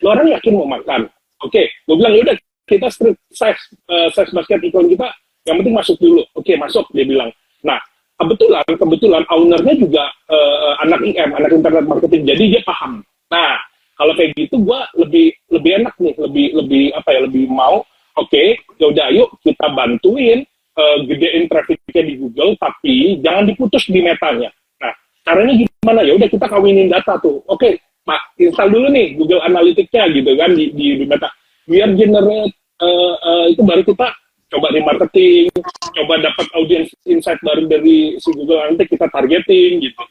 Lo 0.00 0.16
orang 0.16 0.28
yakin 0.32 0.52
mau 0.56 0.68
makan? 0.68 1.10
Oke 1.44 1.52
okay. 1.52 1.64
gue 1.84 1.96
bilang 1.96 2.14
yaudah 2.16 2.36
kita 2.64 2.86
street 2.88 3.18
size 3.34 3.62
uh, 3.90 4.08
size 4.14 4.32
basket 4.32 4.62
iklan 4.64 4.88
kita 4.88 5.10
yang 5.44 5.60
penting 5.60 5.76
masuk 5.76 5.96
dulu. 6.00 6.22
Oke 6.32 6.56
masuk 6.56 6.88
dia 6.96 7.04
bilang. 7.04 7.28
Nah 7.66 7.80
kebetulan 8.20 8.68
kebetulan 8.76 9.24
ownernya 9.32 9.74
juga 9.80 10.04
uh, 10.28 10.76
anak 10.84 11.00
IM 11.00 11.30
anak 11.32 11.50
internet 11.56 11.84
marketing. 11.88 12.22
Jadi 12.28 12.42
dia 12.52 12.62
paham. 12.68 13.00
Nah 13.32 13.56
kalau 13.96 14.12
kayak 14.16 14.36
gitu 14.36 14.60
gue 14.60 14.80
lebih 15.00 15.26
lebih 15.52 15.70
enak 15.80 15.94
nih 15.96 16.14
lebih 16.20 16.46
lebih 16.60 16.84
apa 16.96 17.08
ya 17.16 17.20
lebih 17.24 17.44
mau 17.48 17.80
oke 18.16 18.28
okay, 18.28 18.56
yaudah 18.80 19.08
yuk 19.12 19.28
kita 19.44 19.66
bantuin 19.72 20.44
uh, 20.76 20.98
gedein 21.08 21.48
trafficnya 21.48 22.02
di 22.04 22.14
Google 22.20 22.56
tapi 22.60 23.20
jangan 23.24 23.48
diputus 23.48 23.88
di 23.88 24.00
metanya. 24.04 24.52
Nah 24.80 24.92
caranya 25.24 25.54
gimana? 25.56 26.00
Ya 26.04 26.12
udah 26.16 26.28
kita 26.28 26.46
kawinin 26.48 26.92
data 26.92 27.16
tuh. 27.20 27.40
Oke 27.48 27.56
okay, 27.56 27.72
pak 28.04 28.20
install 28.36 28.72
dulu 28.72 28.86
nih 28.92 29.16
Google 29.16 29.44
Analytics-nya 29.44 30.04
gitu 30.12 30.30
kan 30.36 30.50
di, 30.52 30.64
di, 30.76 30.86
di 31.00 31.04
meta. 31.08 31.28
Biar 31.68 31.92
generate 31.96 32.56
uh, 32.80 33.14
uh, 33.20 33.44
itu 33.48 33.62
baru 33.64 33.84
kita 33.84 34.08
coba 34.50 34.66
di 34.74 34.80
marketing, 34.82 35.46
coba 35.94 36.14
dapat 36.18 36.46
audience 36.58 36.90
insight 37.06 37.38
baru 37.40 37.70
dari 37.70 38.18
si 38.18 38.30
Google 38.34 38.66
nanti 38.66 38.84
kita 38.90 39.06
targeting 39.08 39.78
gitu. 39.78 40.02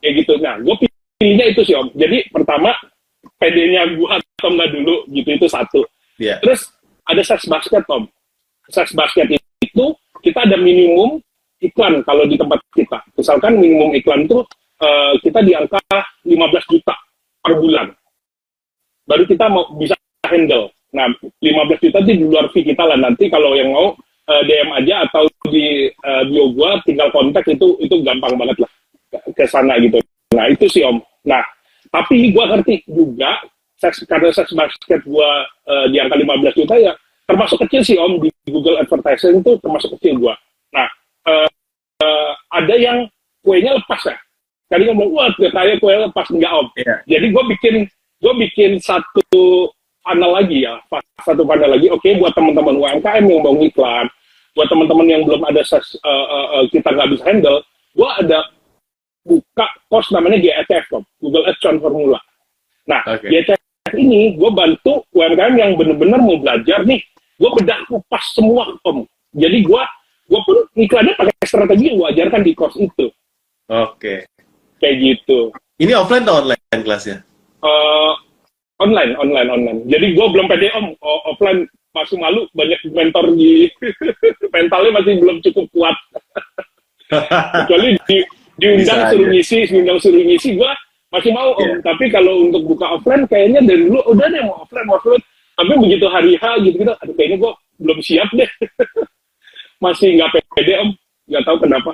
Kayak 0.00 0.12
gitu. 0.24 0.32
Nah, 0.40 0.56
gue 0.58 0.74
pilihnya 1.20 1.46
itu 1.52 1.60
sih 1.62 1.76
Om. 1.76 1.92
Jadi 1.94 2.26
pertama 2.32 2.74
PD-nya 3.38 3.94
gue 3.94 4.08
atau 4.08 4.48
enggak 4.50 4.70
dulu 4.74 4.94
gitu 5.12 5.28
itu 5.30 5.46
satu. 5.46 5.80
Yeah. 6.18 6.42
Terus 6.42 6.72
ada 7.06 7.22
sex 7.22 7.46
basket 7.46 7.84
Om. 7.86 8.08
Sex 8.72 8.96
basket 8.96 9.30
itu 9.38 9.84
kita 10.24 10.48
ada 10.48 10.56
minimum 10.58 11.22
iklan 11.62 12.02
kalau 12.02 12.26
di 12.26 12.34
tempat 12.34 12.58
kita. 12.74 12.98
Misalkan 13.14 13.60
minimum 13.60 13.94
iklan 13.94 14.26
itu 14.26 14.42
uh, 14.82 15.14
kita 15.22 15.44
di 15.46 15.54
angka 15.54 15.78
15 16.26 16.72
juta 16.72 16.94
per 17.42 17.54
bulan. 17.58 17.86
Baru 19.06 19.26
kita 19.26 19.46
mau 19.46 19.70
bisa 19.78 19.94
handle. 20.26 20.70
Nah, 20.92 21.08
15 21.40 21.80
juta 21.80 21.98
itu 22.04 22.12
di 22.20 22.24
luar 22.28 22.52
fee 22.52 22.68
kita 22.68 22.84
lah 22.84 23.00
nanti 23.00 23.32
kalau 23.32 23.56
yang 23.56 23.72
mau 23.72 23.96
uh, 24.28 24.42
DM 24.44 24.70
aja 24.76 25.08
atau 25.08 25.26
di 25.50 25.90
uh, 25.90 26.22
bio 26.28 26.52
gue 26.54 26.70
tinggal 26.86 27.08
kontak 27.10 27.44
itu 27.48 27.78
itu 27.82 27.94
gampang 28.04 28.34
banget 28.38 28.62
lah 28.62 28.70
ke 29.34 29.44
sana 29.48 29.76
gitu. 29.82 29.98
Nah 30.36 30.46
itu 30.48 30.66
sih 30.70 30.82
om. 30.86 31.02
Nah 31.26 31.42
tapi 31.92 32.32
gue 32.32 32.44
ngerti 32.44 32.74
juga 32.88 33.42
seks, 33.76 34.06
karena 34.06 34.30
seks 34.32 34.54
basket 34.54 35.00
gue 35.04 35.30
uh, 35.68 35.86
di 35.90 35.96
angka 35.98 36.16
15 36.16 36.58
juta 36.64 36.74
ya 36.78 36.92
termasuk 37.26 37.58
kecil 37.66 37.82
sih 37.82 37.96
om 37.98 38.18
di 38.22 38.28
Google 38.48 38.80
Advertising 38.80 39.42
itu 39.42 39.52
termasuk 39.58 39.98
kecil 39.98 40.20
gue. 40.20 40.34
Nah 40.72 40.88
uh, 41.26 41.48
uh, 42.02 42.32
ada 42.54 42.74
yang 42.78 43.08
kuenya 43.42 43.74
lepas 43.76 44.00
ya. 44.06 44.16
Tadi 44.72 44.88
ngomong 44.88 45.08
wah 45.12 45.28
kayak 45.36 45.84
kue 45.84 45.92
lepas 45.92 46.26
enggak 46.32 46.52
om. 46.52 46.66
Yeah. 46.80 46.98
Jadi 47.04 47.26
gue 47.28 47.44
bikin 47.58 47.74
gue 48.22 48.34
bikin 48.48 48.70
satu 48.80 49.68
panel 50.02 50.30
lagi 50.34 50.66
ya, 50.66 50.78
satu 51.22 51.42
panel 51.46 51.78
lagi. 51.78 51.86
Oke, 51.88 52.10
okay, 52.10 52.12
buat 52.18 52.34
teman-teman 52.34 52.78
UMKM 52.78 53.24
yang 53.24 53.40
mau 53.42 53.54
ngiklan, 53.54 54.06
buat 54.54 54.68
teman-teman 54.68 55.06
yang 55.08 55.22
belum 55.24 55.42
ada 55.46 55.62
ses, 55.64 55.96
uh, 56.02 56.08
uh, 56.08 56.46
uh, 56.60 56.64
kita 56.68 56.92
nggak 56.92 57.08
bisa 57.16 57.22
handle, 57.24 57.58
gue 57.94 58.08
ada 58.20 58.38
buka 59.22 59.66
course 59.86 60.10
namanya 60.10 60.42
GETF, 60.42 60.90
Google 61.22 61.46
Ads 61.46 61.62
Formula. 61.78 62.18
Nah, 62.90 63.00
okay. 63.06 63.30
GETF 63.30 63.60
ini 63.94 64.34
gue 64.34 64.50
bantu 64.50 65.06
UMKM 65.14 65.54
yang 65.56 65.72
benar-benar 65.78 66.20
mau 66.20 66.38
belajar 66.38 66.82
nih, 66.82 67.00
gue 67.38 67.50
bedah 67.62 67.80
kupas 67.86 68.24
semua 68.34 68.68
om. 68.86 69.06
Jadi 69.32 69.64
gue 69.64 69.82
gue 70.32 70.40
pun 70.48 70.56
iklannya 70.78 71.12
pakai 71.18 71.34
strategi 71.44 71.92
yang 71.92 71.96
gue 72.00 72.08
ajarkan 72.16 72.42
di 72.44 72.52
course 72.56 72.78
itu. 72.80 73.06
Oke. 73.68 73.92
Okay. 73.98 74.18
Kayak 74.82 74.96
gitu. 74.98 75.38
Ini 75.78 75.92
offline 75.94 76.26
atau 76.26 76.42
online 76.42 76.82
kelasnya? 76.82 77.18
Uh, 77.62 78.14
online, 78.82 79.12
online, 79.14 79.48
online. 79.48 79.80
Jadi 79.86 80.18
gue 80.18 80.26
belum 80.26 80.46
pede 80.50 80.68
om, 80.74 80.90
offline 81.30 81.64
masih 81.92 82.16
malu 82.18 82.48
banyak 82.56 82.80
mentor 82.90 83.30
di 83.36 83.68
mentalnya 84.54 84.90
masih 84.98 85.12
belum 85.22 85.36
cukup 85.44 85.66
kuat. 85.70 85.96
Kecuali 87.62 87.94
di, 88.08 88.18
diundang 88.56 89.00
Bisa 89.06 89.12
suruh 89.12 89.28
ngisi, 89.28 89.58
diundang 89.68 89.98
suruh 90.00 90.22
ngisi, 90.24 90.56
gue 90.56 90.70
masih 91.12 91.30
mau 91.30 91.52
om. 91.54 91.62
Yeah. 91.62 91.78
Tapi 91.84 92.04
kalau 92.08 92.48
untuk 92.48 92.62
buka 92.64 92.98
offline 92.98 93.28
kayaknya 93.28 93.60
dari 93.62 93.86
dulu 93.86 94.00
udah 94.10 94.26
deh 94.32 94.42
mau 94.42 94.64
offline, 94.64 94.86
mau 94.88 94.96
offline. 94.98 95.22
Tapi 95.52 95.72
begitu 95.78 96.06
hari 96.08 96.32
H 96.40 96.44
gitu 96.64 96.76
gitu, 96.80 96.92
aduh 96.96 97.14
kayaknya 97.14 97.36
gue 97.38 97.52
belum 97.84 97.98
siap 98.00 98.28
deh. 98.32 98.50
masih 99.84 100.08
nggak 100.16 100.30
pede 100.56 100.74
om, 100.80 100.90
nggak 101.28 101.44
tahu 101.44 101.56
kenapa. 101.60 101.92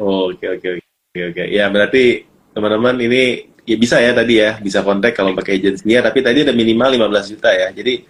Oh, 0.00 0.32
oke 0.32 0.46
oke 0.56 0.68
oke 0.80 1.20
oke. 1.36 1.44
Ya 1.52 1.68
berarti 1.68 2.24
teman-teman 2.56 2.96
ini 3.04 3.51
ya 3.62 3.76
bisa 3.78 3.96
ya 4.02 4.10
tadi 4.10 4.42
ya, 4.42 4.58
bisa 4.58 4.82
kontak 4.82 5.14
kalau 5.14 5.32
pakai 5.38 5.58
agensinya, 5.58 6.10
tapi 6.10 6.18
tadi 6.20 6.42
ada 6.42 6.54
minimal 6.54 7.08
15 7.10 7.32
juta 7.36 7.50
ya. 7.54 7.68
Jadi 7.70 8.02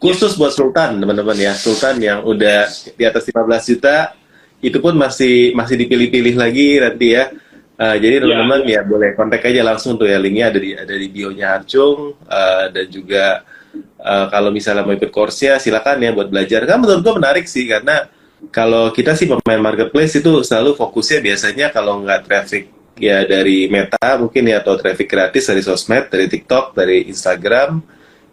khusus 0.00 0.38
buat 0.38 0.54
Sultan 0.54 1.02
teman-teman 1.02 1.36
ya, 1.36 1.52
Sultan 1.54 1.98
yang 1.98 2.22
udah 2.22 2.70
di 2.94 3.04
atas 3.04 3.26
15 3.26 3.70
juta 3.74 4.14
itu 4.60 4.78
pun 4.78 4.94
masih 4.94 5.56
masih 5.56 5.76
dipilih-pilih 5.80 6.34
lagi 6.36 6.78
nanti 6.78 7.16
ya. 7.16 7.32
Uh, 7.80 7.96
jadi 7.96 8.20
teman-teman 8.20 8.60
ya. 8.68 8.80
ya 8.80 8.80
boleh 8.84 9.10
kontak 9.16 9.40
aja 9.40 9.64
langsung 9.64 9.96
tuh 9.96 10.04
ya 10.04 10.20
linknya 10.20 10.52
ada 10.52 10.60
di 10.60 10.76
ada 10.76 10.94
di 11.00 11.08
bio-nya 11.08 11.56
Harcung 11.56 12.12
uh, 12.28 12.68
dan 12.68 12.86
juga 12.92 13.40
uh, 14.04 14.28
kalau 14.28 14.52
misalnya 14.52 14.84
mau 14.84 14.92
ikut 14.92 15.08
course-nya 15.08 15.56
silakan 15.56 15.96
ya 16.04 16.12
buat 16.12 16.28
belajar. 16.28 16.68
Kan 16.68 16.84
menurut 16.84 17.00
gua 17.00 17.16
menarik 17.16 17.48
sih 17.48 17.64
karena 17.64 18.04
kalau 18.52 18.92
kita 18.92 19.16
sih 19.16 19.28
pemain 19.28 19.60
marketplace 19.60 20.16
itu 20.20 20.44
selalu 20.44 20.76
fokusnya 20.76 21.24
biasanya 21.24 21.66
kalau 21.72 22.04
nggak 22.04 22.24
traffic 22.28 22.68
ya 22.96 23.22
dari 23.28 23.70
Meta 23.70 24.18
mungkin 24.18 24.48
ya 24.48 24.64
atau 24.64 24.74
traffic 24.80 25.06
gratis 25.06 25.46
dari 25.46 25.62
sosmed, 25.62 26.10
dari 26.10 26.26
TikTok, 26.26 26.74
dari 26.74 27.06
Instagram, 27.06 27.80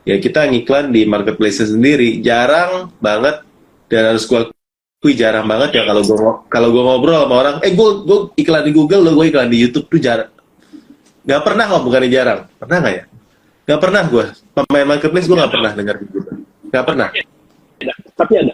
ya 0.07 0.15
kita 0.17 0.47
ngiklan 0.47 0.89
di 0.89 1.03
marketplace 1.03 1.67
sendiri 1.67 2.23
jarang 2.23 2.89
banget 2.97 3.43
dan 3.91 4.15
harus 4.15 4.23
gue 4.25 4.49
akui 4.97 5.13
jarang 5.13 5.45
banget 5.45 5.77
ya 5.77 5.83
kalau 5.85 6.01
gue 6.01 6.17
kalau 6.49 6.69
gue 6.73 6.83
ngobrol 6.83 7.21
sama 7.27 7.35
orang, 7.37 7.55
eh 7.61 7.71
gue 7.75 7.89
gue 8.07 8.19
iklan 8.39 8.63
di 8.65 8.71
Google 8.73 9.01
lo 9.05 9.11
gue 9.13 9.29
iklan 9.29 9.51
di 9.51 9.59
YouTube 9.61 9.91
tuh 9.91 9.99
jarang, 10.01 10.31
nggak 11.27 11.41
pernah 11.43 11.63
kok 11.67 11.83
bukannya 11.85 12.09
jarang, 12.09 12.39
pernah 12.57 12.77
nggak 12.81 12.95
ya? 12.95 13.03
Nggak 13.67 13.81
pernah 13.83 14.03
gue 14.07 14.25
pemain 14.55 14.87
marketplace 14.87 15.27
gue 15.27 15.37
nggak 15.37 15.53
pernah 15.53 15.71
dengar 15.75 15.95
gitu, 15.99 16.17
nggak 16.71 16.85
pernah. 16.87 17.07
Tapi 18.17 18.33
ada. 18.39 18.53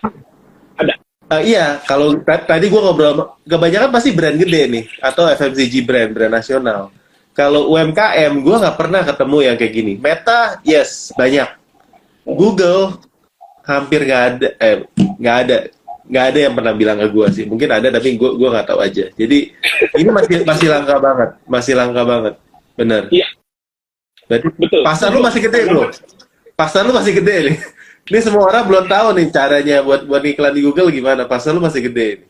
Uh, 1.34 1.42
iya, 1.42 1.82
kalau 1.90 2.14
tadi 2.22 2.70
gue 2.70 2.78
ngobrol, 2.78 3.34
kebanyakan 3.50 3.90
pasti 3.90 4.14
brand 4.14 4.38
gede 4.38 4.70
nih, 4.70 4.86
atau 5.02 5.26
FMCG 5.26 5.82
brand, 5.82 6.14
brand 6.14 6.30
nasional. 6.30 6.94
Kalau 7.34 7.74
UMKM, 7.74 8.46
gue 8.46 8.56
nggak 8.62 8.78
pernah 8.78 9.02
ketemu 9.02 9.38
yang 9.42 9.56
kayak 9.58 9.74
gini. 9.74 9.94
Meta, 9.98 10.62
yes, 10.62 11.10
banyak. 11.18 11.50
Google, 12.22 13.02
hampir 13.66 14.06
nggak 14.06 14.24
ada, 14.30 14.48
eh, 14.62 14.78
nggak 15.18 15.36
ada, 15.42 15.58
nggak 16.06 16.26
ada 16.30 16.40
yang 16.46 16.54
pernah 16.54 16.74
bilang 16.78 16.98
ke 17.02 17.08
gue 17.10 17.28
sih. 17.34 17.46
Mungkin 17.50 17.70
ada, 17.74 17.88
tapi 17.90 18.14
gue 18.14 18.32
gue 18.38 18.50
nggak 18.54 18.68
tahu 18.70 18.80
aja. 18.86 19.06
Jadi 19.18 19.38
ini 19.98 20.10
masih 20.14 20.46
masih 20.46 20.68
langka 20.70 20.96
banget, 21.02 21.30
masih 21.50 21.74
langka 21.74 22.02
banget, 22.06 22.34
bener. 22.78 23.04
Iya. 23.10 23.28
Berarti 24.30 24.48
Betul. 24.54 24.82
pasar 24.86 25.10
lu 25.10 25.20
masih 25.26 25.42
gede 25.50 25.60
bro. 25.66 25.84
Pasar 26.54 26.82
lu 26.86 26.94
masih 26.94 27.14
gede 27.18 27.36
nih. 27.50 27.58
Ini 28.04 28.20
semua 28.20 28.52
orang 28.52 28.68
belum 28.68 28.86
tahu 28.92 29.08
nih 29.16 29.28
caranya 29.32 29.78
buat 29.80 30.04
buat 30.04 30.24
iklan 30.28 30.52
di 30.52 30.62
Google 30.68 30.92
gimana. 30.92 31.24
Pasar 31.24 31.56
lu 31.56 31.64
masih 31.64 31.88
gede. 31.88 32.20
Nih. 32.20 32.30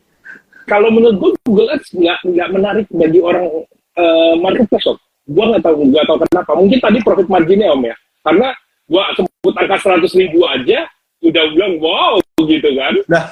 Kalau 0.70 0.94
menurut 0.94 1.16
gue 1.18 1.32
Google 1.44 1.74
Ads 1.74 1.92
nggak 1.98 2.18
nggak 2.30 2.50
menarik 2.54 2.88
bagi 2.94 3.20
orang 3.20 3.48
uh, 3.98 4.34
marketplace 4.38 4.86
om. 4.86 4.98
Gue 5.26 5.46
nggak 5.50 5.64
tahu 5.66 5.76
nggak 5.90 6.06
tahu 6.06 6.18
kenapa. 6.30 6.52
Mungkin 6.54 6.80
tadi 6.80 6.98
profit 7.02 7.28
marginnya 7.28 7.74
om 7.74 7.82
ya. 7.82 7.96
Karena 8.22 8.54
gue 8.86 9.04
sebut 9.18 9.54
angka 9.58 9.78
seratus 9.82 10.14
ribu 10.14 10.46
aja 10.46 10.86
udah 11.26 11.44
bilang 11.56 11.74
wow 11.82 12.14
gitu 12.46 12.70
kan. 12.78 12.94
Nah, 13.10 13.24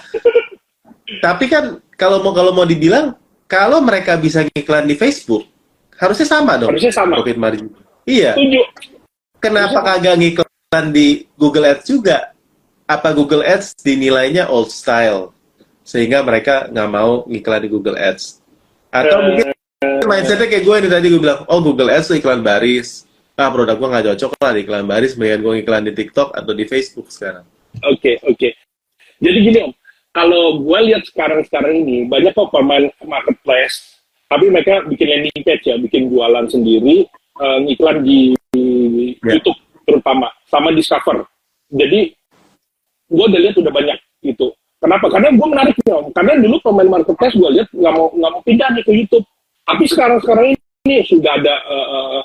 tapi 1.21 1.45
kan 1.45 1.77
kalau 1.93 2.25
mau 2.25 2.33
kalau 2.33 2.51
mau 2.57 2.65
dibilang 2.65 3.13
kalau 3.45 3.83
mereka 3.85 4.17
bisa 4.17 4.47
ngiklan 4.47 4.89
di 4.89 4.97
Facebook 4.97 5.45
harusnya 6.01 6.25
sama 6.25 6.57
dong. 6.57 6.73
Harusnya 6.73 6.89
sama. 6.89 7.21
Profit 7.21 7.37
margin. 7.37 7.69
Iya. 8.09 8.33
Setuju. 8.33 8.61
Kenapa 9.37 9.85
kagak 9.85 10.17
ngiklan 10.17 10.85
di 10.89 11.29
Google 11.37 11.69
Ads 11.69 11.85
juga? 11.85 12.30
Apa 12.87 13.09
Google 13.15 13.45
Ads 13.45 13.77
dinilainya 13.81 14.47
old 14.49 14.69
style 14.69 15.33
sehingga 15.81 16.21
mereka 16.21 16.69
nggak 16.69 16.89
mau 16.89 17.25
ngiklan 17.25 17.65
di 17.65 17.69
Google 17.69 17.97
Ads? 17.97 18.39
Atau 18.91 19.17
uh, 19.17 19.23
mungkin 19.27 19.47
mindsetnya 20.05 20.47
kayak 20.47 20.63
gue 20.63 20.75
nih 20.85 20.91
tadi 20.91 21.05
gue 21.09 21.21
bilang 21.21 21.41
oh 21.49 21.59
Google 21.59 21.89
Ads 21.89 22.13
tuh 22.13 22.17
iklan 22.17 22.41
baris. 22.45 23.05
Ah 23.39 23.49
produk 23.49 23.79
gue 23.79 23.89
nggak 23.89 24.05
cocok 24.13 24.31
lah 24.37 24.51
di 24.53 24.61
iklan 24.67 24.85
baris 24.85 25.17
mendingan 25.17 25.41
gue 25.41 25.53
iklan 25.65 25.83
di 25.87 25.93
TikTok 25.95 26.35
atau 26.35 26.51
di 26.53 26.65
Facebook 26.69 27.09
sekarang. 27.09 27.47
Oke 27.87 28.15
okay, 28.15 28.15
oke. 28.27 28.37
Okay. 28.37 28.51
jadi 29.23 29.37
gini 29.41 29.59
om. 29.65 29.73
Kalau 30.11 30.59
gue 30.59 30.79
lihat 30.91 31.07
sekarang 31.07 31.39
sekarang 31.47 31.87
ini 31.87 32.03
banyak 32.03 32.35
kok 32.35 32.51
pemain 32.51 32.83
marketplace 33.07 33.91
tapi 34.31 34.47
mereka 34.47 34.83
bikin 34.87 35.07
landing 35.11 35.43
page 35.43 35.67
ya 35.67 35.75
bikin 35.75 36.07
jualan 36.07 36.47
sendiri 36.47 37.03
uh, 37.35 37.59
ngiklan 37.67 37.99
di, 37.99 38.31
di 38.55 38.65
yeah. 39.19 39.35
YouTube 39.35 39.59
terutama 39.83 40.31
sama 40.47 40.71
Discover. 40.71 41.27
Jadi 41.67 42.15
gue 43.11 43.25
udah 43.27 43.39
lihat 43.43 43.55
udah 43.59 43.73
banyak 43.75 43.97
gitu. 44.23 44.55
Kenapa? 44.81 45.05
Karena 45.13 45.29
gue 45.29 45.47
menarik 45.47 45.75
om. 45.93 46.09
Karena 46.09 46.33
dulu 46.41 46.57
pemain 46.65 46.89
marketplace 46.89 47.35
gue 47.37 47.49
lihat 47.59 47.69
nggak 47.69 47.93
mau 47.93 48.07
nggak 48.15 48.31
mau 48.33 48.41
pindah 48.41 48.67
nih 48.73 48.83
ke 48.87 48.91
YouTube. 48.95 49.25
Tapi 49.67 49.83
sekarang 49.85 50.17
sekarang 50.25 50.45
ini 50.57 50.95
sudah 51.05 51.37
ada 51.37 51.55
uh, 51.69 51.87
uh, 51.93 52.21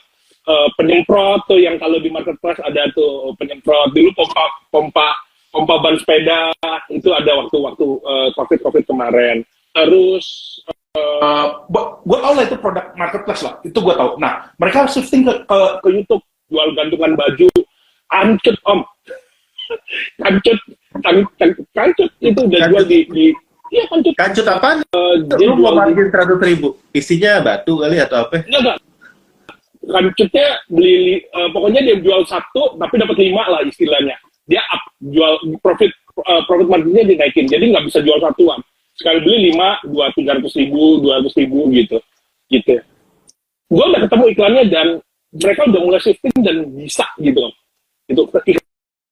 uh, 0.49 0.69
penyemprot 0.81 1.45
tuh 1.45 1.61
yang 1.61 1.77
kalau 1.77 2.01
di 2.01 2.09
marketplace 2.09 2.57
ada 2.65 2.89
tuh 2.97 3.37
penyemprot. 3.37 3.93
Dulu 3.93 4.09
pompa 4.17 4.45
pompa 4.73 5.09
pompa 5.53 5.75
ban 5.85 6.01
sepeda 6.01 6.53
itu 6.89 7.13
ada 7.13 7.45
waktu-waktu 7.45 7.87
uh, 8.01 8.29
covid 8.41 8.59
covid 8.65 8.85
kemarin. 8.89 9.45
Terus 9.77 10.25
uh, 10.97 11.61
gue 12.09 12.19
tau 12.25 12.33
lah 12.33 12.45
itu 12.49 12.57
produk 12.57 12.87
marketplace 12.97 13.45
lah. 13.45 13.61
Itu 13.61 13.85
gue 13.85 13.93
tau. 13.93 14.17
Nah 14.17 14.49
mereka 14.57 14.89
shifting 14.89 15.29
ke, 15.29 15.45
ke, 15.45 15.59
ke 15.85 15.89
YouTube 15.93 16.25
jual 16.49 16.73
gantungan 16.73 17.13
baju 17.19 17.51
ancut 18.15 18.57
om 18.65 18.81
kancut 20.21 20.59
kancut 21.03 21.67
kancut 21.75 22.11
itu 22.23 22.41
udah 22.41 22.61
jual 22.71 22.85
di, 22.87 22.99
di 23.11 23.25
iya 23.75 23.85
kancut. 23.91 24.15
Kancut 24.15 24.47
apa? 24.47 24.81
Uh, 24.95 25.15
dia 25.37 25.47
lu 25.51 25.59
mau 25.59 25.75
margin 25.75 26.09
seratus 26.11 26.39
ribu? 26.43 26.69
Isinya 26.95 27.43
batu 27.43 27.83
kali 27.83 27.99
atau 27.99 28.27
apa? 28.27 28.47
Enggak 28.47 28.61
enggak. 28.63 28.79
Kancutnya 29.87 30.49
beli 30.67 31.23
uh, 31.31 31.49
pokoknya 31.55 31.81
dia 31.87 31.97
jual 32.03 32.23
satu 32.27 32.75
tapi 32.79 32.95
dapat 32.99 33.17
lima 33.23 33.43
lah 33.47 33.63
istilahnya. 33.67 34.17
Dia 34.47 34.63
up 34.71 34.83
jual 35.03 35.59
profit 35.63 35.91
uh, 36.27 36.43
profit 36.47 36.67
marginnya 36.71 37.07
dinaikin 37.07 37.47
jadi 37.47 37.65
nggak 37.71 37.87
bisa 37.91 38.03
jual 38.03 38.19
satuan. 38.23 38.59
Sekali 38.97 39.19
beli 39.23 39.53
lima 39.53 39.77
dua 39.85 40.09
tiga 40.17 40.35
ratus 40.39 40.57
ribu 40.57 41.03
dua 41.03 41.23
ratus 41.23 41.35
ribu 41.39 41.71
gitu. 41.75 41.99
Gitu. 42.47 42.79
Gue 43.67 43.83
udah 43.83 44.07
ketemu 44.07 44.25
iklannya 44.31 44.65
dan 44.71 44.87
mereka 45.35 45.67
udah 45.67 45.81
mulai 45.83 46.01
shifting 46.01 46.39
dan 46.41 46.57
bisa 46.71 47.07
gitu. 47.19 47.43
Itu 48.07 48.23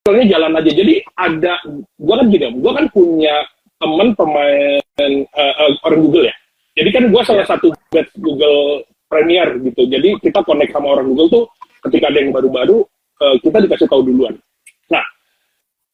soalnya 0.04 0.36
jalan 0.36 0.52
aja. 0.60 0.70
Jadi 0.70 0.94
ada 1.16 1.56
gua 1.96 2.14
kan 2.20 2.26
gini 2.28 2.46
gua 2.60 2.72
kan 2.76 2.86
punya 2.92 3.34
temen 3.80 4.08
pemain 4.12 5.12
uh, 5.32 5.54
uh, 5.64 5.72
orang 5.88 6.00
Google 6.04 6.28
ya. 6.28 6.36
Jadi 6.76 6.88
kan 6.92 7.04
gua 7.08 7.22
salah 7.24 7.48
satu 7.48 7.72
batch 7.88 8.12
Google 8.20 8.84
Premier 9.08 9.56
gitu. 9.64 9.88
Jadi 9.88 10.20
kita 10.20 10.44
connect 10.44 10.76
sama 10.76 11.00
orang 11.00 11.08
Google 11.08 11.28
tuh 11.32 11.44
ketika 11.88 12.12
ada 12.12 12.18
yang 12.20 12.36
baru-baru 12.36 12.84
uh, 13.24 13.36
kita 13.40 13.64
dikasih 13.64 13.88
tahu 13.88 14.04
duluan. 14.04 14.36
Nah 14.92 15.04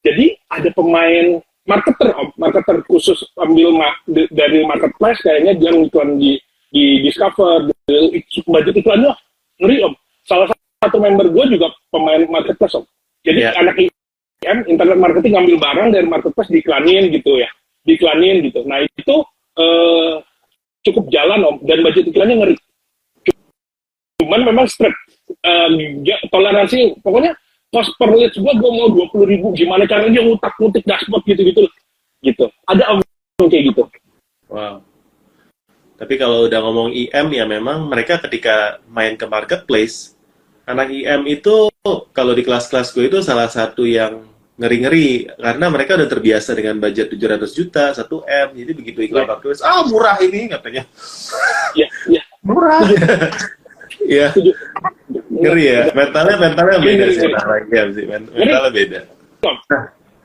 jadi 0.03 0.35
ada 0.51 0.69
pemain 0.75 1.39
marketer 1.63 2.09
om, 2.17 2.29
marketer 2.35 2.81
khusus 2.89 3.21
ambil 3.37 3.71
ma 3.71 3.95
dari 4.09 4.65
marketplace 4.65 5.21
kayaknya 5.21 5.53
dia 5.55 5.71
ngiklan 5.71 6.17
di 6.17 6.41
di 6.71 7.03
discover 7.05 7.69
di, 7.87 8.19
budget 8.47 8.75
iklannya. 8.75 9.13
Ngeri 9.61 9.77
om. 9.85 9.93
Salah 10.25 10.49
satu 10.81 10.97
member 10.97 11.29
gue 11.29 11.45
juga 11.53 11.69
pemain 11.93 12.25
marketplace 12.25 12.75
om. 12.79 12.85
Jadi 13.21 13.39
yeah. 13.45 13.59
anak 13.61 13.77
IM 14.41 14.65
internet 14.65 14.97
marketing 14.97 15.37
ngambil 15.37 15.57
barang 15.61 15.87
dari 15.93 16.07
marketplace 16.09 16.49
diiklanin 16.49 17.13
gitu 17.13 17.37
ya. 17.37 17.49
Diiklanin 17.85 18.41
gitu. 18.49 18.65
Nah 18.65 18.81
itu 18.81 19.15
uh, 19.61 20.17
cukup 20.81 21.05
jalan 21.13 21.45
om. 21.45 21.55
Dan 21.61 21.85
budget 21.85 22.09
iklannya 22.09 22.35
ngeri. 22.41 22.55
Cuman 24.21 24.41
memang 24.41 24.65
strict 24.65 24.97
uh, 25.45 25.69
toleransi 26.29 26.97
pokoknya 27.05 27.37
cost 27.71 27.93
per 27.95 28.11
lead 28.17 28.33
gua 28.35 28.53
gua 28.57 28.71
mau 28.73 28.89
dua 28.89 29.05
puluh 29.13 29.29
ribu 29.29 29.53
gimana 29.53 29.85
caranya 29.85 30.21
ngutak 30.25 30.53
ngutik 30.57 30.85
dashboard 30.89 31.23
gitu 31.29 31.41
gitu. 31.45 31.61
Gitu 32.21 32.45
ada 32.65 32.97
om 32.97 32.99
kayak 33.45 33.73
gitu. 33.73 33.83
Wow. 34.49 34.81
Tapi 36.01 36.17
kalau 36.17 36.49
udah 36.49 36.59
ngomong 36.65 36.89
IM 36.97 37.27
ya 37.29 37.45
memang 37.45 37.85
mereka 37.85 38.17
ketika 38.25 38.81
main 38.89 39.13
ke 39.13 39.25
marketplace, 39.29 40.17
anak 40.65 40.89
IM 40.89 41.29
itu 41.29 41.69
kalau 42.09 42.33
di 42.33 42.41
kelas-kelas 42.41 42.89
gue 42.97 43.05
itu 43.05 43.21
salah 43.21 43.45
satu 43.45 43.85
yang 43.85 44.25
ngeri-ngeri 44.61 45.25
karena 45.33 45.65
mereka 45.73 45.97
udah 45.97 46.05
terbiasa 46.05 46.53
dengan 46.53 46.77
budget 46.77 47.09
700 47.09 47.49
juta, 47.57 47.85
1 47.97 48.05
M. 48.45 48.47
Jadi 48.61 48.71
begitu 48.77 48.99
iklan 49.01 49.25
yeah. 49.25 49.29
marketplace, 49.33 49.65
ah 49.65 49.81
murah 49.89 50.17
ini 50.21 50.45
katanya. 50.53 50.83
Iya, 51.73 51.87
iya. 52.05 52.21
Murah. 52.45 52.81
Iya. 54.01 54.33
ngeri 55.29 55.63
ya. 55.65 55.79
Mentalnya 55.93 56.35
mentalnya 56.41 56.77
beda 56.81 57.05
sih 57.11 57.27
anak 57.27 57.69
IM 57.69 57.87
sih. 57.93 58.05
Mentalnya 58.07 58.71
beda. 58.73 58.99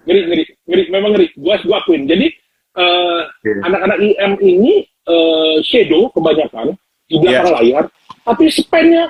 Ngeri, 0.06 0.20
ngeri, 0.28 0.44
ngeri, 0.68 0.82
memang 0.92 1.10
ngeri. 1.16 1.26
Gua 1.36 1.56
gua 1.64 1.76
akuin. 1.82 2.04
Jadi 2.04 2.30
uh, 2.76 3.20
anak-anak 3.64 3.98
IM 4.00 4.32
ini 4.40 4.84
uh, 5.08 5.60
shadow 5.64 6.08
kebanyakan 6.12 6.76
di 7.06 7.14
belakang 7.20 7.46
yeah. 7.52 7.56
layar, 7.58 7.84
tapi 8.26 8.44
spendnya 8.50 9.04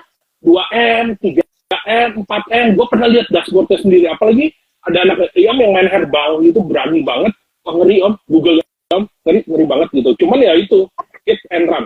2M, 0.44 1.16
3M, 1.20 2.08
4M. 2.26 2.66
Gue 2.76 2.86
pernah 2.92 3.08
lihat 3.08 3.26
dashboardnya 3.32 3.78
sendiri, 3.80 4.06
apalagi 4.12 4.52
ada 4.86 4.98
anak 5.02 5.18
IM 5.34 5.56
yang 5.58 5.72
main 5.74 5.90
herbal 5.90 6.38
itu 6.46 6.62
berani 6.62 7.02
banget, 7.02 7.34
ngeri 7.66 7.96
om, 8.06 8.14
Google 8.30 8.62
om, 8.94 9.04
ngeri, 9.26 9.40
ngeri 9.42 9.64
banget 9.66 9.88
gitu. 9.98 10.10
Cuman 10.22 10.38
ya 10.46 10.54
itu, 10.54 10.86
hit 11.26 11.40
and 11.50 11.66
run. 11.66 11.84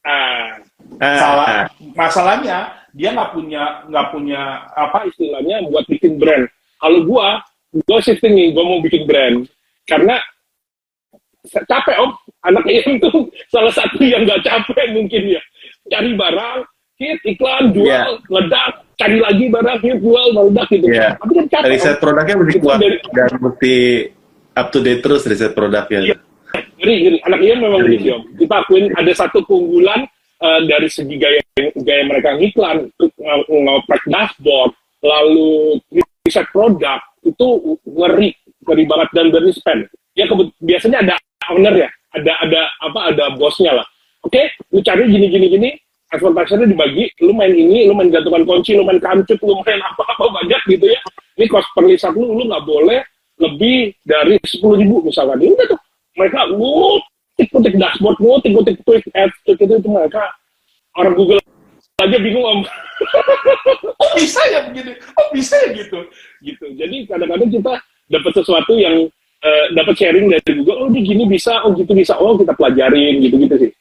Nah, 0.00 0.56
salah, 0.96 1.68
masalahnya 1.92 2.72
dia 2.96 3.12
nggak 3.12 3.36
punya 3.36 3.84
nggak 3.86 4.06
punya 4.14 4.40
apa 4.72 5.04
istilahnya 5.10 5.66
buat 5.68 5.84
bikin 5.90 6.16
brand. 6.16 6.46
Kalau 6.80 7.04
gua, 7.04 7.42
gua 7.84 7.98
shifting 8.00 8.32
nih, 8.32 8.48
gua 8.54 8.64
mau 8.64 8.80
bikin 8.80 9.04
brand. 9.04 9.44
Karena 9.84 10.16
capek 11.44 11.98
om. 11.98 12.14
Anak 12.40 12.64
itu 12.64 13.10
salah 13.52 13.74
satu 13.74 14.00
yang 14.00 14.24
nggak 14.24 14.46
capek 14.46 14.96
mungkin 14.96 15.36
ya. 15.36 15.42
Cari 15.90 16.14
barang 16.14 16.58
hit 17.00 17.18
iklan 17.24 17.72
jual 17.72 17.88
yeah. 17.88 18.04
ledak 18.28 18.84
cari 19.00 19.18
lagi 19.18 19.44
barang 19.48 19.78
hit 19.80 19.98
jual 20.04 20.26
meledak 20.36 20.68
gitu 20.68 20.86
yeah. 20.92 21.16
tapi 21.16 21.32
kan 21.40 21.46
capek 21.48 21.68
riset 21.72 21.96
om. 21.96 22.00
produknya 22.04 22.34
mesti 22.36 22.58
kuat 22.60 22.78
dari, 22.78 22.98
dan 23.16 23.32
mesti 23.40 23.74
up 24.52 24.66
to 24.68 24.78
date 24.84 25.00
terus 25.00 25.22
riset 25.24 25.52
produknya 25.56 26.00
iya. 26.04 26.16
ngeri 26.76 26.94
ngeri 27.00 27.18
anak 27.24 27.40
Ian 27.40 27.58
memang 27.64 27.80
om 27.88 28.22
kita 28.36 28.54
akuin 28.60 28.86
ada 28.92 29.12
satu 29.16 29.38
keunggulan 29.48 30.04
uh, 30.44 30.60
dari 30.68 30.88
segi 30.92 31.16
gaya 31.16 31.40
gaya 31.80 32.02
mereka 32.04 32.36
ngiklan 32.36 32.92
ngoprek 33.48 34.04
dashboard 34.04 34.76
lalu 35.00 35.80
riset 36.28 36.44
produk 36.52 37.00
itu 37.24 37.46
ngeri 37.88 38.36
ngeri 38.68 38.84
banget 38.84 39.08
dan 39.16 39.26
berani 39.32 39.52
spend 39.56 39.88
ya 40.12 40.28
biasanya 40.60 41.00
ada 41.00 41.14
owner 41.50 41.74
ya, 41.74 41.88
ada 42.14 42.32
ada 42.44 42.60
apa 42.84 43.00
ada 43.14 43.24
bosnya 43.34 43.72
lah. 43.74 43.86
Oke, 44.20 44.36
okay, 44.36 44.46
lu 44.70 44.84
cari 44.84 45.08
gini 45.08 45.26
gini 45.32 45.46
gini, 45.48 45.70
advertisernya 46.10 46.66
dibagi, 46.66 47.06
lu 47.22 47.32
main 47.32 47.54
ini, 47.54 47.86
lu 47.86 47.94
main 47.94 48.10
gantungan 48.10 48.42
kunci, 48.42 48.74
lu 48.74 48.82
main 48.82 48.98
kancut, 48.98 49.38
lu 49.42 49.54
main 49.62 49.78
apa-apa 49.94 50.42
banyak 50.42 50.60
gitu 50.66 50.86
ya. 50.90 50.98
Ini 51.38 51.46
cost 51.46 51.70
per 51.72 51.86
lu, 51.86 52.26
lu 52.34 52.44
nggak 52.50 52.64
boleh 52.66 53.00
lebih 53.40 53.94
dari 54.04 54.36
sepuluh 54.44 54.76
ribu 54.76 55.00
misalkan. 55.06 55.40
Ini 55.40 55.54
udah 55.56 55.66
tuh, 55.70 55.80
mereka 56.18 56.40
ngutik-ngutik 56.50 57.74
dashboard, 57.78 58.18
ngutik-ngutik 58.20 58.76
tweet 58.84 59.04
ads, 59.14 59.34
tweet 59.46 59.58
itu, 59.62 59.74
itu 59.80 59.88
mereka 59.88 60.22
orang 60.98 61.14
Google 61.16 61.40
aja 62.02 62.16
bingung 62.18 62.44
om. 62.44 62.60
oh 64.02 64.12
bisa 64.18 64.40
ya 64.52 64.68
begitu, 64.68 64.92
oh 65.16 65.28
bisa 65.32 65.54
ya 65.64 65.68
gitu, 65.78 66.04
gitu. 66.44 66.64
Jadi 66.76 67.08
kadang-kadang 67.08 67.48
kita 67.48 67.72
dapat 68.10 68.32
sesuatu 68.34 68.76
yang 68.76 69.08
uh, 69.40 69.66
dapat 69.72 69.94
sharing 69.96 70.28
dari 70.28 70.52
Google, 70.60 70.84
oh 70.84 70.86
ini 70.92 71.00
gini 71.06 71.24
bisa, 71.24 71.64
oh 71.64 71.72
gitu 71.72 71.92
bisa, 71.96 72.18
oh 72.18 72.36
kita 72.36 72.52
pelajarin 72.56 73.22
gitu-gitu 73.24 73.56
sih. 73.56 73.72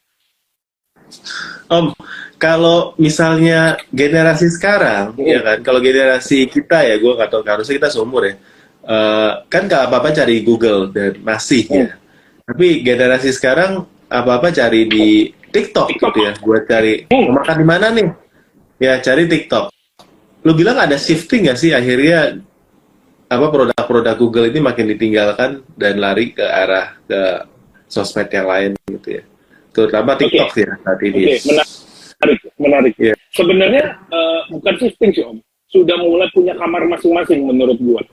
Om, 1.70 1.94
kalau 2.40 2.98
misalnya 2.98 3.78
generasi 3.94 4.50
sekarang, 4.50 5.14
hmm. 5.14 5.28
ya 5.28 5.40
kan, 5.44 5.58
kalau 5.62 5.80
generasi 5.84 6.48
kita 6.50 6.88
ya, 6.88 6.96
gue 6.98 7.12
nggak 7.14 7.30
tahu, 7.30 7.42
harusnya 7.46 7.76
kita 7.78 7.90
seumur 7.92 8.26
ya, 8.26 8.34
uh, 8.88 9.44
kan 9.52 9.68
nggak 9.68 9.92
apa-apa 9.92 10.10
cari 10.16 10.42
Google 10.42 10.90
dan 10.90 11.20
masih 11.22 11.68
hmm. 11.68 11.78
ya. 11.78 11.88
Tapi 12.50 12.68
generasi 12.82 13.30
sekarang 13.36 13.86
apa-apa 14.10 14.50
cari 14.50 14.90
di 14.90 15.30
TikTok, 15.54 15.94
TikTok. 15.94 16.10
gitu 16.16 16.20
ya, 16.26 16.34
buat 16.42 16.64
cari 16.66 17.06
hmm. 17.06 17.14
mau 17.30 17.44
makan 17.44 17.56
di 17.60 17.66
mana 17.68 17.88
nih, 17.94 18.08
ya 18.82 18.94
cari 19.04 19.24
TikTok. 19.30 19.66
Lu 20.48 20.56
bilang 20.56 20.80
ada 20.80 20.96
shifting 20.96 21.46
nggak 21.46 21.60
sih 21.60 21.76
akhirnya 21.76 22.40
apa 23.30 23.46
produk-produk 23.54 24.16
Google 24.18 24.50
ini 24.50 24.58
makin 24.58 24.90
ditinggalkan 24.90 25.62
dan 25.78 26.02
lari 26.02 26.34
ke 26.34 26.42
arah 26.42 26.98
ke 27.06 27.46
sosmed 27.86 28.26
yang 28.34 28.50
lain 28.50 28.72
gitu 28.90 29.22
ya. 29.22 29.24
Terutama 29.74 30.18
TikTok 30.18 30.50
okay. 30.50 30.66
ya 30.66 30.74
saat 30.82 31.00
ini. 31.06 31.20
Okay. 31.38 31.40
Menarik, 32.20 32.40
menarik. 32.60 32.94
Yeah. 33.00 33.18
Sebenarnya 33.32 33.86
uh, 34.12 34.42
bukan 34.52 34.74
shifting 34.82 35.12
sih 35.16 35.24
Om. 35.24 35.38
Sudah 35.70 35.96
mulai 36.02 36.28
punya 36.34 36.58
kamar 36.58 36.84
masing-masing 36.90 37.46
menurut 37.46 37.78
gua. 37.78 38.02
Oke. 38.02 38.12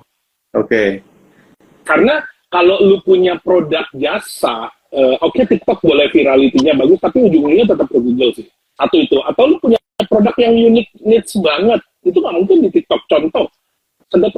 Okay. 0.52 0.88
Karena 1.82 2.20
kalau 2.52 2.78
lu 2.84 3.00
punya 3.02 3.34
produk 3.40 3.86
jasa, 3.96 4.70
uh, 4.92 5.16
oke 5.24 5.34
okay, 5.34 5.44
TikTok 5.56 5.82
boleh 5.82 6.06
viralitinya 6.12 6.76
bagus, 6.78 7.00
tapi 7.02 7.26
ujungnya 7.26 7.64
tetap 7.66 7.88
ke 7.88 7.98
Google 7.98 8.32
sih. 8.36 8.46
Atau 8.76 9.00
itu. 9.00 9.16
Atau 9.24 9.50
lu 9.50 9.56
punya 9.58 9.80
produk 10.06 10.34
yang 10.38 10.54
unik 10.54 10.88
needs 11.02 11.32
banget, 11.40 11.80
itu 12.04 12.18
nggak 12.20 12.36
mungkin 12.36 12.56
di 12.62 12.70
TikTok. 12.70 13.00
Contoh, 13.08 13.48
sedot 14.12 14.32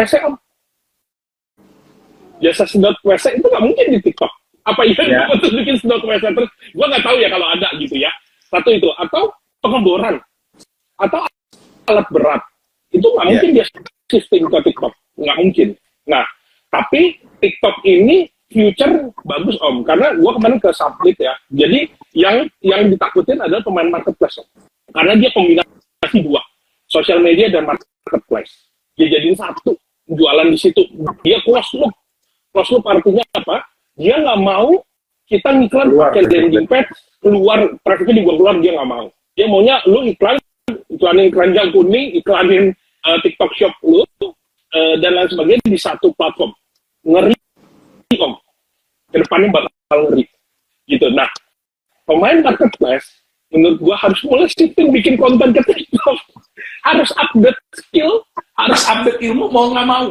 WC 0.00 0.14
om 0.24 0.34
jasa 2.40 2.64
sedot 2.68 2.96
WC 3.00 3.40
itu 3.40 3.46
nggak 3.48 3.64
mungkin 3.64 3.86
di 3.96 4.00
TikTok 4.00 4.32
apa 4.66 4.82
iya 4.82 5.02
yeah. 5.22 5.26
untuk 5.30 5.50
bikin 5.54 5.76
sedot 5.78 6.02
WC 6.02 6.24
terus 6.34 6.50
gue 6.74 6.86
nggak 6.86 7.04
tahu 7.06 7.16
ya 7.22 7.28
kalau 7.30 7.46
ada 7.54 7.68
gitu 7.78 7.96
ya 7.96 8.10
satu 8.50 8.70
itu 8.74 8.88
atau 8.98 9.30
pengeboran 9.62 10.18
atau 10.98 11.20
alat 11.86 12.06
berat 12.10 12.42
itu 12.90 13.06
nggak 13.06 13.24
yeah. 13.24 13.30
mungkin 13.32 13.50
dia 13.54 13.64
shifting 14.10 14.44
ke 14.50 14.58
TikTok 14.66 14.92
nggak 15.16 15.36
mungkin 15.38 15.68
nah 16.06 16.24
tapi 16.70 17.22
TikTok 17.38 17.76
ini 17.86 18.26
future 18.50 19.10
bagus 19.26 19.58
om 19.62 19.82
karena 19.82 20.14
gue 20.14 20.30
kemarin 20.38 20.58
ke 20.62 20.70
sublet 20.74 21.16
ya 21.18 21.34
jadi 21.50 21.90
yang 22.14 22.36
yang 22.62 22.86
ditakutin 22.90 23.42
adalah 23.42 23.62
pemain 23.62 23.90
marketplace 23.90 24.38
om. 24.38 24.46
karena 24.94 25.18
dia 25.18 25.30
kombinasi 25.34 26.18
dua 26.22 26.42
sosial 26.86 27.18
media 27.18 27.50
dan 27.50 27.66
marketplace 27.66 28.66
dia 28.96 29.12
jadiin 29.12 29.36
satu 29.36 29.76
jualan 30.08 30.48
di 30.48 30.58
situ. 30.58 30.82
Dia 31.26 31.38
close 31.42 31.74
loop. 31.76 31.92
Close 32.54 32.70
loop 32.72 32.84
artinya 32.88 33.22
apa? 33.36 33.66
Dia 33.96 34.20
nggak 34.20 34.40
mau 34.44 34.84
kita 35.26 35.48
ngiklan 35.50 35.90
pakai 35.90 36.22
landing 36.28 36.68
page 36.70 36.90
keluar 37.18 37.58
trafficnya 37.82 38.22
dibuang 38.22 38.38
keluar 38.38 38.54
dia 38.62 38.72
nggak 38.76 38.90
mau. 38.90 39.06
Dia 39.34 39.46
maunya 39.50 39.76
lu 39.88 40.06
iklan 40.06 40.36
iklanin 40.92 41.28
keranjang 41.32 41.68
kuning, 41.74 42.06
iklanin 42.20 42.64
uh, 43.04 43.18
TikTok 43.24 43.52
shop 43.58 43.74
lu 43.82 44.04
uh, 44.22 44.94
dan 45.02 45.12
lain 45.16 45.28
sebagainya 45.28 45.66
di 45.66 45.80
satu 45.80 46.14
platform. 46.14 46.52
Ngeri 47.02 47.36
om. 48.20 48.38
Ke 49.10 49.22
depannya 49.22 49.48
bakal 49.50 49.98
ngeri. 50.12 50.24
Gitu. 50.86 51.06
Nah, 51.10 51.26
pemain 52.06 52.38
marketplace 52.44 53.06
menurut 53.50 53.78
gua 53.82 53.96
harus 53.98 54.20
mulai 54.26 54.48
shifting 54.50 54.90
bikin 54.94 55.14
konten 55.18 55.50
ke 55.54 55.62
TikTok. 55.62 56.18
harus 56.86 57.10
update 57.18 57.58
skill, 57.74 58.22
harus 58.54 58.80
update 58.86 59.18
ilmu 59.18 59.50
mau 59.50 59.74
nggak 59.74 59.86
mau. 59.86 60.06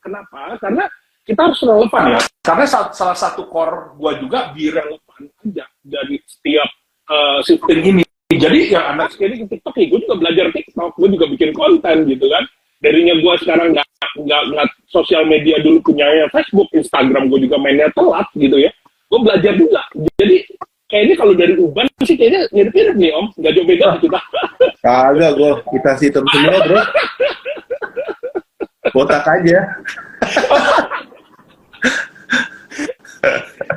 Kenapa? 0.00 0.56
Karena 0.62 0.86
kita 1.30 1.40
harus 1.46 1.60
relevan 1.62 2.02
ya. 2.18 2.20
Karena 2.42 2.64
salah 2.90 3.16
satu 3.16 3.46
core 3.46 3.94
gua 3.94 4.18
juga 4.18 4.50
bi 4.50 4.66
relevan 4.66 5.22
aja 5.46 5.64
dari 5.86 6.18
setiap 6.26 6.68
uh, 7.06 7.38
shifting 7.46 7.82
ini. 7.86 8.02
Jadi 8.30 8.70
yang 8.70 8.94
anak 8.94 9.10
sekali 9.14 9.42
ke 9.42 9.46
TikTok 9.58 9.74
ya, 9.74 9.86
gue 9.90 10.00
juga 10.06 10.16
belajar 10.22 10.46
TikTok, 10.54 10.94
gue 10.94 11.08
juga 11.18 11.26
bikin 11.34 11.50
konten 11.50 12.06
gitu 12.06 12.30
kan. 12.30 12.46
Darinya 12.78 13.14
gue 13.18 13.34
sekarang 13.42 13.74
nggak 13.74 13.86
nggak 14.22 14.42
nggak 14.54 14.66
sosial 14.86 15.26
media 15.26 15.58
dulu 15.58 15.82
punya 15.82 16.06
Facebook, 16.30 16.70
Instagram 16.70 17.26
gue 17.26 17.50
juga 17.50 17.58
mainnya 17.58 17.90
telat 17.90 18.30
gitu 18.38 18.54
ya. 18.54 18.70
Gue 19.10 19.18
belajar 19.26 19.52
juga. 19.58 19.82
Jadi 20.22 20.46
kayaknya 20.86 21.14
kalau 21.18 21.34
dari 21.34 21.54
Uban 21.58 21.86
sih 22.06 22.14
kayaknya 22.14 22.46
mirip-mirip 22.54 22.94
nih 22.94 23.10
Om, 23.18 23.26
nggak 23.34 23.52
jauh 23.58 23.66
beda 23.66 23.86
kita. 23.98 24.20
Kagak, 24.78 25.30
gue 25.34 25.50
kita 25.74 25.90
hitam 25.98 26.24
semua 26.30 26.58
bro. 26.70 26.82
Botak 28.94 29.26
aja. 29.26 29.58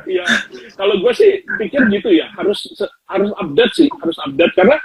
ya 0.08 0.24
kalau 0.74 0.94
gue 1.00 1.12
sih 1.16 1.44
pikir 1.60 1.80
gitu 1.92 2.08
ya 2.12 2.28
harus 2.36 2.64
harus 3.08 3.30
update 3.40 3.72
sih 3.76 3.88
harus 4.00 4.16
update. 4.24 4.52
Karena 4.56 4.76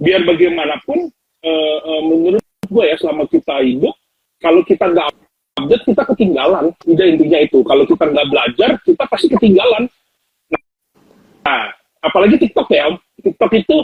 biar 0.00 0.24
bagaimanapun 0.24 1.12
uh, 1.44 1.78
uh, 1.84 2.02
menurut 2.06 2.42
gue 2.70 2.84
ya 2.86 2.96
selama 2.98 3.26
kita 3.28 3.60
hidup 3.62 3.94
kalau 4.40 4.64
kita 4.64 4.88
nggak 4.88 5.06
update 5.60 5.84
kita 5.84 6.02
ketinggalan. 6.14 6.64
Udah 6.86 7.06
intinya 7.06 7.38
itu. 7.38 7.58
Kalau 7.62 7.84
kita 7.86 8.04
nggak 8.08 8.28
belajar 8.28 8.70
kita 8.82 9.04
pasti 9.06 9.26
ketinggalan. 9.30 9.86
Nah 11.44 11.72
apalagi 12.00 12.40
TikTok 12.40 12.68
ya 12.72 12.88
TikTok 13.20 13.52
itu 13.56 13.76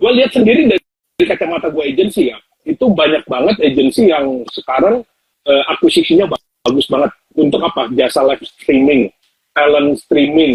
gue 0.00 0.10
lihat 0.16 0.32
sendiri 0.32 0.64
dari, 0.66 0.82
kacamata 1.28 1.68
gue 1.68 1.84
agensi 1.84 2.32
ya. 2.32 2.36
Itu 2.64 2.92
banyak 2.92 3.24
banget 3.28 3.56
agensi 3.60 4.08
yang 4.08 4.44
sekarang 4.52 5.04
uh, 5.46 5.62
akuisisinya 5.76 6.28
bagus 6.64 6.88
banget 6.88 7.12
untuk 7.40 7.64
apa? 7.64 7.88
Jasa 7.96 8.20
live 8.20 8.44
streaming 8.44 9.08
talent 9.54 9.98
streaming. 10.00 10.54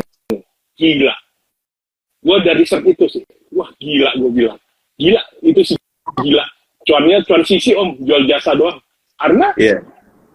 Gila. 0.76 1.16
Gue 2.26 2.38
dari 2.42 2.64
search 2.66 2.90
itu 2.90 3.06
sih. 3.08 3.24
Wah 3.56 3.70
gila 3.80 4.12
gue 4.18 4.32
bilang. 4.32 4.60
Gila 4.98 5.22
itu 5.46 5.62
sih. 5.62 5.78
Gila. 6.20 6.44
Cuannya 6.86 7.22
cuan 7.24 7.44
sisi 7.46 7.72
om. 7.78 7.96
Jual 8.02 8.28
jasa 8.28 8.58
doang. 8.58 8.80
Karena 9.16 9.54
yeah. 9.56 9.80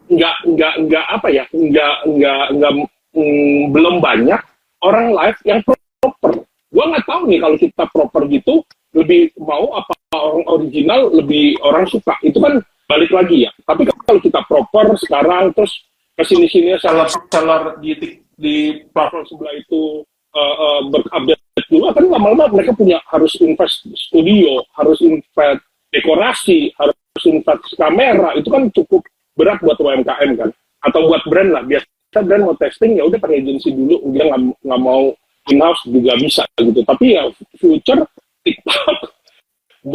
nggak 0.09 0.37
nggak 0.49 0.75
nggak 0.89 1.07
apa 1.11 1.29
ya? 1.29 1.45
Nggak 1.53 1.95
nggak 2.09 2.45
nggak 2.57 2.73
mm, 3.13 3.61
belum 3.75 3.97
banyak 4.01 4.41
orang 4.81 5.07
live 5.13 5.41
yang 5.45 5.61
proper. 5.67 6.33
Gue 6.71 6.85
nggak 6.87 7.05
tahu 7.05 7.23
nih 7.29 7.41
kalau 7.43 7.57
kita 7.59 7.85
proper 7.91 8.23
gitu 8.31 8.55
lebih 8.91 9.31
mau 9.39 9.71
apa 9.77 9.95
orang 10.17 10.47
original 10.49 11.01
lebih 11.13 11.59
orang 11.61 11.85
suka. 11.91 12.17
Itu 12.25 12.41
kan 12.41 12.63
balik 12.89 13.13
lagi 13.13 13.45
ya. 13.45 13.51
Tapi 13.67 13.85
kalau 13.87 14.19
kita 14.23 14.41
proper 14.49 14.97
sekarang 14.97 15.53
terus 15.53 15.90
ke 16.21 16.25
sini 16.29 16.47
sini 16.53 16.77
seller 16.77 17.09
seller 17.33 17.81
di 17.81 17.97
di 18.37 18.77
platform 18.93 19.25
sebelah 19.25 19.57
itu 19.57 20.05
uh, 20.37 20.57
uh, 20.61 20.81
berupdate 20.93 21.41
dulu. 21.73 21.89
Kan 21.97 22.05
lama-lama 22.13 22.53
mereka 22.53 22.77
punya 22.77 23.01
harus 23.09 23.33
invest 23.41 23.89
studio 23.97 24.61
harus 24.77 25.01
invest 25.01 25.65
dekorasi 25.97 26.69
harus 26.77 26.97
invest 27.25 27.73
kamera. 27.81 28.37
Itu 28.37 28.53
kan 28.53 28.69
cukup 28.77 29.01
berat 29.33 29.65
buat 29.65 29.81
UMKM 29.81 30.31
kan? 30.37 30.51
Atau 30.85 31.09
buat 31.09 31.25
brand 31.25 31.57
lah. 31.57 31.65
Biasa 31.65 32.21
brand 32.21 32.43
mau 32.45 32.57
testing 32.61 33.01
ya 33.01 33.09
udah 33.09 33.17
pakai 33.17 33.41
agensi 33.41 33.73
dulu. 33.73 33.97
Udah 34.13 34.37
nggak 34.37 34.81
mau 34.81 35.17
in-house 35.49 35.89
juga 35.89 36.21
bisa 36.21 36.45
gitu. 36.61 36.85
Tapi 36.85 37.17
ya 37.17 37.33
future 37.57 38.05
TikTok 38.45 39.09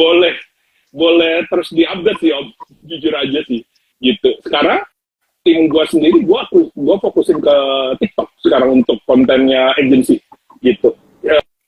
boleh 0.02 0.34
boleh 0.90 1.46
terus 1.46 1.70
diupdate 1.70 2.18
sih 2.18 2.32
om 2.34 2.50
jujur 2.82 3.14
aja 3.14 3.40
sih 3.46 3.62
gitu. 4.02 4.30
Sekarang 4.42 4.82
tim 5.46 5.70
gue 5.70 5.84
sendiri 5.86 6.18
gue 6.26 6.40
gue 6.74 6.96
fokusin 6.98 7.38
ke 7.38 7.56
TikTok 8.02 8.28
sekarang 8.42 8.82
untuk 8.82 8.98
kontennya 9.06 9.70
agency 9.78 10.18
gitu. 10.58 10.90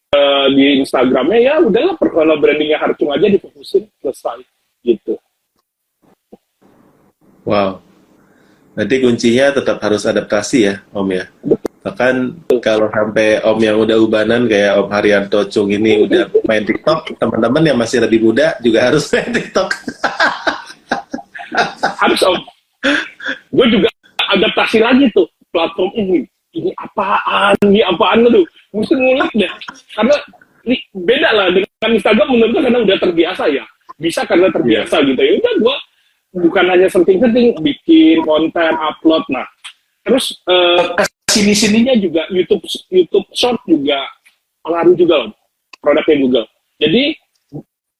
Uh, 0.08 0.48
di 0.56 0.80
Instagramnya 0.80 1.36
ya 1.36 1.54
udahlah 1.60 1.94
kalau 2.00 2.40
brandingnya 2.40 2.80
Harcung 2.80 3.12
aja 3.12 3.28
difokusin 3.28 3.86
selesai 4.02 4.42
gitu. 4.82 5.14
Wow. 7.46 7.84
Nanti 8.74 8.94
kuncinya 9.04 9.52
tetap 9.52 9.78
harus 9.84 10.02
adaptasi 10.08 10.58
ya 10.64 10.74
Om 10.90 11.08
ya? 11.12 11.24
Bahkan 11.78 12.14
kalau 12.58 12.90
sampai 12.90 13.38
om 13.46 13.56
yang 13.62 13.78
udah 13.78 13.96
ubanan 14.02 14.50
kayak 14.50 14.82
om 14.82 14.88
Haryanto 14.90 15.46
Cung 15.46 15.70
ini 15.70 16.04
udah 16.04 16.26
main 16.44 16.66
TikTok 16.66 17.16
teman-teman 17.16 17.64
yang 17.64 17.78
masih 17.78 18.02
lebih 18.02 18.28
muda 18.28 18.58
juga 18.60 18.90
harus 18.90 19.06
main 19.14 19.30
TikTok. 19.30 19.68
Harus 22.02 22.20
om 22.26 22.36
gue 23.52 23.66
juga 23.72 23.88
adaptasi 24.34 24.78
lagi 24.82 25.08
tuh 25.12 25.28
platform 25.52 25.90
ini. 25.96 26.20
Ini 26.48 26.72
apaan 26.80 27.54
ini 27.68 27.80
apaan 27.84 28.24
tuh 28.24 28.44
mesti 28.72 28.94
ngulik 28.96 29.32
deh. 29.36 29.52
Karena 29.92 30.16
ini 30.64 30.76
beda 30.96 31.28
lah 31.32 31.46
dengan 31.52 31.90
Instagram 31.94 32.28
menurut 32.32 32.50
gue 32.56 32.62
karena 32.64 32.80
udah 32.84 32.96
terbiasa 32.98 33.44
ya. 33.52 33.64
Bisa 33.98 34.24
karena 34.24 34.48
terbiasa 34.52 35.00
yeah. 35.02 35.08
gitu. 35.12 35.20
Ya 35.20 35.32
udah 35.38 35.54
gue 35.60 35.76
bukan 36.48 36.64
hanya 36.68 36.88
senting-senting 36.88 37.56
bikin 37.60 38.24
konten 38.24 38.72
upload. 38.76 39.24
Nah 39.32 39.46
terus 40.04 40.40
uh, 40.48 40.96
sini 41.28 41.52
sininya 41.52 41.94
juga 42.00 42.24
YouTube 42.32 42.64
YouTube 42.88 43.28
Short 43.36 43.60
juga 43.68 44.00
pengaruh 44.64 44.96
juga 44.96 45.14
loh 45.24 45.32
produknya 45.84 46.16
Google. 46.24 46.46
Jadi 46.80 47.04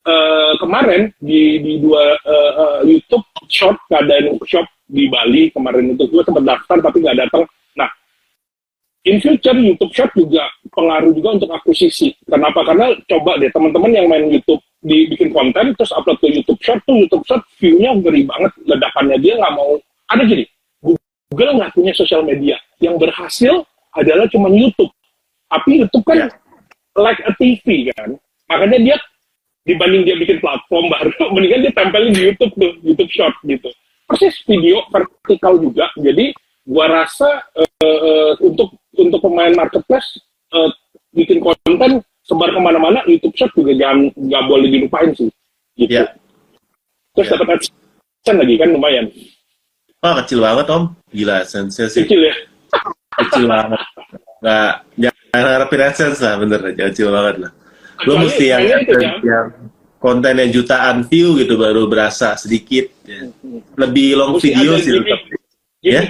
uh, 0.08 0.52
kemarin 0.58 1.12
di 1.20 1.60
di 1.60 1.72
dua 1.84 2.16
uh, 2.24 2.52
uh, 2.56 2.78
YouTube 2.82 3.24
Short 3.52 3.76
keadaan 3.92 4.40
shop 4.48 4.66
di 4.88 5.04
Bali 5.12 5.52
kemarin 5.52 5.92
itu 5.92 6.08
gue 6.08 6.22
sempat 6.24 6.44
daftar 6.48 6.76
tapi 6.80 7.04
nggak 7.04 7.18
datang. 7.28 7.44
Nah, 7.76 7.90
in 9.04 9.20
future 9.20 9.54
YouTube 9.54 9.92
Short 9.92 10.12
juga 10.16 10.48
pengaruh 10.72 11.12
juga 11.12 11.28
untuk 11.36 11.50
akuisisi. 11.52 12.16
Kenapa? 12.24 12.64
Karena 12.64 12.96
coba 13.04 13.36
deh 13.36 13.52
teman-teman 13.52 13.92
yang 13.92 14.08
main 14.08 14.26
YouTube 14.32 14.64
dibikin 14.80 15.34
konten 15.34 15.76
terus 15.76 15.92
upload 15.92 16.18
ke 16.18 16.32
YouTube 16.32 16.60
Short 16.64 16.80
tuh 16.88 16.96
YouTube 16.96 17.24
Short 17.28 17.44
view-nya 17.60 17.92
ngeri 18.00 18.24
banget 18.24 18.52
ledakannya 18.64 19.18
dia 19.18 19.34
nggak 19.34 19.54
mau 19.58 19.74
ada 20.08 20.22
gini 20.22 20.46
Google 21.28 21.60
nggak 21.60 21.72
punya 21.76 21.92
sosial 21.92 22.24
media. 22.24 22.56
Yang 22.80 23.04
berhasil 23.04 23.54
adalah 23.92 24.24
cuma 24.32 24.48
YouTube. 24.48 24.88
Tapi 25.48 25.84
YouTube 25.84 26.04
kan 26.08 26.24
yeah. 26.24 26.32
like 26.96 27.20
a 27.28 27.32
TV 27.36 27.92
kan. 27.92 28.16
Makanya 28.48 28.78
dia 28.80 28.96
dibanding 29.68 30.08
dia 30.08 30.16
bikin 30.16 30.40
platform 30.40 30.88
baru, 30.88 31.12
mendingan 31.36 31.68
dia 31.68 31.72
tempelin 31.76 32.12
di 32.16 32.22
YouTube 32.32 32.52
tuh, 32.56 32.72
YouTube 32.80 33.10
Short 33.12 33.36
gitu. 33.44 33.68
Persis 34.08 34.40
video 34.48 34.80
vertikal 34.88 35.60
juga. 35.60 35.92
Jadi 36.00 36.32
gua 36.64 36.88
rasa 36.88 37.44
uh, 37.52 38.32
untuk 38.40 38.72
untuk 38.96 39.20
pemain 39.20 39.52
marketplace 39.52 40.16
uh, 40.56 40.72
bikin 41.12 41.44
konten 41.44 42.00
sebar 42.24 42.52
ke 42.52 42.60
mana-mana 42.60 43.04
YouTube 43.04 43.36
Short 43.36 43.52
juga 43.52 43.76
jangan 43.76 44.08
nggak 44.16 44.42
boleh 44.48 44.68
dilupain 44.72 45.12
sih. 45.12 45.28
Gitu. 45.76 45.92
Yeah. 45.92 46.08
Terus 47.12 47.28
yeah. 47.28 47.38
dapat 47.40 47.56
AdSense 47.60 48.38
lagi 48.40 48.54
kan 48.56 48.68
lumayan. 48.72 49.06
Wah 49.98 50.14
kecil 50.22 50.38
banget 50.40 50.66
om, 50.70 50.94
gila 51.10 51.42
sense 51.44 51.82
sih. 51.90 52.04
Kecil 52.06 52.30
ya? 52.30 52.34
Kecil 53.18 53.44
banget. 53.50 53.80
Nggak, 54.38 54.72
jangan 54.94 55.44
harapin 55.50 55.82
AdSense 55.82 56.20
lah, 56.22 56.34
bener, 56.38 56.60
kecil 56.78 57.08
banget 57.10 57.36
lah. 57.42 57.50
Lo 58.06 58.14
mesti 58.22 58.44
yang, 58.46 58.62
yang, 58.62 58.82
yang 59.26 59.46
kontennya 59.98 60.46
jutaan 60.50 61.06
view 61.06 61.38
gitu 61.38 61.58
baru 61.58 61.86
berasa 61.90 62.34
sedikit. 62.38 62.90
Ya. 63.04 63.30
Lebih 63.74 64.18
long 64.18 64.38
mesti 64.38 64.50
video 64.54 64.78
sih. 64.78 64.92
Gimmick, 64.98 65.22
ya? 65.82 66.02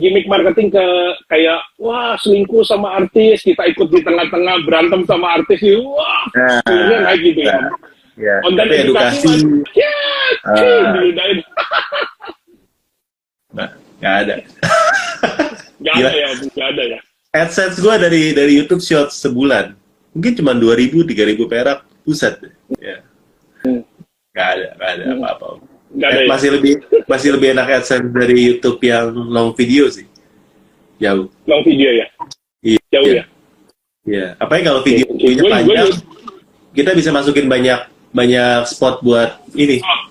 gimmick 0.00 0.24
marketing 0.24 0.72
ke 0.72 0.86
kayak 1.28 1.60
wah 1.76 2.16
selingkuh 2.16 2.64
sama 2.64 2.96
artis 2.96 3.44
kita 3.44 3.68
ikut 3.68 3.92
di 3.92 4.00
tengah-tengah 4.00 4.64
berantem 4.64 5.04
sama 5.04 5.36
artis 5.36 5.60
wah 5.84 6.24
nah, 6.32 6.64
naik 7.04 7.20
gitu 7.20 7.44
ya. 7.44 7.60
Nah, 7.60 7.76
ya. 8.16 8.36
Konten 8.40 8.66
edukasi, 8.72 9.28
edukasi 9.28 9.76
ya, 9.76 9.96
uh, 10.48 10.96
Nah, 13.56 13.68
nggak 14.00 14.14
ada. 14.24 14.34
Nggak 15.80 15.96
ada 15.96 16.12
ya, 16.12 16.28
nggak 16.36 16.68
ada 16.76 16.82
ya. 16.92 16.98
AdSense 17.32 17.80
gue 17.80 17.94
dari 17.96 18.22
dari 18.36 18.52
YouTube 18.52 18.84
Shorts 18.84 19.16
sebulan, 19.16 19.72
mungkin 20.12 20.32
cuma 20.36 20.52
dua 20.52 20.76
ribu, 20.76 21.00
tiga 21.08 21.24
ribu 21.24 21.48
perak, 21.48 21.88
pusat. 22.04 22.36
Ya. 22.78 23.02
Hmm. 23.66 23.82
Gak 24.30 24.48
ada, 24.54 24.68
gak 24.78 24.90
ada 24.94 25.04
hmm. 25.04 25.16
apa-apa. 25.18 25.46
Gak 25.90 26.08
ada, 26.08 26.20
eh, 26.20 26.24
ya? 26.24 26.28
masih 26.30 26.48
lebih 26.54 26.74
masih 27.10 27.28
lebih 27.34 27.48
enak 27.58 27.66
AdSense 27.82 28.08
dari 28.14 28.36
YouTube 28.38 28.78
yang 28.86 29.10
long 29.10 29.50
video 29.58 29.90
sih. 29.90 30.06
Jauh. 31.02 31.26
Long 31.50 31.62
video 31.66 31.90
ya? 31.90 32.06
Iya. 32.62 32.80
Jauh 32.94 33.10
ya? 33.10 33.24
Iya. 34.06 34.26
Apalagi 34.38 34.64
kalau 34.70 34.80
videonya 34.86 35.42
okay. 35.42 35.50
panjang, 35.50 35.88
gue, 35.90 35.98
kita 36.78 36.90
bisa 36.94 37.10
masukin 37.10 37.50
banyak 37.50 37.80
banyak 38.14 38.66
spot 38.70 39.02
buat 39.02 39.42
ini. 39.58 39.82
Oh 39.82 40.10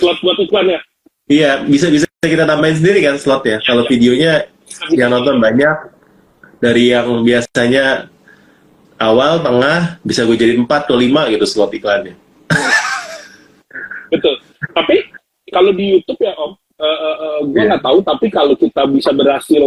slot 0.00 0.18
buat 0.24 0.36
iklan 0.40 0.66
ya? 0.66 0.80
Iya, 1.30 1.50
bisa 1.62 1.86
bisa 1.92 2.06
kita 2.20 2.42
tambahin 2.42 2.76
sendiri 2.76 3.06
kan 3.06 3.14
slot 3.20 3.46
ya. 3.46 3.62
Kalau 3.62 3.86
iya. 3.86 3.90
videonya 3.90 4.32
yang 4.94 5.10
nonton 5.14 5.38
banyak 5.38 5.76
dari 6.58 6.90
yang 6.90 7.22
biasanya 7.22 8.10
awal, 9.00 9.40
tengah, 9.40 9.98
bisa 10.04 10.28
gue 10.28 10.36
jadi 10.36 10.54
empat 10.60 10.86
atau 10.86 11.00
lima 11.00 11.26
gitu 11.32 11.48
slot 11.48 11.72
iklannya. 11.72 12.14
Betul. 14.12 14.34
Tapi 14.76 14.96
kalau 15.50 15.72
di 15.72 15.98
YouTube 15.98 16.20
ya 16.20 16.36
Om, 16.36 16.52
uh, 16.52 16.84
uh, 16.84 17.16
uh, 17.16 17.38
gue 17.48 17.56
iya. 17.56 17.68
nggak 17.74 17.82
yeah. 17.82 17.88
tahu. 17.88 17.98
Tapi 18.04 18.26
kalau 18.28 18.54
kita 18.54 18.82
bisa 18.92 19.10
berhasil 19.16 19.62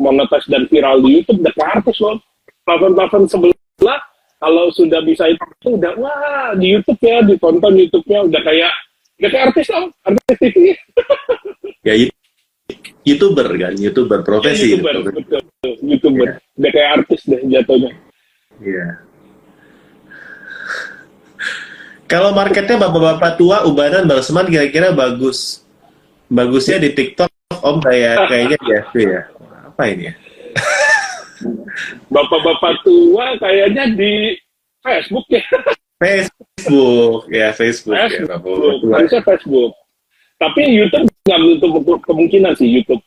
monetis 0.00 0.44
dan 0.48 0.64
viral 0.66 1.04
di 1.04 1.20
YouTube, 1.20 1.44
udah 1.44 1.54
artis 1.78 1.96
loh. 2.00 2.16
Platform-platform 2.64 3.24
sebelah 3.28 4.00
kalau 4.38 4.70
sudah 4.72 5.00
bisa 5.02 5.26
itu 5.28 5.68
udah 5.76 5.92
wah 5.98 6.52
di 6.54 6.76
YouTube 6.78 7.00
ya 7.02 7.24
ditonton 7.26 7.74
YouTube-nya 7.74 8.28
udah 8.28 8.42
kayak 8.44 8.72
Gak 9.18 9.30
kayak 9.34 9.44
artis 9.50 9.66
dong, 9.66 9.90
artis 10.06 10.36
TV. 10.38 10.56
ya 11.90 11.94
youtuber 13.02 13.48
kan, 13.58 13.74
youtuber 13.74 14.20
profesi. 14.22 14.78
Ya, 14.78 14.78
youtuber, 14.78 14.94
gitu. 14.94 15.10
betul, 15.18 15.42
youtuber. 15.82 16.28
Ya. 16.30 16.62
Gak 16.62 16.72
kayak 16.78 16.90
artis 17.02 17.20
deh 17.26 17.40
jatuhnya. 17.50 17.90
Iya. 18.58 18.86
Kalau 22.10 22.32
marketnya 22.32 22.80
bapak-bapak 22.80 23.36
tua, 23.36 23.68
ubanan, 23.68 24.08
balseman 24.08 24.48
kira-kira 24.48 24.96
bagus. 24.96 25.60
Bagusnya 26.28 26.80
di 26.80 26.92
TikTok, 26.92 27.28
Om 27.58 27.82
kayak 27.82 28.30
kayaknya 28.30 28.58
ya, 28.68 28.80
ya. 28.94 29.22
apa 29.72 29.82
ini 29.90 30.12
ya? 30.12 30.14
Bapak-bapak 32.14 32.74
tua 32.82 33.26
kayaknya 33.40 33.84
di 33.94 34.34
Facebook 34.82 35.26
ya. 35.30 35.42
Facebook, 36.02 37.26
ya 37.26 37.48
Facebook. 37.50 37.98
Facebook. 37.98 38.78
Ya, 38.86 38.94
Harusnya 38.94 39.22
Facebook. 39.26 39.72
Tapi 40.38 40.62
YouTube 40.70 41.10
nggak 41.26 41.40
menutup 41.42 41.98
kemungkinan 42.06 42.54
sih 42.54 42.70
YouTube. 42.70 43.02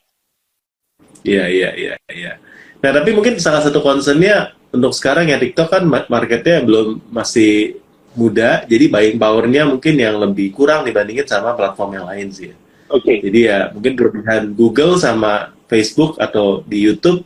Iya, 1.23 1.47
iya, 1.47 1.69
iya, 1.79 1.95
iya. 2.11 2.33
Nah, 2.81 2.91
tapi 2.91 3.15
mungkin 3.15 3.39
salah 3.39 3.63
satu 3.63 3.79
concernnya 3.79 4.51
untuk 4.71 4.91
sekarang 4.95 5.27
ya 5.31 5.37
TikTok 5.37 5.67
kan 5.67 5.83
marketnya 5.87 6.63
belum 6.63 7.11
masih 7.11 7.79
muda, 8.15 8.67
jadi 8.67 8.91
buying 8.91 9.19
powernya 9.19 9.63
mungkin 9.67 9.95
yang 9.95 10.19
lebih 10.19 10.51
kurang 10.51 10.83
dibandingin 10.83 11.27
sama 11.27 11.55
platform 11.55 12.01
yang 12.01 12.05
lain 12.07 12.27
sih. 12.31 12.51
Oke. 12.91 13.03
Okay. 13.03 13.17
Jadi 13.23 13.39
ya 13.47 13.71
mungkin 13.71 13.95
kelebihan 13.95 14.51
Google 14.51 14.99
sama 14.99 15.55
Facebook 15.71 16.19
atau 16.19 16.63
di 16.67 16.83
YouTube 16.83 17.23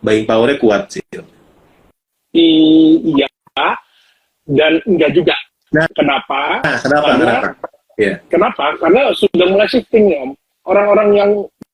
buying 0.00 0.24
powernya 0.24 0.56
kuat 0.56 0.88
sih. 0.88 1.04
Iya 2.32 3.28
dan 4.46 4.78
enggak 4.86 5.10
juga. 5.12 5.34
Nah, 5.74 5.86
kenapa? 5.92 6.40
Nah, 6.62 6.78
kenapa? 6.78 7.06
Karena, 7.10 7.24
kenapa? 7.26 7.66
Yeah. 7.98 8.16
Kenapa? 8.30 8.64
Karena 8.78 9.00
sudah 9.12 9.46
mulai 9.50 9.68
shifting 9.68 10.14
om. 10.14 10.30
Orang-orang 10.66 11.08
yang 11.14 11.30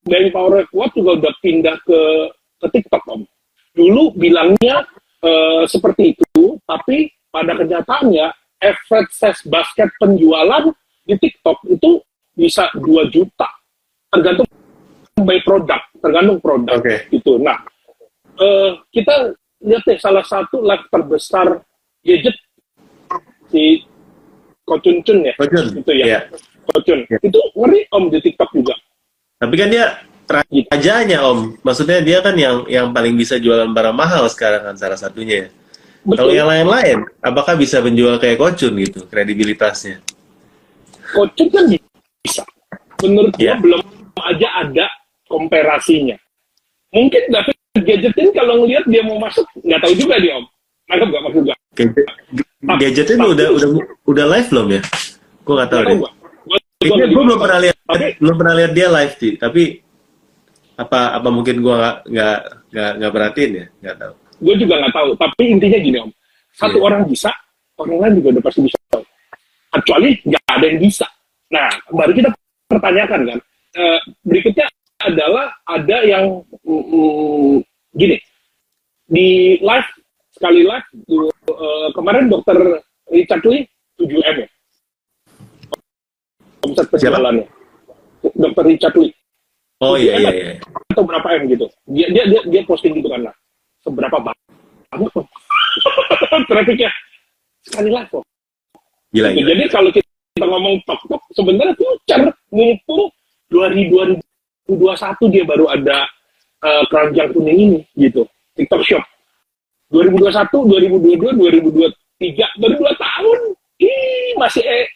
buying 0.08 0.32
power 0.32 0.64
kuat 0.72 0.90
juga 0.96 1.20
udah 1.20 1.32
pindah 1.44 1.76
ke 1.84 2.00
ke 2.64 2.66
TikTok 2.72 3.04
om. 3.12 3.22
Dulu 3.72 4.12
bilangnya 4.12 4.84
uh, 5.24 5.64
seperti 5.64 6.16
itu, 6.16 6.60
tapi 6.68 7.08
pada 7.32 7.56
kenyataannya 7.56 8.28
efek 8.62 9.10
ses 9.10 9.40
basket 9.48 9.90
penjualan 9.98 10.70
di 11.02 11.14
TikTok 11.18 11.66
itu 11.66 11.98
bisa 12.32 12.70
2 12.78 13.12
juta 13.12 13.48
tergantung 14.08 14.48
by 15.18 15.38
produk 15.44 15.80
tergantung 16.00 16.38
produk 16.40 16.78
okay. 16.80 17.04
gitu 17.12 17.36
nah 17.42 17.60
uh, 18.38 18.80
kita 18.94 19.36
lihat 19.60 19.82
deh 19.84 19.98
salah 20.00 20.24
satu 20.24 20.62
live 20.62 20.86
terbesar 20.88 21.60
gadget 22.00 22.36
si 23.52 23.84
Kocun 24.64 25.04
Cun 25.04 25.18
ya 25.26 25.34
Kocun 25.36 25.66
itu 25.76 25.92
ya 25.92 26.06
yeah. 26.06 26.22
Kocun 26.72 27.04
yeah. 27.08 27.20
itu 27.20 27.40
ngeri 27.58 27.80
om 27.92 28.08
di 28.08 28.18
TikTok 28.22 28.50
juga 28.56 28.74
tapi 29.42 29.54
kan 29.58 29.68
dia 29.68 30.00
rajanya 30.28 31.18
om. 31.26 31.54
Maksudnya 31.60 32.00
dia 32.00 32.18
kan 32.24 32.34
yang 32.38 32.64
yang 32.70 32.90
paling 32.90 33.14
bisa 33.14 33.36
jualan 33.38 33.68
barang 33.70 33.96
mahal 33.96 34.26
sekarang 34.30 34.72
kan 34.72 34.74
salah 34.78 34.98
satunya. 34.98 35.48
Ya 35.48 35.48
kalau 36.02 36.32
yang 36.34 36.50
lain-lain 36.50 37.06
apakah 37.22 37.54
bisa 37.54 37.78
menjual 37.78 38.18
kayak 38.18 38.38
Kocun 38.38 38.74
gitu 38.82 39.06
kredibilitasnya? 39.06 40.02
Kocun 41.14 41.48
kan 41.52 41.64
bisa. 41.70 42.42
Menurut 43.02 43.34
yeah. 43.38 43.58
gue 43.58 43.70
belum 43.70 43.80
aja 44.18 44.48
ada 44.66 44.86
komparasinya. 45.30 46.18
Mungkin 46.92 47.22
David 47.30 47.56
gadgetin 47.82 48.28
kalau 48.34 48.62
ngelihat 48.62 48.84
dia 48.90 49.02
mau 49.06 49.18
masuk 49.22 49.46
nggak 49.62 49.80
tahu 49.82 49.94
juga 49.94 50.18
dia 50.18 50.38
om. 50.38 50.46
Nggak 50.90 51.06
nggak 51.06 51.22
maksud 51.22 51.42
gue 51.46 51.56
gadgetin 52.78 53.18
udah 53.22 53.48
udah 53.54 53.68
udah 54.06 54.24
live 54.26 54.48
belum 54.50 54.66
ya? 54.74 54.82
Gue 55.42 55.54
nggak 55.54 55.70
tahu 55.70 55.82
deh. 55.86 55.98
Gue 56.82 57.22
belum 57.22 57.38
pernah 57.38 57.58
lihat 57.62 57.76
tapi, 57.86 58.06
belum 58.18 58.36
pernah 58.38 58.54
lihat 58.58 58.72
dia 58.74 58.88
live 58.90 59.14
sih 59.20 59.32
tapi 59.38 59.62
apa 60.76 61.20
apa 61.20 61.28
mungkin 61.28 61.60
gue 61.60 61.74
nggak 61.74 61.96
nggak 62.08 62.38
nggak 62.72 62.90
nggak 62.98 63.12
perhatiin 63.12 63.52
ya? 63.52 63.66
Nggak 63.84 63.96
tahu. 64.00 64.14
Gue 64.42 64.54
juga 64.58 64.74
nggak 64.80 64.94
tahu. 64.94 65.10
Tapi 65.20 65.42
intinya 65.44 65.78
gini 65.78 65.98
om. 66.00 66.10
Satu 66.52 66.76
yeah. 66.80 66.86
orang 66.88 67.02
bisa 67.08 67.30
orang 67.80 67.98
lain 67.98 68.14
juga 68.20 68.28
udah 68.38 68.42
pasti 68.44 68.60
bisa. 68.64 68.78
Kecuali 69.72 70.08
nggak 70.24 70.44
ada 70.48 70.64
yang 70.68 70.80
bisa. 70.80 71.06
Nah 71.52 71.68
baru 71.92 72.12
kita 72.16 72.28
pertanyakan 72.68 73.20
kan. 73.28 73.38
Uh, 73.72 74.00
berikutnya 74.28 74.68
adalah 75.00 75.48
ada 75.64 75.96
yang 76.04 76.24
mm, 76.64 77.64
gini. 77.96 78.16
Di 79.08 79.56
live 79.60 79.88
sekali 80.32 80.64
live 80.64 80.86
uh, 81.48 81.88
kemarin 81.96 82.28
dokter 82.28 82.56
Richard 83.08 83.44
Lee 83.48 83.64
7 84.00 84.08
m 84.08 84.36
ya? 84.44 84.48
Omset 86.64 86.86
penjualannya. 86.88 87.46
Dokter 88.36 88.64
Richard 88.68 88.96
Lee 89.00 89.12
oh 89.82 89.94
iya 89.98 90.14
iya 90.16 90.30
iya. 90.30 90.54
Atau 90.94 91.02
berapa 91.02 91.26
m 91.36 91.50
gitu. 91.50 91.66
Dia 91.90 92.06
dia 92.14 92.24
dia, 92.30 92.40
dia 92.46 92.62
posting 92.62 92.94
gitu 92.96 93.10
kan 93.10 93.26
lah. 93.26 93.34
Seberapa 93.82 94.16
banyak? 94.22 94.46
Kok 94.94 95.26
trafficnya 96.48 96.90
sekali 97.66 97.90
live 97.90 98.10
kok. 98.10 98.24
Gila, 99.12 99.28
gitu. 99.34 99.46
Jadi 99.50 99.62
kalau 99.68 99.90
kita 99.90 100.44
ngomong 100.46 100.74
TikTok 100.86 101.22
sebenarnya 101.34 101.74
future 101.76 102.24
mumpung 102.54 103.10
2021 103.50 105.34
dia 105.34 105.44
baru 105.44 105.66
ada 105.68 106.06
uh, 106.64 106.84
keranjang 106.88 107.34
kuning 107.34 107.58
ini 107.58 107.80
gitu. 107.98 108.24
TikTok 108.54 108.82
Shop. 108.86 109.04
2021 109.92 110.40
2022 111.20 111.36
2023 111.36 112.62
baru 112.62 112.74
dua 112.78 112.92
tahun. 112.96 113.38
Ih 113.82 114.38
masih 114.38 114.62
eh, 114.62 114.86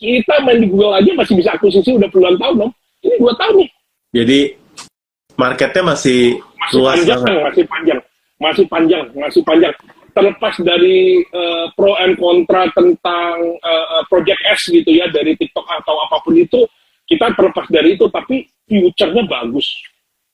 kita 0.00 0.40
main 0.42 0.64
di 0.64 0.66
Google 0.72 0.96
aja 0.96 1.12
masih 1.12 1.36
bisa 1.36 1.52
akuisisi 1.52 1.92
udah 1.92 2.08
puluhan 2.08 2.40
tahun 2.40 2.56
dong 2.64 2.72
ini 3.04 3.14
dua 3.20 3.36
tahun 3.36 3.54
nih 3.60 3.68
jadi 4.10 4.58
marketnya 5.38 5.94
masih, 5.94 6.38
masih 6.38 6.76
luas 6.76 6.96
panjang, 6.98 7.20
banget. 7.22 7.42
masih 7.46 7.64
panjang 7.66 8.00
masih 8.40 8.64
panjang 8.66 9.04
masih 9.14 9.42
panjang. 9.44 9.74
Terlepas 10.10 10.58
dari 10.66 11.22
uh, 11.30 11.70
pro 11.78 11.94
and 12.02 12.18
kontra 12.18 12.66
tentang 12.74 13.36
uh, 13.62 14.02
Project 14.10 14.42
S 14.42 14.66
gitu 14.66 14.90
ya 14.90 15.06
dari 15.06 15.38
TikTok 15.38 15.62
atau 15.62 15.94
apa 16.02 16.18
pun 16.26 16.34
itu 16.34 16.66
kita 17.06 17.30
terlepas 17.38 17.70
dari 17.70 17.94
itu 17.94 18.10
tapi 18.10 18.42
future-nya 18.66 19.22
bagus. 19.30 19.70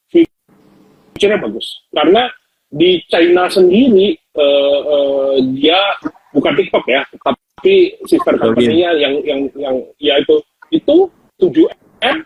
Future-nya 0.09 1.45
bagus. 1.45 1.67
Karena 1.93 2.25
di 2.73 3.05
China 3.13 3.53
sendiri 3.53 4.17
uh, 4.39 4.81
uh, 4.81 5.35
dia 5.53 5.77
bukan 6.33 6.57
TikTok 6.57 6.85
ya 6.89 7.05
tapi 7.21 7.95
sister 8.09 8.35
company-nya 8.41 8.97
yang 8.97 9.15
yang 9.29 9.41
yang 9.61 9.77
ya 10.01 10.15
itu 10.25 10.41
itu 10.73 10.97
7 11.37 11.53
m 12.01 12.19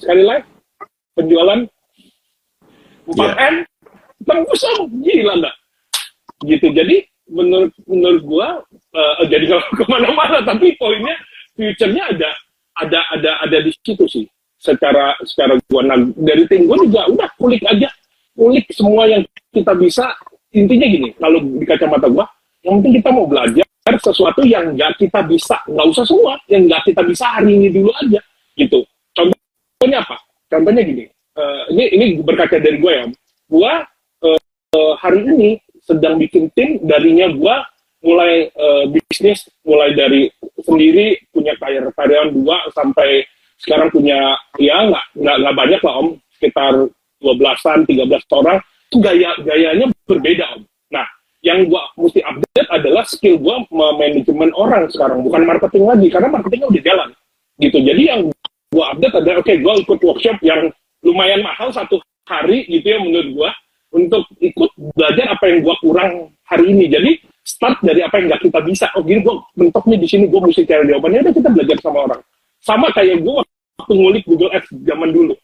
sekali 0.00 0.22
lagi 0.24 0.44
penjualan 1.16 1.60
4 3.06 3.16
m 3.16 3.16
yeah 3.16 3.66
tembus 4.26 4.62
om 4.76 4.90
gila 5.00 5.32
nggak 5.38 5.56
gitu. 6.48 6.66
Jadi 6.74 6.96
menurut 7.30 7.72
menurut 7.84 8.22
gua 8.26 8.48
uh, 8.94 9.24
jadi 9.30 9.44
kalau 9.50 9.64
ke 9.78 9.84
mana-mana 9.90 10.38
tapi 10.46 10.74
poinnya 10.76 11.16
future-nya 11.54 12.12
ada 12.12 12.30
ada 12.80 13.00
ada 13.14 13.30
ada 13.46 13.58
di 13.62 13.72
situ 13.84 14.04
sih. 14.08 14.26
Secara 14.56 15.14
secara 15.22 15.54
gua 15.70 15.84
nah, 15.86 15.98
dari 16.16 16.44
tim 16.48 16.64
gua 16.66 16.80
juga 16.82 17.06
udah 17.08 17.28
kulik 17.36 17.62
aja. 17.68 17.88
Kulik 18.36 18.68
semua 18.74 19.08
yang 19.08 19.22
kita 19.54 19.72
bisa. 19.76 20.12
Intinya 20.56 20.88
gini 20.88 21.12
kalau 21.20 21.40
di 21.40 21.64
kacamata 21.64 22.08
gua 22.08 22.24
yang 22.64 22.80
penting 22.80 22.98
kita 23.00 23.10
mau 23.12 23.28
belajar 23.28 23.66
sesuatu 24.02 24.42
yang 24.42 24.74
nggak 24.74 24.98
kita 24.98 25.22
bisa. 25.24 25.56
Nggak 25.70 25.86
usah 25.94 26.04
semua 26.04 26.34
yang 26.50 26.66
nggak 26.66 26.82
kita 26.90 27.02
bisa 27.06 27.24
hari 27.38 27.54
ini 27.54 27.68
dulu 27.70 27.92
aja. 28.02 28.20
Gitu 28.56 28.82
contohnya 29.76 30.00
apa? 30.02 30.16
Contohnya 30.48 30.82
gini 30.82 31.04
uh, 31.36 31.62
ini 31.70 31.84
ini 31.92 32.04
berkaca 32.24 32.56
dari 32.56 32.80
gue 32.80 32.92
ya. 32.92 33.06
Gue 33.46 33.72
uh, 34.76 34.94
hari 35.00 35.24
ini 35.24 35.50
sedang 35.86 36.18
bikin 36.18 36.50
tim 36.52 36.82
darinya 36.82 37.30
gua 37.30 37.62
mulai 38.02 38.50
uh, 38.54 38.84
bisnis 38.90 39.46
mulai 39.62 39.94
dari 39.94 40.28
sendiri 40.62 41.16
punya 41.30 41.54
karyawan 41.56 41.94
karyawan 41.94 42.30
dua 42.34 42.58
sampai 42.74 43.22
sekarang 43.56 43.88
punya 43.94 44.36
ya 44.58 44.90
nggak 44.90 45.04
nggak 45.16 45.54
banyak 45.54 45.80
lah 45.80 45.94
om. 46.02 46.08
Sekitar 46.36 46.74
12-an 47.24 47.88
13 47.88 48.12
orang. 48.36 48.60
Itu 48.92 49.00
gaya 49.00 49.32
gayanya 49.40 49.86
berbeda 50.04 50.58
om. 50.58 50.62
Nah 50.92 51.06
yang 51.40 51.70
gua 51.70 51.86
mesti 51.96 52.20
update 52.20 52.68
adalah 52.68 53.04
skill 53.06 53.38
gua 53.38 53.62
manajemen 53.72 54.50
orang 54.58 54.90
sekarang 54.90 55.22
bukan 55.22 55.46
marketing 55.46 55.86
lagi 55.86 56.06
karena 56.10 56.28
marketingnya 56.28 56.68
udah 56.68 56.82
jalan. 56.82 57.10
Gitu. 57.56 57.78
Jadi 57.80 58.02
yang 58.04 58.20
gua 58.72 58.94
update 58.94 59.14
adalah 59.18 59.36
oke 59.40 59.46
okay, 59.46 59.56
gua 59.62 59.72
ikut 59.78 59.98
workshop 60.00 60.38
yang 60.42 60.70
lumayan 61.04 61.40
mahal 61.44 61.70
satu 61.70 62.02
hari 62.26 62.66
gitu 62.66 62.86
ya 62.86 62.98
menurut 62.98 63.28
gua 63.34 63.50
untuk 63.96 64.28
ikut 64.42 64.70
belajar 64.92 65.32
apa 65.32 65.44
yang 65.48 65.64
gue 65.64 65.74
kurang 65.80 66.10
hari 66.44 66.74
ini. 66.74 66.84
Jadi 66.90 67.10
start 67.40 67.80
dari 67.80 68.04
apa 68.04 68.20
yang 68.20 68.28
nggak 68.28 68.42
kita 68.44 68.60
bisa. 68.66 68.86
Oh 68.98 69.02
gini 69.02 69.24
gue 69.24 69.34
mentoknya 69.56 69.96
di 69.96 70.08
sini 70.08 70.24
gue 70.28 70.40
mesti 70.40 70.62
cari 70.68 70.84
jawabannya. 70.90 71.20
Udah 71.24 71.34
kita 71.34 71.48
belajar 71.48 71.76
sama 71.80 71.98
orang. 72.10 72.20
Sama 72.60 72.86
kayak 72.92 73.24
gue 73.24 73.34
waktu 73.80 73.92
ngulik 73.94 74.24
Google 74.28 74.52
Ads 74.52 74.68
zaman 74.84 75.10
dulu. 75.14 75.34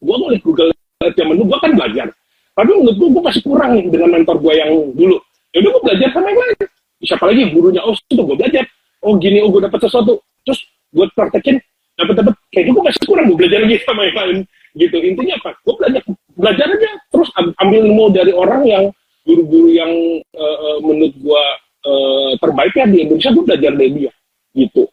Gue 0.00 0.16
ngulik 0.16 0.42
Google 0.46 0.70
Ads 0.72 1.16
zaman 1.18 1.34
dulu, 1.36 1.46
gue 1.52 1.60
kan 1.60 1.72
belajar. 1.76 2.06
Tapi 2.50 2.70
menurut 2.76 2.96
gue, 2.98 3.08
gue 3.08 3.22
masih 3.24 3.42
kurang 3.46 3.70
nih 3.78 3.86
dengan 3.88 4.08
mentor 4.20 4.36
gue 4.38 4.52
yang 4.52 4.70
dulu. 4.92 5.16
Ya 5.50 5.58
udah 5.64 5.70
gue 5.70 5.82
belajar 5.90 6.08
sama 6.12 6.26
yang 6.30 6.40
lain. 6.40 6.56
Siapa 7.00 7.24
lagi 7.24 7.42
gurunya? 7.52 7.80
Oh 7.82 7.96
itu 7.96 8.22
gue 8.22 8.36
belajar. 8.36 8.64
Oh 9.00 9.16
gini, 9.16 9.38
oh 9.40 9.48
gue 9.48 9.62
dapat 9.64 9.80
sesuatu. 9.82 10.20
Terus 10.44 10.60
gue 10.92 11.06
praktekin, 11.16 11.56
dapat 12.00 12.14
dapat. 12.24 12.34
Kayaknya 12.50 12.72
gue 12.72 12.84
masih 12.88 13.02
kurang 13.06 13.24
gue 13.28 13.36
belajar 13.38 13.58
lagi 13.62 13.76
sama 13.84 14.02
yang 14.08 14.16
lain. 14.16 14.38
Gitu. 14.70 14.96
Intinya 15.02 15.34
apa? 15.42 15.50
Gue 15.62 15.74
belajar 15.76 16.02
belajar 16.40 16.66
aja 16.72 16.90
terus 17.12 17.28
ambil 17.36 17.80
ilmu 17.84 18.04
dari 18.16 18.32
orang 18.32 18.62
yang 18.64 18.84
guru-guru 19.28 19.68
yang 19.68 19.92
uh, 20.32 20.76
menurut 20.80 21.14
gua 21.20 21.44
uh, 21.84 22.32
terbaiknya 22.40 22.88
di 22.88 22.98
Indonesia 23.04 23.30
gua 23.36 23.44
belajar 23.52 23.72
dari 23.76 23.90
dia 23.92 24.12
gitu 24.56 24.88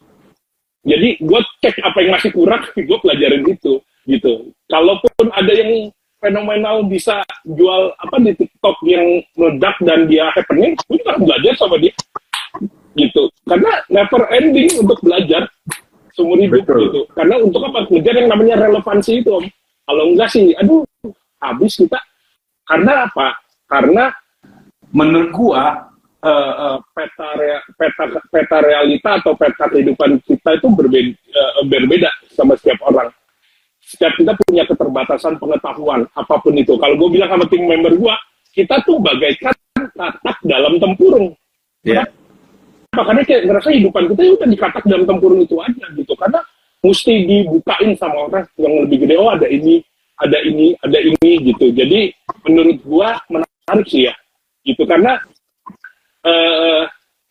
jadi 0.84 1.08
gua 1.24 1.40
cek 1.64 1.80
apa 1.80 1.98
yang 2.04 2.12
masih 2.20 2.30
kurang 2.36 2.62
gua 2.88 2.98
pelajarin 3.00 3.44
itu 3.48 3.80
gitu 4.04 4.32
kalaupun 4.68 5.26
ada 5.32 5.52
yang 5.52 5.88
fenomenal 6.18 6.84
bisa 6.84 7.22
jual 7.46 7.94
apa 7.94 8.18
di 8.18 8.34
TikTok 8.34 8.76
yang 8.84 9.22
meledak 9.38 9.78
dan 9.86 10.10
dia 10.10 10.26
happening, 10.34 10.74
gue 10.74 10.98
juga 10.98 11.14
belajar 11.14 11.54
sama 11.54 11.78
dia 11.78 11.94
gitu. 12.98 13.30
Karena 13.46 13.78
never 13.86 14.26
ending 14.34 14.66
untuk 14.82 14.98
belajar 14.98 15.46
seumur 16.18 16.38
hidup 16.42 16.66
Betul. 16.66 16.82
gitu. 16.90 17.00
Karena 17.14 17.34
untuk 17.38 17.62
apa? 17.62 17.86
Ngejar 17.86 18.14
yang 18.18 18.28
namanya 18.34 18.54
relevansi 18.66 19.22
itu 19.22 19.30
om. 19.30 19.46
Kalau 19.86 20.04
enggak 20.10 20.28
sih, 20.34 20.50
aduh 20.58 20.82
habis 21.38 21.78
kita. 21.78 22.00
Karena 22.66 23.06
apa? 23.06 23.38
Karena 23.70 24.10
menurut 24.90 25.30
gua 25.30 25.64
uh, 26.26 26.52
uh, 26.58 26.76
peta 26.90 27.28
rea, 27.38 27.58
peta 27.78 28.04
peta 28.34 28.58
realita 28.58 29.22
atau 29.22 29.38
peta 29.38 29.70
kehidupan 29.70 30.18
kita 30.26 30.58
itu 30.58 30.66
berbeda 30.74 31.14
uh, 31.14 31.62
berbeda 31.70 32.10
sama 32.34 32.58
setiap 32.58 32.82
orang 32.90 33.08
setiap 33.88 34.12
kita 34.20 34.36
punya 34.44 34.68
keterbatasan 34.68 35.40
pengetahuan 35.40 36.04
apa 36.12 36.34
pun 36.44 36.52
itu. 36.52 36.76
Kalau 36.76 36.92
gue 37.00 37.08
bilang 37.08 37.32
sama 37.32 37.48
tim 37.48 37.64
member 37.64 37.96
gue, 37.96 38.14
kita 38.52 38.84
tuh 38.84 39.00
bagaikan 39.00 39.56
katak 39.96 40.38
dalam 40.44 40.76
tempurung. 40.76 41.32
Yeah. 41.80 42.04
Makanya 42.98 43.22
kayak 43.22 43.42
ngerasa 43.46 43.68
hidupan 43.70 44.02
kita 44.10 44.20
ya 44.26 44.32
udah 44.34 44.48
dikatak 44.50 44.84
dalam 44.90 45.06
tempurung 45.06 45.40
itu 45.46 45.54
aja 45.62 45.86
gitu. 45.94 46.12
Karena 46.18 46.42
mesti 46.82 47.14
dibukain 47.30 47.94
sama 47.94 48.26
orang 48.26 48.44
yang 48.58 48.74
lebih 48.82 49.06
gede. 49.06 49.14
Oh 49.14 49.30
ada 49.30 49.46
ini, 49.46 49.78
ada 50.18 50.38
ini, 50.42 50.74
ada 50.82 50.98
ini 50.98 51.30
gitu. 51.46 51.70
Jadi 51.70 52.10
menurut 52.50 52.78
gue 52.82 53.08
menarik 53.30 53.86
sih 53.86 54.10
ya. 54.10 54.14
Gitu 54.66 54.82
karena 54.82 55.14
uh, 56.26 56.82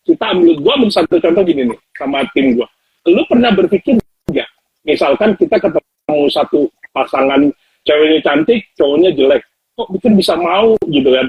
kita 0.07 0.25
ambil 0.31 0.55
gue 0.55 0.71
ambil 0.71 0.91
satu 0.91 1.19
contoh 1.19 1.43
gini 1.43 1.67
nih 1.67 1.79
sama 1.99 2.23
tim 2.31 2.55
gue. 2.55 2.67
Lu 3.11 3.23
pernah 3.27 3.51
berpikir 3.51 3.99
nggak? 4.31 4.49
Misalkan 4.87 5.35
kita 5.35 5.59
ketemu 5.59 6.19
satu 6.31 6.71
pasangan 6.95 7.51
ceweknya 7.83 8.19
cantik, 8.23 8.63
cowoknya 8.79 9.11
jelek. 9.11 9.43
Kok 9.75 9.91
bikin 9.99 10.15
bisa 10.15 10.39
mau 10.39 10.79
gitu 10.87 11.11
kan? 11.11 11.27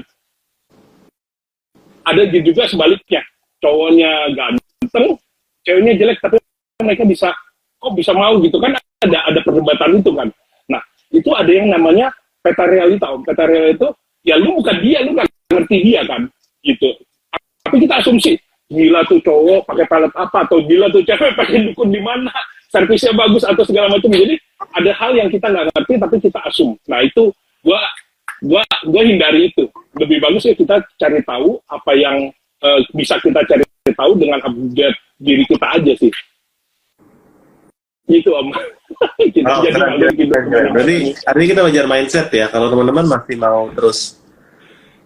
Ada 2.07 2.25
juga 2.41 2.65
sebaliknya, 2.65 3.21
cowoknya 3.59 4.11
ganteng, 4.35 5.15
ceweknya 5.63 5.93
jelek, 5.99 6.17
tapi 6.19 6.37
mereka 6.83 7.03
bisa 7.07 7.29
kok 7.79 7.93
bisa 7.95 8.11
mau 8.15 8.35
gitu 8.43 8.59
kan? 8.59 8.75
Ada 9.03 9.19
ada 9.31 9.39
perdebatan 9.43 9.99
itu 10.03 10.11
kan. 10.11 10.27
Nah, 10.67 10.81
itu 11.11 11.29
ada 11.31 11.51
yang 11.51 11.71
namanya 11.71 12.11
peta 12.43 12.67
realita. 12.67 13.11
Om. 13.15 13.23
Peta 13.23 13.43
realita 13.47 13.75
itu 13.75 13.87
ya 14.27 14.35
lu 14.35 14.59
bukan 14.59 14.77
dia, 14.83 14.99
lu 15.03 15.15
gak 15.15 15.27
ngerti 15.51 15.77
dia 15.83 16.01
kan, 16.03 16.27
gitu. 16.63 16.89
Tapi 17.63 17.75
kita 17.85 18.03
asumsi, 18.03 18.35
gila 18.69 19.01
tuh 19.09 19.17
cowok 19.25 19.65
pakai 19.65 19.85
palet 19.89 20.13
apa 20.13 20.37
atau 20.45 20.61
gila 20.61 20.87
tuh 20.93 21.01
cewek 21.01 21.33
pakai 21.39 21.65
dukun 21.65 21.89
di 21.89 21.99
mana 21.99 22.31
servisnya 22.69 23.17
bagus 23.17 23.41
atau 23.41 23.65
segala 23.65 23.89
macam 23.89 24.13
jadi 24.13 24.37
ada 24.77 24.91
hal 24.93 25.11
yang 25.17 25.29
kita 25.33 25.49
nggak 25.49 25.73
ngerti 25.73 25.93
tapi 25.97 26.15
kita 26.21 26.39
asum 26.45 26.77
nah 26.85 27.01
itu 27.01 27.33
gua 27.65 27.81
gua 28.45 28.61
gua 28.85 29.01
hindari 29.01 29.49
itu 29.49 29.65
lebih 29.97 30.21
bagus 30.21 30.45
ya 30.45 30.53
kita 30.53 30.85
cari 31.01 31.25
tahu 31.25 31.57
apa 31.65 31.91
yang 31.97 32.29
uh, 32.63 32.79
bisa 32.95 33.15
kita 33.19 33.41
cari 33.47 33.63
tahu 33.93 34.13
dengan 34.15 34.39
update 34.43 34.97
diri 35.19 35.43
kita 35.47 35.67
aja 35.79 35.93
sih. 35.99 36.11
Gitu 38.09 38.29
om. 38.33 38.49
Kita 39.19 39.47
oh, 39.47 39.63
jadi 39.63 40.11
gitu. 40.11 40.33
berarti 40.75 41.13
artinya 41.23 41.47
kita 41.55 41.61
wajar 41.61 41.85
mindset 41.87 42.27
ya. 42.35 42.51
Kalau 42.51 42.67
teman-teman 42.67 43.05
masih 43.07 43.37
mau 43.39 43.71
terus 43.71 44.19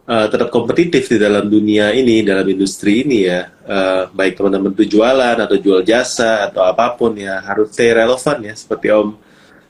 uh, 0.08 0.28
tetap 0.28 0.50
kompetitif 0.50 1.08
di 1.12 1.18
dalam 1.20 1.46
dunia 1.48 1.92
ini, 1.94 2.24
dalam 2.24 2.48
industri 2.48 3.04
ini 3.06 3.28
ya, 3.28 3.52
uh, 3.68 4.10
baik 4.10 4.40
teman-teman 4.40 4.72
itu 4.74 4.98
jualan 4.98 5.38
atau 5.38 5.58
jual 5.60 5.84
jasa 5.86 6.48
atau 6.50 6.64
apa 6.64 6.96
pun 6.96 7.16
ya, 7.16 7.44
harus 7.44 7.72
stay 7.76 7.92
relevan 7.92 8.38
ya, 8.44 8.54
seperti 8.56 8.88
Om 8.92 9.10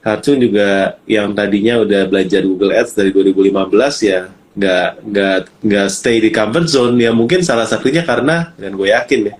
Harcun 0.04 0.36
juga 0.36 1.00
yang 1.08 1.32
tadinya 1.32 1.80
udah 1.80 2.04
belajar 2.04 2.44
Google 2.44 2.76
Ads 2.76 2.92
dari 2.92 3.10
2015 3.12 3.52
ya, 4.04 4.28
nggak 4.54 4.88
nggak 5.02 5.38
nggak 5.66 5.88
stay 5.90 6.22
di 6.22 6.30
comfort 6.30 6.70
zone 6.70 6.94
ya 6.98 7.10
mungkin 7.10 7.42
salah 7.42 7.66
satunya 7.66 8.06
karena 8.06 8.54
dan 8.54 8.78
gue 8.78 8.88
yakin 8.90 9.20
ya 9.30 9.34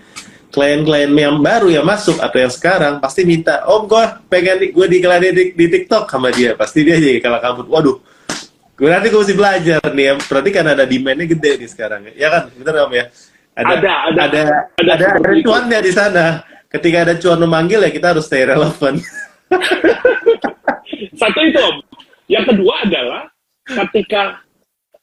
klien-klien 0.50 1.10
yang 1.10 1.38
baru 1.38 1.70
yang 1.70 1.86
masuk 1.86 2.18
atau 2.18 2.38
yang 2.38 2.50
sekarang 2.50 2.98
pasti 2.98 3.22
minta 3.22 3.62
om 3.70 3.86
gue 3.86 4.04
pengen 4.26 4.70
gue 4.74 4.86
di 4.90 4.98
di, 5.02 5.44
di 5.54 5.66
TikTok 5.70 6.10
sama 6.10 6.34
dia 6.34 6.58
pasti 6.58 6.82
dia 6.82 6.98
jadi 6.98 7.22
kalau 7.22 7.38
kabut 7.38 7.66
waduh 7.70 7.98
Berarti 8.74 9.06
gue 9.06 9.20
mesti 9.22 9.36
belajar 9.38 9.80
nih 9.94 10.04
ya. 10.04 10.14
Berarti 10.18 10.50
kan 10.50 10.66
ada 10.66 10.82
demandnya 10.82 11.26
gede 11.30 11.62
nih 11.62 11.68
sekarang. 11.70 12.00
Ya 12.18 12.28
kan, 12.30 12.50
bener 12.58 12.74
om 12.82 12.92
ya? 12.92 13.06
Ada, 13.54 13.70
ada, 13.70 13.92
ada, 14.10 14.22
ada, 14.26 14.42
ada, 14.82 14.92
ada, 14.98 15.06
ada 15.14 15.30
cuannya 15.46 15.78
di 15.78 15.92
sana. 15.94 16.26
Ketika 16.66 17.06
ada 17.06 17.14
cuan 17.14 17.38
memanggil 17.38 17.86
ya 17.86 17.90
kita 17.94 18.06
harus 18.10 18.26
stay 18.26 18.42
relevan. 18.42 18.98
Satu 21.22 21.38
itu 21.46 21.60
om. 21.62 21.78
Yang 22.26 22.44
kedua 22.50 22.74
adalah 22.82 23.22
ketika 23.62 24.42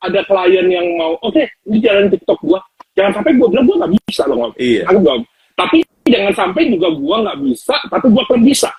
ada 0.02 0.20
klien 0.26 0.68
yang 0.68 0.88
mau, 0.97 1.14
oke, 1.22 1.34
okay, 1.34 1.45
ini 1.70 1.78
jalan 1.82 2.10
TikTok 2.10 2.39
gua. 2.41 2.60
Jangan 2.97 3.22
sampai 3.22 3.32
gua 3.38 3.47
bilang 3.54 3.66
gua 3.70 3.76
nggak 3.86 3.93
bisa 4.06 4.24
loh 4.26 4.49
om. 4.49 4.52
Iya. 4.58 4.84
Aku 4.89 4.99
gak, 5.06 5.18
tapi 5.56 5.78
jangan 6.10 6.34
sampai 6.34 6.62
juga 6.74 6.89
gua 6.97 7.16
nggak 7.24 7.39
bisa, 7.45 7.76
tapi 7.88 8.06
gua 8.10 8.24
kan 8.26 8.41
bisa. 8.41 8.70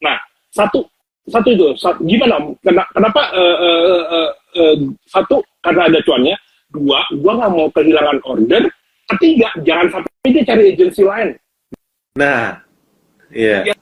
Nah, 0.00 0.16
satu 0.50 0.80
satu 1.24 1.48
itu 1.48 1.66
satu, 1.80 2.04
gimana 2.04 2.36
kenapa 2.92 3.22
uh, 3.32 3.56
uh, 3.56 4.04
uh, 4.12 4.30
uh, 4.60 4.74
satu 5.08 5.40
karena 5.64 5.88
ada 5.88 5.98
cuannya 6.04 6.36
dua 6.68 7.00
gua 7.16 7.32
nggak 7.40 7.52
mau 7.52 7.68
kehilangan 7.72 8.18
order 8.28 8.62
ketiga 9.16 9.48
jangan 9.64 9.86
sampai 9.88 10.28
dia 10.28 10.44
cari 10.44 10.62
agensi 10.76 11.02
lain 11.04 11.28
nah 12.20 12.60
iya 13.32 13.72
yeah. 13.72 13.72
ya, 13.72 13.74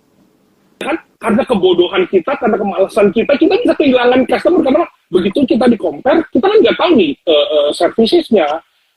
kan 0.87 0.97
karena 1.23 1.43
kebodohan 1.47 2.03
kita 2.11 2.35
karena 2.35 2.59
kemalasan 2.59 3.15
kita 3.15 3.33
kita 3.39 3.55
bisa 3.63 3.75
kehilangan 3.79 4.27
customer 4.27 4.61
karena 4.67 4.85
begitu 5.07 5.39
kita 5.47 5.71
di 5.71 5.79
compare 5.79 6.27
kita 6.35 6.45
kan 6.51 6.59
nggak 6.59 6.77
tahu 6.77 6.91
nih 6.99 7.13
uh, 7.31 7.47
uh, 7.47 7.69
servicesnya 7.71 8.49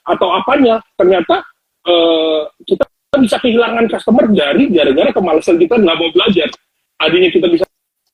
atau 0.06 0.28
apanya. 0.34 0.82
Ternyata 0.94 1.42
uh, 1.86 2.46
kita 2.66 2.84
bisa 3.18 3.36
kehilangan 3.42 3.86
customer 3.90 4.26
dari 4.30 4.70
gara-gara 4.70 5.10
kemalasan 5.14 5.58
kita 5.58 5.74
nggak 5.78 5.96
mau 5.98 6.10
belajar. 6.14 6.48
Adinya 7.02 7.28
kita 7.30 7.46
bisa 7.50 7.64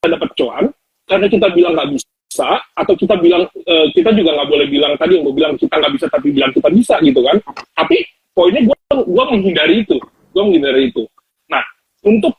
dapat 0.03 0.31
cuan 0.35 0.65
karena 1.07 1.27
kita 1.31 1.47
bilang 1.55 1.73
nggak 1.79 1.91
bisa 1.95 2.49
atau 2.75 2.95
kita 2.97 3.15
bilang 3.21 3.45
uh, 3.47 3.87
kita 3.93 4.11
juga 4.17 4.31
nggak 4.35 4.49
boleh 4.49 4.67
bilang 4.67 4.93
tadi 4.97 5.21
yang 5.21 5.25
gue 5.29 5.37
bilang 5.37 5.55
kita 5.55 5.75
nggak 5.77 5.93
bisa 5.95 6.07
tapi 6.09 6.29
bilang 6.33 6.51
kita 6.51 6.69
bisa 6.73 6.95
gitu 7.05 7.21
kan. 7.23 7.37
Tapi 7.77 7.97
poinnya 8.33 8.61
gue 8.67 8.77
gue 8.93 9.25
menghindari 9.33 9.85
itu 9.85 9.97
gue 10.33 10.43
menghindari 10.43 10.91
itu. 10.91 11.05
Nah 11.53 11.63
untuk 12.03 12.35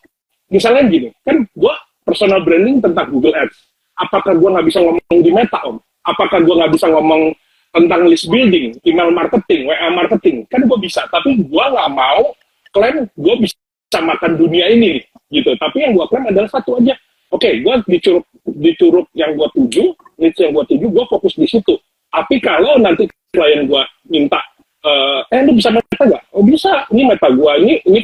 misalnya 0.54 0.86
gini 0.86 1.10
kan 1.26 1.42
gue 1.42 1.74
personal 2.06 2.46
branding 2.46 2.78
tentang 2.78 3.10
Google 3.10 3.34
Ads. 3.34 3.58
Apakah 3.98 4.38
gue 4.38 4.50
nggak 4.54 4.68
bisa 4.70 4.80
ngomong 4.86 5.20
di 5.24 5.32
Meta 5.34 5.60
om? 5.66 5.82
Apakah 6.06 6.46
gue 6.46 6.54
nggak 6.54 6.74
bisa 6.78 6.86
ngomong 6.92 7.34
tentang 7.74 8.06
list 8.06 8.30
building 8.30 8.78
email 8.86 9.10
marketing 9.10 9.66
WA 9.66 9.90
marketing? 9.90 10.46
Kan 10.52 10.70
gue 10.70 10.78
bisa 10.78 11.10
tapi 11.10 11.42
gue 11.42 11.64
nggak 11.74 11.90
mau 11.90 12.38
klaim 12.70 13.10
gue 13.18 13.36
bisa 13.42 13.98
makan 13.98 14.38
dunia 14.38 14.70
ini 14.70 15.02
gitu. 15.34 15.58
Tapi 15.58 15.90
yang 15.90 15.98
gue 15.98 16.06
klaim 16.06 16.30
adalah 16.30 16.50
satu 16.52 16.78
aja. 16.78 16.94
Oke 17.34 17.50
gue 17.66 17.74
di 17.90 17.98
curug 17.98 18.26
di 18.46 18.72
curug 18.78 19.08
yang 19.18 19.34
gue 19.34 19.48
tuju 19.58 19.90
niche 20.22 20.46
yang 20.46 20.54
gue 20.54 20.66
tuju 20.70 20.86
gue 20.86 21.06
fokus 21.10 21.34
di 21.34 21.50
situ. 21.50 21.74
Tapi 22.14 22.38
kalau 22.38 22.78
nanti 22.78 23.10
klien 23.34 23.66
gue 23.66 23.84
minta 24.06 24.38
uh, 24.86 25.26
eh 25.34 25.42
lu 25.42 25.58
bisa 25.58 25.74
meta 25.74 26.04
gak? 26.06 26.24
oh 26.36 26.46
bisa. 26.46 26.86
Ini 26.94 27.10
meta 27.10 27.30
gue 27.32 27.52
ini 27.62 27.74
ini 27.90 28.00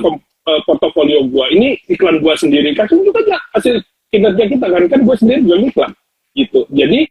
uh, 0.50 0.60
portofolio 0.66 1.22
gue 1.30 1.46
ini 1.54 1.78
iklan 1.86 2.18
gue 2.18 2.34
sendiri. 2.34 2.74
Kasih 2.74 2.98
juga 3.06 3.22
aja 3.22 3.38
hasil 3.54 3.78
kinerja 4.10 4.44
kita 4.50 4.66
kan? 4.66 4.84
Kan 4.90 5.02
gue 5.06 5.16
sendiri 5.22 5.40
juga 5.46 5.58
iklan 5.62 5.92
gitu. 6.34 6.66
Jadi 6.74 7.06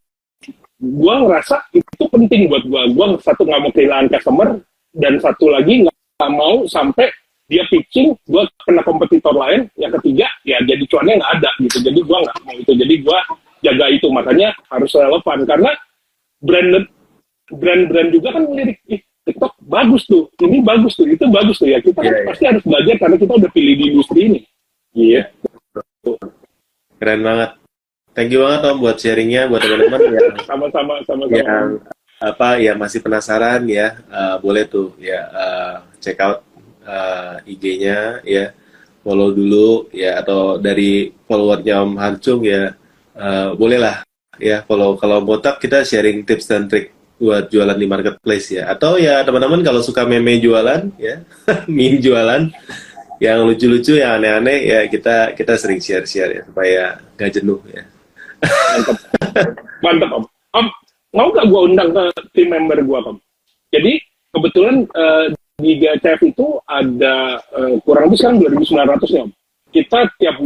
gue 0.78 1.14
ngerasa 1.14 1.56
itu 1.74 2.04
penting 2.10 2.50
buat 2.50 2.62
gue 2.66 2.82
gue 2.94 3.06
satu 3.22 3.42
nggak 3.46 3.60
mau 3.62 3.72
kehilangan 3.74 4.06
customer 4.14 4.48
dan 4.94 5.14
satu 5.22 5.46
lagi 5.50 5.86
nggak 5.86 6.30
mau 6.34 6.66
sampai 6.66 7.10
dia 7.48 7.64
pitching, 7.72 8.12
gue 8.28 8.42
kena 8.60 8.84
kompetitor 8.84 9.32
lain, 9.32 9.64
yang 9.80 9.88
ketiga 9.96 10.28
ya 10.44 10.60
jadi 10.68 10.84
cuannya 10.84 11.16
nggak 11.16 11.32
ada 11.40 11.50
gitu. 11.64 11.78
Jadi 11.80 12.00
gue 12.04 12.18
nggak 12.20 12.38
mau 12.44 12.56
itu. 12.60 12.72
Jadi 12.76 12.94
gue 13.00 13.18
jaga 13.64 13.86
itu. 13.88 14.06
Makanya 14.12 14.48
harus 14.68 14.92
relevan. 14.92 15.38
Karena 15.48 15.70
brand 16.44 16.84
brand-brand 17.48 18.10
juga 18.12 18.28
kan 18.36 18.44
melirik 18.44 18.78
ih 18.92 19.00
TikTok 19.28 19.52
bagus 19.60 20.02
tuh, 20.08 20.32
ini 20.40 20.64
bagus 20.64 20.96
tuh, 20.96 21.04
itu 21.04 21.24
bagus 21.28 21.60
tuh 21.60 21.68
ya. 21.68 21.78
Kita 21.84 22.00
yeah, 22.00 22.08
kan 22.08 22.14
yeah. 22.16 22.26
pasti 22.32 22.44
harus 22.48 22.64
belajar 22.64 22.94
karena 22.96 23.16
kita 23.20 23.32
udah 23.36 23.50
pilih 23.52 23.74
di 23.76 23.84
industri 23.92 24.20
ini. 24.24 24.40
Iya. 24.96 25.22
Yeah. 25.28 26.16
Keren 26.98 27.20
banget. 27.20 27.50
Thank 28.18 28.34
you 28.34 28.42
banget 28.42 28.60
Om 28.66 28.78
buat 28.82 28.98
sharingnya 28.98 29.46
buat 29.46 29.62
teman-teman 29.62 30.00
yang 30.18 30.34
sama-sama 30.42 30.92
sama-sama 31.06 31.30
yang 31.30 31.78
apa 32.18 32.58
ya 32.58 32.74
masih 32.74 32.98
penasaran 32.98 33.62
ya 33.70 34.02
uh, 34.10 34.42
boleh 34.42 34.66
tuh 34.66 34.90
ya 34.98 35.22
uh, 35.30 35.74
check 36.02 36.18
out 36.18 36.42
uh, 36.82 37.38
IG-nya 37.46 38.18
ya 38.26 38.50
follow 39.06 39.30
dulu 39.30 39.86
ya 39.94 40.18
atau 40.18 40.58
dari 40.58 41.14
followernya 41.30 41.74
Om 41.78 41.92
Hancung 41.94 42.42
ya 42.42 42.74
uh, 43.14 43.54
bolehlah 43.54 44.02
ya 44.42 44.66
follow 44.66 44.98
kalau 44.98 45.22
botak 45.22 45.62
kita 45.62 45.86
sharing 45.86 46.26
tips 46.26 46.50
dan 46.50 46.66
trik 46.66 46.97
buat 47.18 47.50
jualan 47.50 47.74
di 47.74 47.86
marketplace 47.90 48.54
ya. 48.54 48.70
Atau 48.70 48.96
ya 48.96 49.26
teman-teman 49.26 49.60
kalau 49.66 49.82
suka 49.82 50.06
meme 50.06 50.38
jualan 50.38 50.94
ya 50.96 51.20
meme 51.66 51.98
jualan 51.98 52.48
yang 53.18 53.42
lucu-lucu 53.42 53.98
yang 53.98 54.22
aneh-aneh 54.22 54.58
ya 54.62 54.80
kita 54.86 55.34
kita 55.34 55.58
sering 55.58 55.82
share-share 55.82 56.30
ya 56.38 56.42
supaya 56.46 56.82
gak 57.18 57.34
jenuh 57.34 57.58
ya. 57.66 57.82
Mantap 58.46 58.96
mantap 59.82 60.10
om. 60.14 60.24
Om 60.54 60.66
mau 61.12 61.28
gak 61.34 61.46
gue 61.50 61.60
undang 61.74 61.90
ke 61.90 62.04
tim 62.30 62.48
member 62.54 62.78
gue 62.78 62.98
om? 63.02 63.18
Jadi 63.74 63.98
kebetulan 64.30 64.86
uh, 64.94 65.26
di 65.58 65.82
GCF 65.82 66.20
itu 66.22 66.46
ada 66.70 67.42
uh, 67.50 67.74
kurang 67.82 68.08
lebih 68.08 68.18
sekarang 68.22 68.38
2.900 68.62 69.10
ya 69.10 69.22
om. 69.26 69.30
Kita 69.74 69.98
tiap 70.16 70.36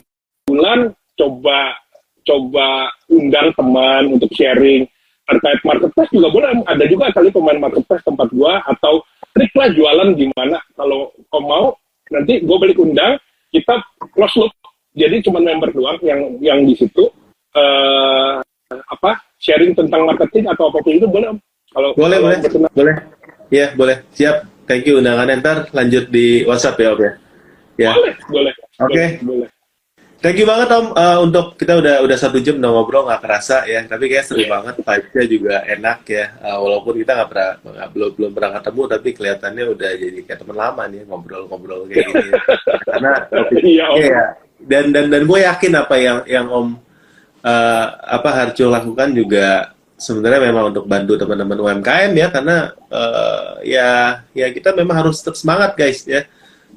bulan 0.48 0.96
coba 1.14 1.76
coba 2.22 2.88
undang 3.10 3.52
teman 3.52 4.16
untuk 4.16 4.30
sharing 4.32 4.88
terkait 5.32 5.60
marketplace 5.64 6.12
juga 6.12 6.28
boleh. 6.28 6.48
Ada 6.68 6.84
juga 6.84 7.08
kali 7.16 7.32
pemain 7.32 7.58
marketplace 7.58 8.04
tempat 8.04 8.28
gua 8.36 8.60
atau 8.68 9.00
trik 9.32 9.52
lah 9.56 9.72
jualan 9.72 10.12
gimana 10.12 10.60
kalau 10.76 11.08
kau 11.32 11.40
mau 11.40 11.72
nanti 12.12 12.44
gua 12.44 12.60
balik 12.60 12.76
undang 12.76 13.16
kita 13.48 13.80
close 14.12 14.36
loop. 14.36 14.52
Jadi 14.92 15.24
cuma 15.24 15.40
member 15.40 15.72
doang 15.72 15.96
yang 16.04 16.36
yang 16.44 16.58
di 16.68 16.76
situ. 16.76 17.08
Uh, 17.52 18.40
apa 18.72 19.20
sharing 19.36 19.76
tentang 19.76 20.08
marketing 20.08 20.48
atau 20.48 20.72
apa 20.72 20.80
pun 20.80 20.96
itu 20.96 21.04
boleh 21.04 21.28
kalau 21.76 21.92
boleh 21.92 22.16
kalau 22.16 22.24
boleh. 22.24 22.38
berkenan. 22.40 22.70
boleh. 22.72 22.94
Ya 23.52 23.66
boleh. 23.76 23.96
Siap. 24.16 24.36
Thank 24.64 24.88
you 24.88 25.02
undangan 25.02 25.28
ntar 25.42 25.68
lanjut 25.76 26.08
di 26.08 26.46
WhatsApp 26.48 26.80
ya 26.80 26.88
oke 26.96 27.08
ya? 27.76 27.92
Boleh 27.92 28.14
boleh. 28.32 28.52
Oke. 28.80 28.92
Okay. 28.96 29.08
boleh 29.20 29.48
Thank 30.22 30.38
you 30.38 30.46
banget 30.46 30.70
Om. 30.70 30.94
Uh, 30.94 31.18
untuk 31.26 31.58
kita 31.58 31.82
udah 31.82 32.06
udah 32.06 32.14
satu 32.14 32.38
jam 32.38 32.62
udah 32.62 32.70
ngobrol 32.70 33.10
nggak 33.10 33.26
kerasa 33.26 33.66
ya, 33.66 33.82
tapi 33.90 34.06
kayak 34.06 34.22
seru 34.22 34.46
banget, 34.46 34.78
vibe-nya 34.78 35.24
juga 35.26 35.54
enak 35.66 35.98
ya. 36.06 36.26
Uh, 36.38 36.58
walaupun 36.62 36.94
kita 37.02 37.18
nggak 37.18 37.30
pernah 37.34 37.50
gak, 37.58 37.88
belum 37.90 38.10
belum 38.14 38.30
pernah 38.30 38.50
ketemu, 38.54 38.82
tapi 38.86 39.08
kelihatannya 39.18 39.64
udah 39.74 39.90
jadi 39.98 40.18
kayak 40.22 40.38
teman 40.46 40.56
lama 40.62 40.82
nih 40.86 41.02
ngobrol-ngobrol 41.10 41.90
kayak 41.90 42.06
gini. 42.06 42.30
Karena 42.86 43.12
iya, 43.66 43.86
ya, 43.98 44.24
dan 44.62 44.94
dan 44.94 45.10
dan 45.10 45.22
gue 45.26 45.38
yakin 45.42 45.72
apa 45.74 45.94
yang 45.98 46.18
yang 46.30 46.46
Om 46.46 46.68
uh, 47.42 47.86
apa 48.06 48.30
Harjo 48.30 48.70
lakukan 48.70 49.10
juga 49.18 49.74
sebenarnya 49.98 50.54
memang 50.54 50.70
untuk 50.70 50.86
bantu 50.86 51.18
teman-teman 51.18 51.58
UMKM 51.58 52.12
ya, 52.14 52.30
karena 52.30 52.70
uh, 52.94 53.58
ya 53.66 54.22
ya 54.38 54.46
kita 54.54 54.70
memang 54.70 55.02
harus 55.02 55.18
tetap 55.18 55.34
semangat 55.34 55.74
guys 55.74 56.06
ya 56.06 56.22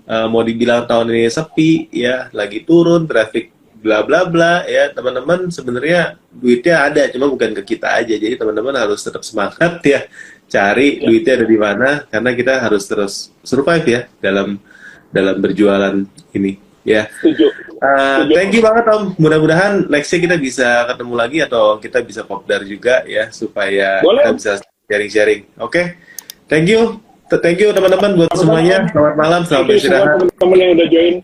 uh, 0.10 0.28
mau 0.30 0.42
dibilang 0.42 0.86
tahun 0.86 1.12
ini 1.12 1.30
sepi 1.30 1.90
ya 1.94 2.30
lagi 2.32 2.64
turun 2.64 3.06
traffic 3.10 3.52
bla 3.86 4.02
bla 4.02 4.26
bla 4.26 4.66
ya 4.66 4.90
teman-teman 4.90 5.54
sebenarnya 5.54 6.18
duitnya 6.34 6.90
ada 6.90 7.06
cuma 7.14 7.30
bukan 7.30 7.54
ke 7.62 7.78
kita 7.78 8.02
aja 8.02 8.18
jadi 8.18 8.34
teman-teman 8.34 8.74
harus 8.74 9.06
tetap 9.06 9.22
semangat 9.22 9.78
ya 9.94 10.10
cari 10.50 11.02
ya. 11.02 11.06
duitnya 11.06 11.34
ada 11.38 11.46
di 11.46 11.58
mana 11.58 11.90
karena 12.10 12.30
kita 12.34 12.54
harus 12.66 12.84
terus 12.90 13.14
survive 13.46 13.86
ya 13.86 14.02
dalam 14.18 14.58
dalam 15.14 15.38
berjualan 15.40 15.96
ini 16.34 16.66
ya. 16.86 17.10
Uh, 17.82 18.30
thank 18.32 18.54
you 18.54 18.62
banget 18.62 18.86
Om. 18.88 19.18
Mudah-mudahan 19.18 19.90
nextnya 19.90 20.20
kita 20.22 20.36
bisa 20.38 20.68
ketemu 20.92 21.14
lagi 21.18 21.38
atau 21.42 21.82
kita 21.82 22.00
bisa 22.06 22.22
kopdar 22.24 22.62
juga 22.64 23.04
ya 23.10 23.34
supaya 23.34 24.00
Boleh. 24.06 24.28
kita 24.28 24.32
bisa 24.38 24.52
sharing-sharing. 24.86 25.42
Oke, 25.60 25.72
okay? 25.72 25.86
thank 26.46 26.70
you. 26.70 27.05
Thank 27.26 27.58
you 27.58 27.74
teman-teman 27.74 28.22
buat 28.22 28.30
semuanya. 28.38 28.86
Selamat 28.94 29.16
malam, 29.18 29.42
selamat 29.50 29.66
beristirahat. 29.66 30.08
Teman-teman 30.22 30.58
yang 30.62 30.72
udah 30.78 30.88
join. 30.94 31.16